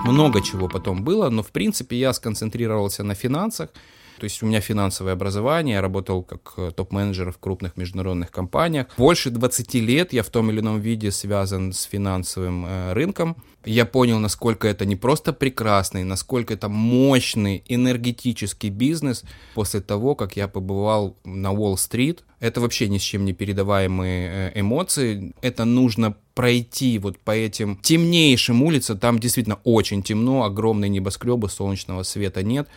Много 0.04 0.42
чего 0.42 0.68
потом 0.68 1.04
было, 1.04 1.30
но 1.30 1.42
в 1.42 1.52
принципе 1.52 1.96
я 1.96 2.12
сконцентрировался 2.12 3.04
на 3.04 3.14
финансах. 3.14 3.70
То 4.18 4.24
есть 4.24 4.42
у 4.42 4.46
меня 4.46 4.60
финансовое 4.60 5.12
образование, 5.12 5.74
я 5.74 5.82
работал 5.82 6.22
как 6.22 6.54
э, 6.56 6.70
топ-менеджер 6.74 7.32
в 7.32 7.38
крупных 7.38 7.76
международных 7.76 8.30
компаниях. 8.30 8.86
Больше 8.96 9.30
20 9.30 9.74
лет 9.74 10.12
я 10.12 10.22
в 10.22 10.30
том 10.30 10.50
или 10.50 10.60
ином 10.60 10.80
виде 10.80 11.10
связан 11.10 11.72
с 11.72 11.82
финансовым 11.82 12.64
э, 12.66 12.92
рынком. 12.94 13.36
Я 13.66 13.84
понял, 13.84 14.18
насколько 14.18 14.68
это 14.68 14.86
не 14.86 14.96
просто 14.96 15.32
прекрасный, 15.32 16.04
насколько 16.04 16.54
это 16.54 16.68
мощный 16.68 17.62
энергетический 17.66 18.70
бизнес 18.70 19.24
после 19.54 19.80
того, 19.80 20.14
как 20.14 20.36
я 20.36 20.48
побывал 20.48 21.16
на 21.24 21.52
Уолл-стрит. 21.52 22.24
Это 22.40 22.60
вообще 22.60 22.88
ни 22.88 22.98
с 22.98 23.02
чем 23.02 23.24
не 23.24 23.32
передаваемые 23.34 24.52
э, 24.54 24.60
эмоции. 24.60 25.34
Это 25.42 25.64
нужно 25.64 26.16
пройти 26.34 26.98
вот 26.98 27.18
по 27.18 27.32
этим 27.32 27.76
темнейшим 27.76 28.62
улицам. 28.62 28.98
Там 28.98 29.18
действительно 29.18 29.58
очень 29.64 30.02
темно, 30.02 30.44
огромные 30.44 30.88
небоскребы, 30.88 31.50
солнечного 31.50 32.02
света 32.02 32.42
нет 32.42 32.68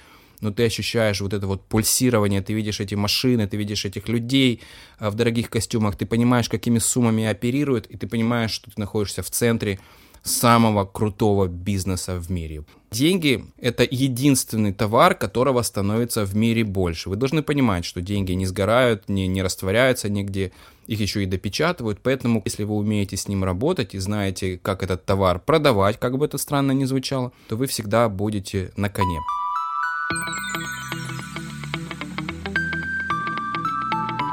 но 0.41 0.51
ты 0.51 0.65
ощущаешь 0.65 1.21
вот 1.21 1.33
это 1.33 1.47
вот 1.47 1.65
пульсирование, 1.65 2.41
ты 2.41 2.53
видишь 2.53 2.79
эти 2.79 2.95
машины, 2.95 3.47
ты 3.47 3.57
видишь 3.57 3.85
этих 3.85 4.07
людей 4.07 4.61
э, 4.99 5.09
в 5.09 5.15
дорогих 5.15 5.49
костюмах, 5.49 5.95
ты 5.95 6.05
понимаешь, 6.05 6.49
какими 6.49 6.79
суммами 6.79 7.25
оперируют, 7.25 7.87
и 7.87 7.97
ты 7.97 8.07
понимаешь, 8.07 8.51
что 8.51 8.71
ты 8.71 8.79
находишься 8.79 9.23
в 9.23 9.29
центре 9.29 9.79
самого 10.23 10.85
крутого 10.85 11.47
бизнеса 11.47 12.19
в 12.19 12.29
мире. 12.29 12.63
Деньги– 12.91 13.45
это 13.57 13.87
единственный 13.89 14.73
товар, 14.73 15.15
которого 15.15 15.61
становится 15.61 16.25
в 16.25 16.35
мире 16.35 16.63
больше. 16.63 17.09
Вы 17.09 17.15
должны 17.15 17.43
понимать, 17.43 17.85
что 17.85 18.01
деньги 18.01 18.33
не 18.33 18.45
сгорают, 18.45 19.07
не, 19.09 19.27
не 19.27 19.43
растворяются 19.43 20.09
нигде, 20.09 20.51
их 20.87 20.99
еще 20.99 21.23
и 21.23 21.27
допечатывают, 21.27 21.99
поэтому 22.01 22.41
если 22.43 22.63
вы 22.63 22.75
умеете 22.75 23.15
с 23.15 23.27
ним 23.27 23.43
работать 23.43 23.93
и 23.93 23.99
знаете, 23.99 24.57
как 24.61 24.81
этот 24.81 25.05
товар 25.05 25.39
продавать, 25.39 25.99
как 25.99 26.17
бы 26.17 26.25
это 26.25 26.37
странно 26.37 26.71
ни 26.71 26.85
звучало, 26.85 27.31
то 27.47 27.55
вы 27.55 27.67
всегда 27.67 28.09
будете 28.09 28.71
на 28.75 28.89
коне. 28.89 29.19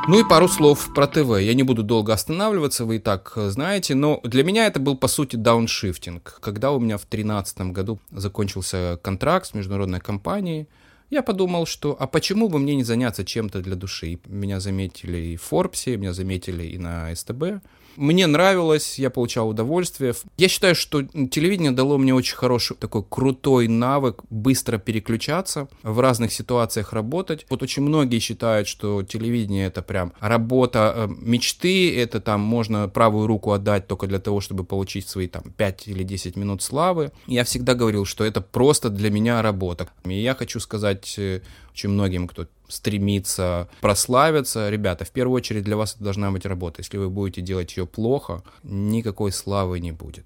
Ну 0.08 0.20
и 0.20 0.28
пару 0.28 0.46
слов 0.46 0.94
про 0.94 1.08
ТВ. 1.08 1.40
Я 1.40 1.52
не 1.54 1.64
буду 1.64 1.82
долго 1.82 2.12
останавливаться, 2.12 2.84
вы 2.84 2.96
и 2.96 2.98
так 3.00 3.32
э, 3.34 3.50
знаете, 3.50 3.96
но 3.96 4.20
для 4.22 4.44
меня 4.44 4.66
это 4.68 4.78
был, 4.78 4.96
по 4.96 5.08
сути, 5.08 5.34
дауншифтинг. 5.34 6.38
Когда 6.40 6.70
у 6.70 6.78
меня 6.78 6.96
в 6.96 7.08
2013 7.08 7.72
году 7.72 7.98
закончился 8.12 9.00
контракт 9.02 9.46
с 9.46 9.54
международной 9.54 9.98
компанией, 9.98 10.68
я 11.10 11.22
подумал, 11.22 11.66
что 11.66 11.96
а 11.98 12.06
почему 12.06 12.48
бы 12.48 12.58
мне 12.58 12.74
не 12.74 12.84
заняться 12.84 13.24
чем-то 13.24 13.60
для 13.60 13.76
души? 13.76 14.18
Меня 14.26 14.60
заметили 14.60 15.18
и 15.18 15.36
в 15.36 15.42
Форбсе, 15.42 15.96
меня 15.96 16.12
заметили 16.12 16.64
и 16.64 16.78
на 16.78 17.14
СТБ. 17.14 17.62
Мне 17.96 18.26
нравилось, 18.26 18.98
я 18.98 19.10
получал 19.10 19.48
удовольствие. 19.48 20.14
Я 20.36 20.48
считаю, 20.48 20.74
что 20.74 21.02
телевидение 21.02 21.72
дало 21.72 21.96
мне 21.98 22.14
очень 22.14 22.36
хороший 22.36 22.76
такой 22.76 23.02
крутой 23.08 23.68
навык 23.68 24.22
быстро 24.28 24.78
переключаться, 24.78 25.68
в 25.82 26.00
разных 26.00 26.32
ситуациях 26.32 26.92
работать. 26.92 27.46
Вот 27.48 27.62
очень 27.62 27.82
многие 27.82 28.18
считают, 28.18 28.68
что 28.68 29.02
телевидение 29.02 29.66
это 29.66 29.82
прям 29.82 30.12
работа 30.20 30.92
э, 30.94 31.08
мечты, 31.08 31.96
это 31.98 32.20
там 32.20 32.40
можно 32.40 32.88
правую 32.88 33.26
руку 33.26 33.52
отдать 33.52 33.86
только 33.86 34.06
для 34.06 34.18
того, 34.18 34.40
чтобы 34.40 34.64
получить 34.64 35.08
свои 35.08 35.26
там 35.26 35.44
5 35.56 35.88
или 35.88 36.02
10 36.02 36.36
минут 36.36 36.62
славы. 36.62 37.12
Я 37.26 37.44
всегда 37.44 37.74
говорил, 37.74 38.04
что 38.04 38.24
это 38.24 38.40
просто 38.40 38.90
для 38.90 39.10
меня 39.10 39.40
работа. 39.40 39.88
И 40.04 40.20
я 40.20 40.34
хочу 40.34 40.60
сказать 40.60 40.95
э, 41.18 41.40
очень 41.72 41.90
многим, 41.90 42.26
кто 42.28 42.46
стремится 42.68 43.68
прославиться. 43.80 44.70
Ребята, 44.70 45.04
в 45.04 45.10
первую 45.10 45.36
очередь 45.36 45.64
для 45.64 45.76
вас 45.76 45.94
это 45.94 46.04
должна 46.04 46.30
быть 46.30 46.46
работа. 46.46 46.80
Если 46.80 46.98
вы 46.98 47.10
будете 47.10 47.40
делать 47.40 47.76
ее 47.76 47.86
плохо, 47.86 48.42
никакой 48.62 49.32
славы 49.32 49.80
не 49.80 49.92
будет. 49.92 50.24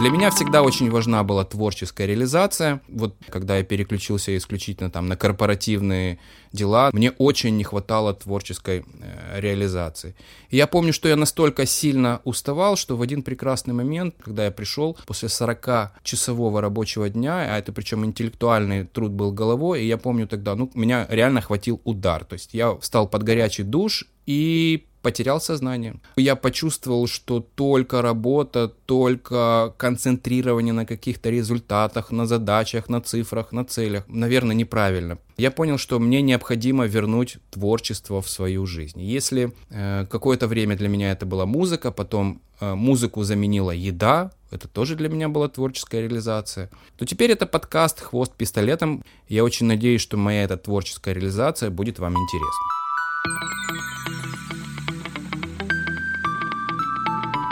Для 0.00 0.10
меня 0.10 0.30
всегда 0.30 0.62
очень 0.62 0.90
важна 0.90 1.22
была 1.22 1.44
творческая 1.44 2.06
реализация. 2.06 2.80
Вот 2.88 3.14
когда 3.28 3.58
я 3.58 3.62
переключился 3.62 4.36
исключительно 4.36 4.90
там 4.90 5.06
на 5.06 5.16
корпоративные 5.16 6.18
дела, 6.52 6.90
мне 6.92 7.12
очень 7.12 7.56
не 7.56 7.62
хватало 7.62 8.12
творческой 8.12 8.84
э, 9.00 9.40
реализации. 9.40 10.16
И 10.50 10.56
я 10.56 10.66
помню, 10.66 10.92
что 10.92 11.08
я 11.08 11.14
настолько 11.14 11.64
сильно 11.64 12.20
уставал, 12.24 12.76
что 12.76 12.96
в 12.96 13.02
один 13.02 13.22
прекрасный 13.22 13.72
момент, 13.72 14.16
когда 14.20 14.46
я 14.46 14.50
пришел 14.50 14.98
после 15.06 15.28
40-часового 15.28 16.60
рабочего 16.60 17.08
дня, 17.08 17.54
а 17.54 17.58
это 17.58 17.72
причем 17.72 18.04
интеллектуальный 18.04 18.84
труд 18.84 19.12
был 19.12 19.30
головой, 19.30 19.82
и 19.82 19.86
я 19.86 19.96
помню 19.96 20.26
тогда, 20.26 20.56
ну, 20.56 20.70
меня 20.74 21.06
реально 21.08 21.40
хватил 21.40 21.80
удар. 21.84 22.24
То 22.24 22.34
есть 22.34 22.52
я 22.52 22.74
встал 22.76 23.08
под 23.08 23.22
горячий 23.22 23.62
душ, 23.62 24.06
и 24.26 24.86
потерял 25.04 25.40
сознание. 25.40 25.94
Я 26.16 26.34
почувствовал, 26.34 27.06
что 27.06 27.40
только 27.40 28.00
работа, 28.02 28.72
только 28.86 29.74
концентрирование 29.76 30.72
на 30.72 30.86
каких-то 30.86 31.30
результатах, 31.30 32.10
на 32.10 32.26
задачах, 32.26 32.88
на 32.88 33.00
цифрах, 33.00 33.52
на 33.52 33.64
целях, 33.64 34.04
наверное, 34.08 34.56
неправильно. 34.56 35.18
Я 35.36 35.50
понял, 35.50 35.78
что 35.78 35.98
мне 35.98 36.22
необходимо 36.22 36.86
вернуть 36.86 37.36
творчество 37.50 38.22
в 38.22 38.28
свою 38.30 38.66
жизнь. 38.66 39.02
Если 39.02 39.52
э, 39.70 40.06
какое-то 40.10 40.48
время 40.48 40.74
для 40.76 40.88
меня 40.88 41.12
это 41.12 41.26
была 41.26 41.44
музыка, 41.44 41.90
потом 41.90 42.40
э, 42.60 42.74
музыку 42.74 43.24
заменила 43.24 43.72
еда, 43.72 44.30
это 44.50 44.68
тоже 44.68 44.96
для 44.96 45.08
меня 45.08 45.28
была 45.28 45.48
творческая 45.48 46.00
реализация, 46.00 46.70
то 46.96 47.04
теперь 47.04 47.30
это 47.32 47.44
подкаст 47.46 48.00
«Хвост 48.00 48.32
пистолетом». 48.36 49.04
Я 49.28 49.44
очень 49.44 49.66
надеюсь, 49.66 50.00
что 50.00 50.16
моя 50.16 50.44
эта 50.44 50.56
творческая 50.56 51.14
реализация 51.14 51.70
будет 51.70 51.98
вам 51.98 52.14
интересна. 52.14 52.83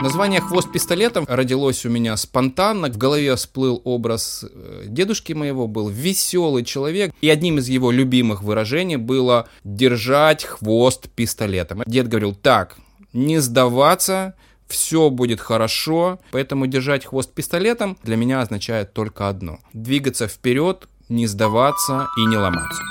Название 0.03 0.41
«Хвост 0.41 0.69
пистолетом» 0.69 1.25
родилось 1.29 1.85
у 1.85 1.89
меня 1.89 2.17
спонтанно. 2.17 2.89
В 2.89 2.97
голове 2.97 3.33
всплыл 3.37 3.81
образ 3.85 4.43
э, 4.43 4.83
дедушки 4.85 5.31
моего, 5.31 5.65
был 5.65 5.87
веселый 5.87 6.65
человек. 6.65 7.15
И 7.21 7.29
одним 7.29 7.59
из 7.59 7.69
его 7.69 7.89
любимых 7.89 8.43
выражений 8.43 8.97
было 8.97 9.47
«держать 9.63 10.43
хвост 10.43 11.07
пистолетом». 11.07 11.83
Дед 11.85 12.09
говорил 12.09 12.35
так, 12.35 12.75
не 13.13 13.39
сдаваться, 13.39 14.35
все 14.67 15.09
будет 15.09 15.39
хорошо. 15.39 16.19
Поэтому 16.31 16.67
держать 16.67 17.05
хвост 17.05 17.33
пистолетом 17.33 17.97
для 18.03 18.17
меня 18.17 18.41
означает 18.41 18.91
только 18.91 19.29
одно. 19.29 19.59
Двигаться 19.71 20.27
вперед, 20.27 20.89
не 21.07 21.27
сдаваться 21.27 22.09
и 22.17 22.25
не 22.25 22.35
ломаться. 22.35 22.83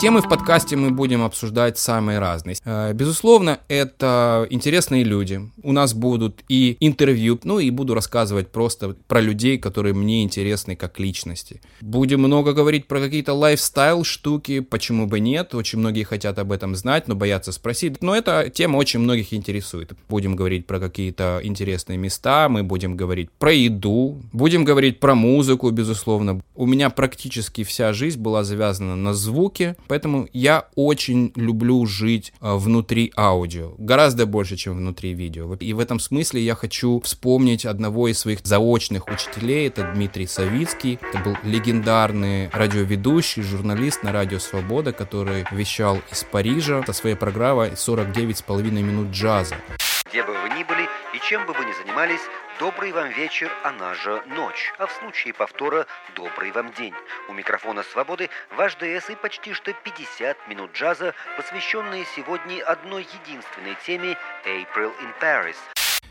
Темы 0.00 0.22
в 0.22 0.30
подкасте 0.30 0.76
мы 0.76 0.92
будем 0.92 1.22
обсуждать 1.22 1.76
самые 1.76 2.20
разные. 2.20 2.56
Э, 2.64 2.94
безусловно, 2.94 3.60
это 3.68 4.46
интересные 4.48 5.04
люди. 5.04 5.42
У 5.62 5.72
нас 5.72 5.92
будут 5.92 6.42
и 6.48 6.78
интервью, 6.80 7.38
ну 7.44 7.58
и 7.58 7.68
буду 7.68 7.92
рассказывать 7.92 8.48
просто 8.48 8.96
про 9.08 9.20
людей, 9.20 9.58
которые 9.58 9.92
мне 9.92 10.22
интересны 10.22 10.74
как 10.74 10.98
личности. 10.98 11.60
Будем 11.82 12.20
много 12.20 12.54
говорить 12.54 12.86
про 12.86 12.98
какие-то 12.98 13.34
лайфстайл 13.34 14.02
штуки, 14.04 14.60
почему 14.60 15.06
бы 15.06 15.20
нет. 15.20 15.54
Очень 15.54 15.80
многие 15.80 16.04
хотят 16.04 16.38
об 16.38 16.52
этом 16.52 16.76
знать, 16.76 17.06
но 17.06 17.14
боятся 17.14 17.52
спросить. 17.52 18.00
Но 18.00 18.16
эта 18.16 18.48
тема 18.48 18.78
очень 18.78 19.00
многих 19.00 19.34
интересует. 19.34 19.92
Будем 20.08 20.34
говорить 20.34 20.66
про 20.66 20.80
какие-то 20.80 21.40
интересные 21.42 21.98
места, 21.98 22.48
мы 22.48 22.62
будем 22.62 22.96
говорить 22.96 23.28
про 23.38 23.52
еду, 23.52 24.22
будем 24.32 24.64
говорить 24.64 24.98
про 24.98 25.14
музыку, 25.14 25.68
безусловно. 25.68 26.40
У 26.54 26.64
меня 26.64 26.88
практически 26.88 27.64
вся 27.64 27.92
жизнь 27.92 28.18
была 28.18 28.44
завязана 28.44 28.96
на 28.96 29.12
звуке, 29.12 29.76
Поэтому 29.90 30.28
я 30.32 30.68
очень 30.76 31.32
люблю 31.34 31.84
жить 31.84 32.32
э, 32.40 32.54
внутри 32.54 33.12
аудио, 33.16 33.74
гораздо 33.76 34.24
больше, 34.24 34.56
чем 34.56 34.76
внутри 34.76 35.14
видео. 35.14 35.52
И 35.54 35.72
в 35.72 35.80
этом 35.80 35.98
смысле 35.98 36.40
я 36.42 36.54
хочу 36.54 37.00
вспомнить 37.00 37.66
одного 37.66 38.06
из 38.06 38.20
своих 38.20 38.38
заочных 38.44 39.08
учителей, 39.08 39.66
это 39.66 39.90
Дмитрий 39.92 40.28
Савицкий. 40.28 41.00
Это 41.12 41.18
был 41.24 41.36
легендарный 41.42 42.50
радиоведущий, 42.50 43.42
журналист 43.42 44.04
на 44.04 44.12
Радио 44.12 44.38
Свобода, 44.38 44.92
который 44.92 45.44
вещал 45.50 45.98
из 46.12 46.22
Парижа 46.22 46.84
со 46.86 46.92
своей 46.92 47.16
программой 47.16 47.70
«49,5 47.70 48.70
минут 48.70 49.08
джаза». 49.08 49.56
Где 50.08 50.22
бы 50.22 50.32
вы 50.34 50.50
ни 50.50 50.62
были 50.62 50.84
и 51.14 51.20
чем 51.28 51.44
бы 51.46 51.52
вы 51.52 51.64
ни 51.64 51.72
занимались, 51.72 52.20
Добрый 52.60 52.92
вам 52.92 53.08
вечер, 53.08 53.50
она 53.64 53.94
же 53.94 54.22
ночь, 54.36 54.74
а 54.78 54.86
в 54.86 54.92
случае 54.92 55.32
повтора 55.32 55.86
добрый 56.14 56.52
вам 56.52 56.74
день. 56.74 56.92
У 57.30 57.32
микрофона 57.32 57.82
«Свободы» 57.82 58.28
ваш 58.54 58.74
ДС 58.74 59.08
и 59.08 59.14
почти 59.14 59.54
что 59.54 59.72
50 59.72 60.36
минут 60.46 60.70
джаза, 60.74 61.14
посвященные 61.38 62.04
сегодня 62.14 62.62
одной 62.62 63.06
единственной 63.24 63.78
теме 63.86 64.14
«April 64.44 64.92
in 65.00 65.10
Paris». 65.22 65.56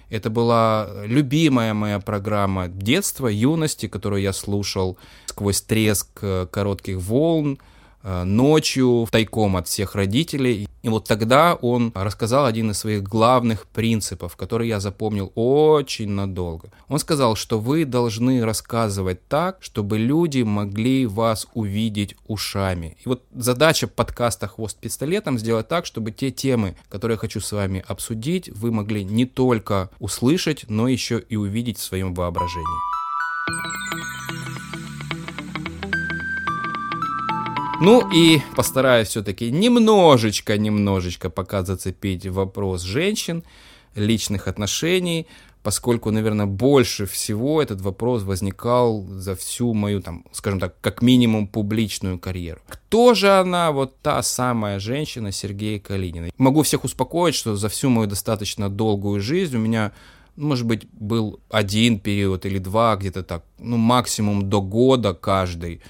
Это 0.09 0.31
была 0.31 0.89
любимая 1.05 1.75
моя 1.75 1.99
программа 1.99 2.67
детства, 2.67 3.27
юности, 3.27 3.87
которую 3.87 4.23
я 4.23 4.33
слушал 4.33 4.97
сквозь 5.27 5.61
треск 5.61 6.07
э, 6.23 6.47
коротких 6.51 6.97
волн, 6.97 7.59
ночью, 8.03 9.07
тайком 9.11 9.57
от 9.57 9.67
всех 9.67 9.95
родителей. 9.95 10.67
И 10.81 10.89
вот 10.89 11.05
тогда 11.05 11.55
он 11.55 11.91
рассказал 11.93 12.45
один 12.45 12.71
из 12.71 12.79
своих 12.79 13.03
главных 13.03 13.67
принципов, 13.67 14.35
который 14.35 14.67
я 14.67 14.79
запомнил 14.79 15.31
очень 15.35 16.09
надолго. 16.09 16.71
Он 16.87 16.99
сказал, 16.99 17.35
что 17.35 17.59
вы 17.59 17.85
должны 17.85 18.43
рассказывать 18.45 19.27
так, 19.27 19.57
чтобы 19.61 19.97
люди 19.97 20.41
могли 20.41 21.05
вас 21.05 21.47
увидеть 21.53 22.15
ушами. 22.27 22.97
И 23.03 23.09
вот 23.09 23.23
задача 23.33 23.87
подкаста 23.87 24.47
«Хвост 24.47 24.77
пистолетом» 24.77 25.37
сделать 25.37 25.67
так, 25.67 25.85
чтобы 25.85 26.11
те 26.11 26.31
темы, 26.31 26.75
которые 26.89 27.15
я 27.15 27.19
хочу 27.19 27.41
с 27.41 27.51
вами 27.51 27.83
обсудить, 27.87 28.49
вы 28.49 28.71
могли 28.71 29.03
не 29.03 29.25
только 29.25 29.89
услышать, 29.99 30.65
но 30.69 30.87
еще 30.87 31.19
и 31.19 31.35
увидеть 31.35 31.77
в 31.77 31.83
своем 31.83 32.13
воображении. 32.13 33.98
Ну 37.81 38.11
и 38.11 38.41
постараюсь 38.55 39.07
все-таки 39.07 39.49
немножечко, 39.51 40.57
немножечко 40.57 41.29
пока 41.29 41.63
зацепить 41.63 42.25
вопрос 42.27 42.81
женщин, 42.81 43.43
личных 43.95 44.49
отношений, 44.49 45.27
поскольку, 45.63 46.11
наверное, 46.11 46.45
больше 46.45 47.05
всего 47.05 47.61
этот 47.61 47.79
вопрос 47.79 48.23
возникал 48.23 49.05
за 49.07 49.33
всю 49.35 49.73
мою, 49.73 50.01
там, 50.01 50.25
скажем 50.33 50.59
так, 50.59 50.75
как 50.81 51.01
минимум 51.01 51.47
публичную 51.47 52.19
карьеру. 52.19 52.59
Кто 52.67 53.13
же 53.13 53.29
она, 53.29 53.71
вот 53.71 53.97
та 54.01 54.21
самая 54.23 54.79
женщина 54.79 55.31
Сергея 55.31 55.79
Калинина? 55.79 56.29
Могу 56.37 56.63
всех 56.63 56.83
успокоить, 56.83 57.35
что 57.35 57.55
за 57.55 57.69
всю 57.69 57.89
мою 57.89 58.07
достаточно 58.07 58.69
долгую 58.69 59.21
жизнь 59.21 59.55
у 59.55 59.59
меня 59.59 59.91
может 60.35 60.65
быть, 60.65 60.87
был 60.93 61.41
один 61.49 61.99
период 61.99 62.45
или 62.45 62.59
два, 62.59 62.95
где-то 62.95 63.23
так, 63.23 63.43
ну, 63.57 63.75
максимум 63.75 64.49
до 64.49 64.61
года 64.61 65.13
каждый, 65.13 65.81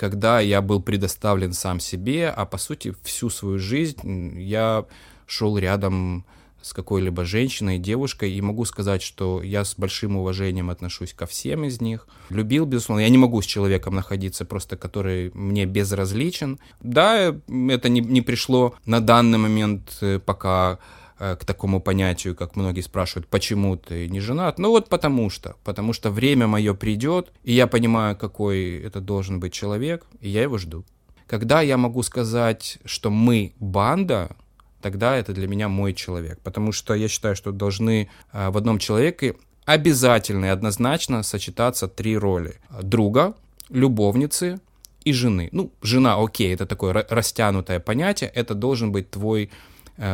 когда 0.00 0.40
я 0.40 0.62
был 0.62 0.80
предоставлен 0.80 1.52
сам 1.52 1.78
себе, 1.78 2.30
а 2.30 2.46
по 2.46 2.56
сути 2.56 2.94
всю 3.02 3.28
свою 3.28 3.58
жизнь 3.58 4.40
я 4.40 4.86
шел 5.26 5.58
рядом 5.58 6.24
с 6.62 6.72
какой-либо 6.72 7.26
женщиной, 7.26 7.78
девушкой, 7.78 8.32
и 8.32 8.40
могу 8.40 8.64
сказать, 8.64 9.02
что 9.02 9.42
я 9.42 9.62
с 9.62 9.74
большим 9.76 10.16
уважением 10.16 10.70
отношусь 10.70 11.12
ко 11.12 11.26
всем 11.26 11.64
из 11.64 11.82
них. 11.82 12.08
Любил, 12.30 12.64
безусловно. 12.64 13.02
Я 13.02 13.10
не 13.10 13.18
могу 13.18 13.42
с 13.42 13.44
человеком 13.44 13.94
находиться 13.94 14.46
просто, 14.46 14.78
который 14.78 15.32
мне 15.34 15.66
безразличен. 15.66 16.58
Да, 16.80 17.34
это 17.46 17.88
не, 17.90 18.00
не 18.00 18.22
пришло 18.22 18.74
на 18.86 19.00
данный 19.00 19.36
момент, 19.36 19.98
э, 20.00 20.18
пока 20.18 20.78
к 21.20 21.44
такому 21.44 21.80
понятию, 21.80 22.34
как 22.34 22.56
многие 22.56 22.80
спрашивают, 22.80 23.28
почему 23.28 23.76
ты 23.76 24.08
не 24.08 24.20
женат. 24.20 24.58
Ну 24.58 24.70
вот 24.70 24.88
потому 24.88 25.28
что. 25.28 25.56
Потому 25.64 25.92
что 25.92 26.10
время 26.10 26.46
мое 26.46 26.72
придет, 26.72 27.30
и 27.44 27.52
я 27.52 27.66
понимаю, 27.66 28.16
какой 28.16 28.78
это 28.78 29.00
должен 29.00 29.38
быть 29.38 29.52
человек, 29.52 30.06
и 30.20 30.30
я 30.30 30.42
его 30.42 30.56
жду. 30.56 30.84
Когда 31.26 31.60
я 31.60 31.76
могу 31.76 32.02
сказать, 32.02 32.78
что 32.86 33.10
мы 33.10 33.52
банда, 33.60 34.34
тогда 34.80 35.14
это 35.14 35.34
для 35.34 35.46
меня 35.46 35.68
мой 35.68 35.92
человек. 35.92 36.40
Потому 36.40 36.72
что 36.72 36.94
я 36.94 37.06
считаю, 37.06 37.36
что 37.36 37.52
должны 37.52 38.08
э, 38.32 38.48
в 38.50 38.56
одном 38.56 38.78
человеке 38.78 39.36
обязательно 39.66 40.46
и 40.46 40.48
однозначно 40.48 41.22
сочетаться 41.22 41.86
три 41.86 42.16
роли. 42.16 42.54
Друга, 42.82 43.34
любовницы 43.68 44.58
и 45.04 45.12
жены. 45.12 45.50
Ну, 45.52 45.70
жена, 45.82 46.16
окей, 46.16 46.54
это 46.54 46.64
такое 46.64 47.06
растянутое 47.10 47.78
понятие, 47.78 48.30
это 48.34 48.54
должен 48.54 48.90
быть 48.90 49.10
твой 49.10 49.44
Э, 49.44 49.48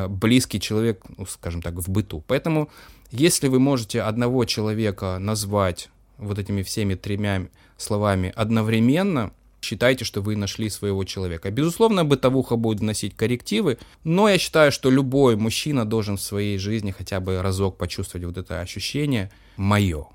близкий 0.08 0.60
человек, 0.60 1.02
ну, 1.16 1.26
скажем 1.26 1.62
так, 1.62 1.74
в 1.74 1.88
быту. 1.88 2.24
Поэтому, 2.26 2.68
если 3.10 3.48
вы 3.48 3.58
можете 3.60 4.02
одного 4.02 4.44
человека 4.44 5.18
назвать 5.18 5.88
вот 6.18 6.38
этими 6.38 6.62
всеми 6.62 6.94
тремя 6.94 7.48
словами 7.76 8.32
одновременно, 8.34 9.30
считайте, 9.60 10.04
что 10.04 10.22
вы 10.22 10.36
нашли 10.36 10.70
своего 10.70 11.04
человека. 11.04 11.50
Безусловно, 11.50 12.04
бытовуха 12.04 12.56
будет 12.56 12.80
вносить 12.80 13.16
коррективы, 13.16 13.78
но 14.04 14.28
я 14.28 14.38
считаю, 14.38 14.72
что 14.72 14.90
любой 14.90 15.36
мужчина 15.36 15.84
должен 15.84 16.16
в 16.16 16.22
своей 16.22 16.58
жизни 16.58 16.90
хотя 16.90 17.20
бы 17.20 17.42
разок 17.42 17.76
почувствовать 17.76 18.26
вот 18.26 18.38
это 18.38 18.60
ощущение 18.60 19.30
«моё». 19.56 20.06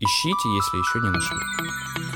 Ищите, 0.00 0.48
если 0.56 0.78
еще 0.78 1.00
не 1.04 1.10
нашли. 1.10 2.15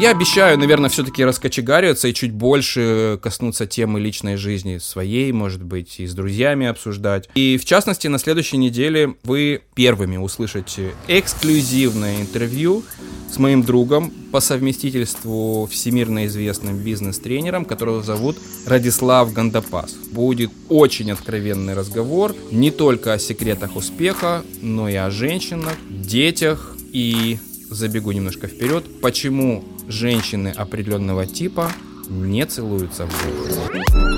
Я 0.00 0.10
обещаю, 0.10 0.56
наверное, 0.56 0.88
все-таки 0.90 1.24
раскочегариваться 1.24 2.06
и 2.06 2.14
чуть 2.14 2.30
больше 2.30 3.18
коснуться 3.20 3.66
темы 3.66 3.98
личной 3.98 4.36
жизни 4.36 4.78
своей, 4.78 5.32
может 5.32 5.60
быть, 5.64 5.98
и 5.98 6.06
с 6.06 6.14
друзьями 6.14 6.68
обсуждать. 6.68 7.28
И, 7.34 7.58
в 7.58 7.64
частности, 7.64 8.06
на 8.06 8.20
следующей 8.20 8.58
неделе 8.58 9.16
вы 9.24 9.62
первыми 9.74 10.16
услышите 10.16 10.92
эксклюзивное 11.08 12.20
интервью 12.20 12.84
с 13.28 13.38
моим 13.38 13.64
другом 13.64 14.12
по 14.30 14.38
совместительству 14.38 15.66
всемирно 15.66 16.26
известным 16.26 16.78
бизнес-тренером, 16.78 17.64
которого 17.64 18.00
зовут 18.04 18.36
Радислав 18.66 19.32
Гандапас. 19.32 19.94
Будет 20.12 20.52
очень 20.68 21.10
откровенный 21.10 21.74
разговор 21.74 22.36
не 22.52 22.70
только 22.70 23.14
о 23.14 23.18
секретах 23.18 23.74
успеха, 23.74 24.44
но 24.62 24.88
и 24.88 24.94
о 24.94 25.10
женщинах, 25.10 25.74
детях 25.90 26.76
и 26.92 27.40
забегу 27.68 28.12
немножко 28.12 28.46
вперед, 28.46 28.84
почему 29.02 29.64
женщины 29.88 30.48
определенного 30.48 31.26
типа 31.26 31.70
не 32.08 32.46
целуются 32.46 33.06
в 33.06 33.24
губы. 33.24 34.17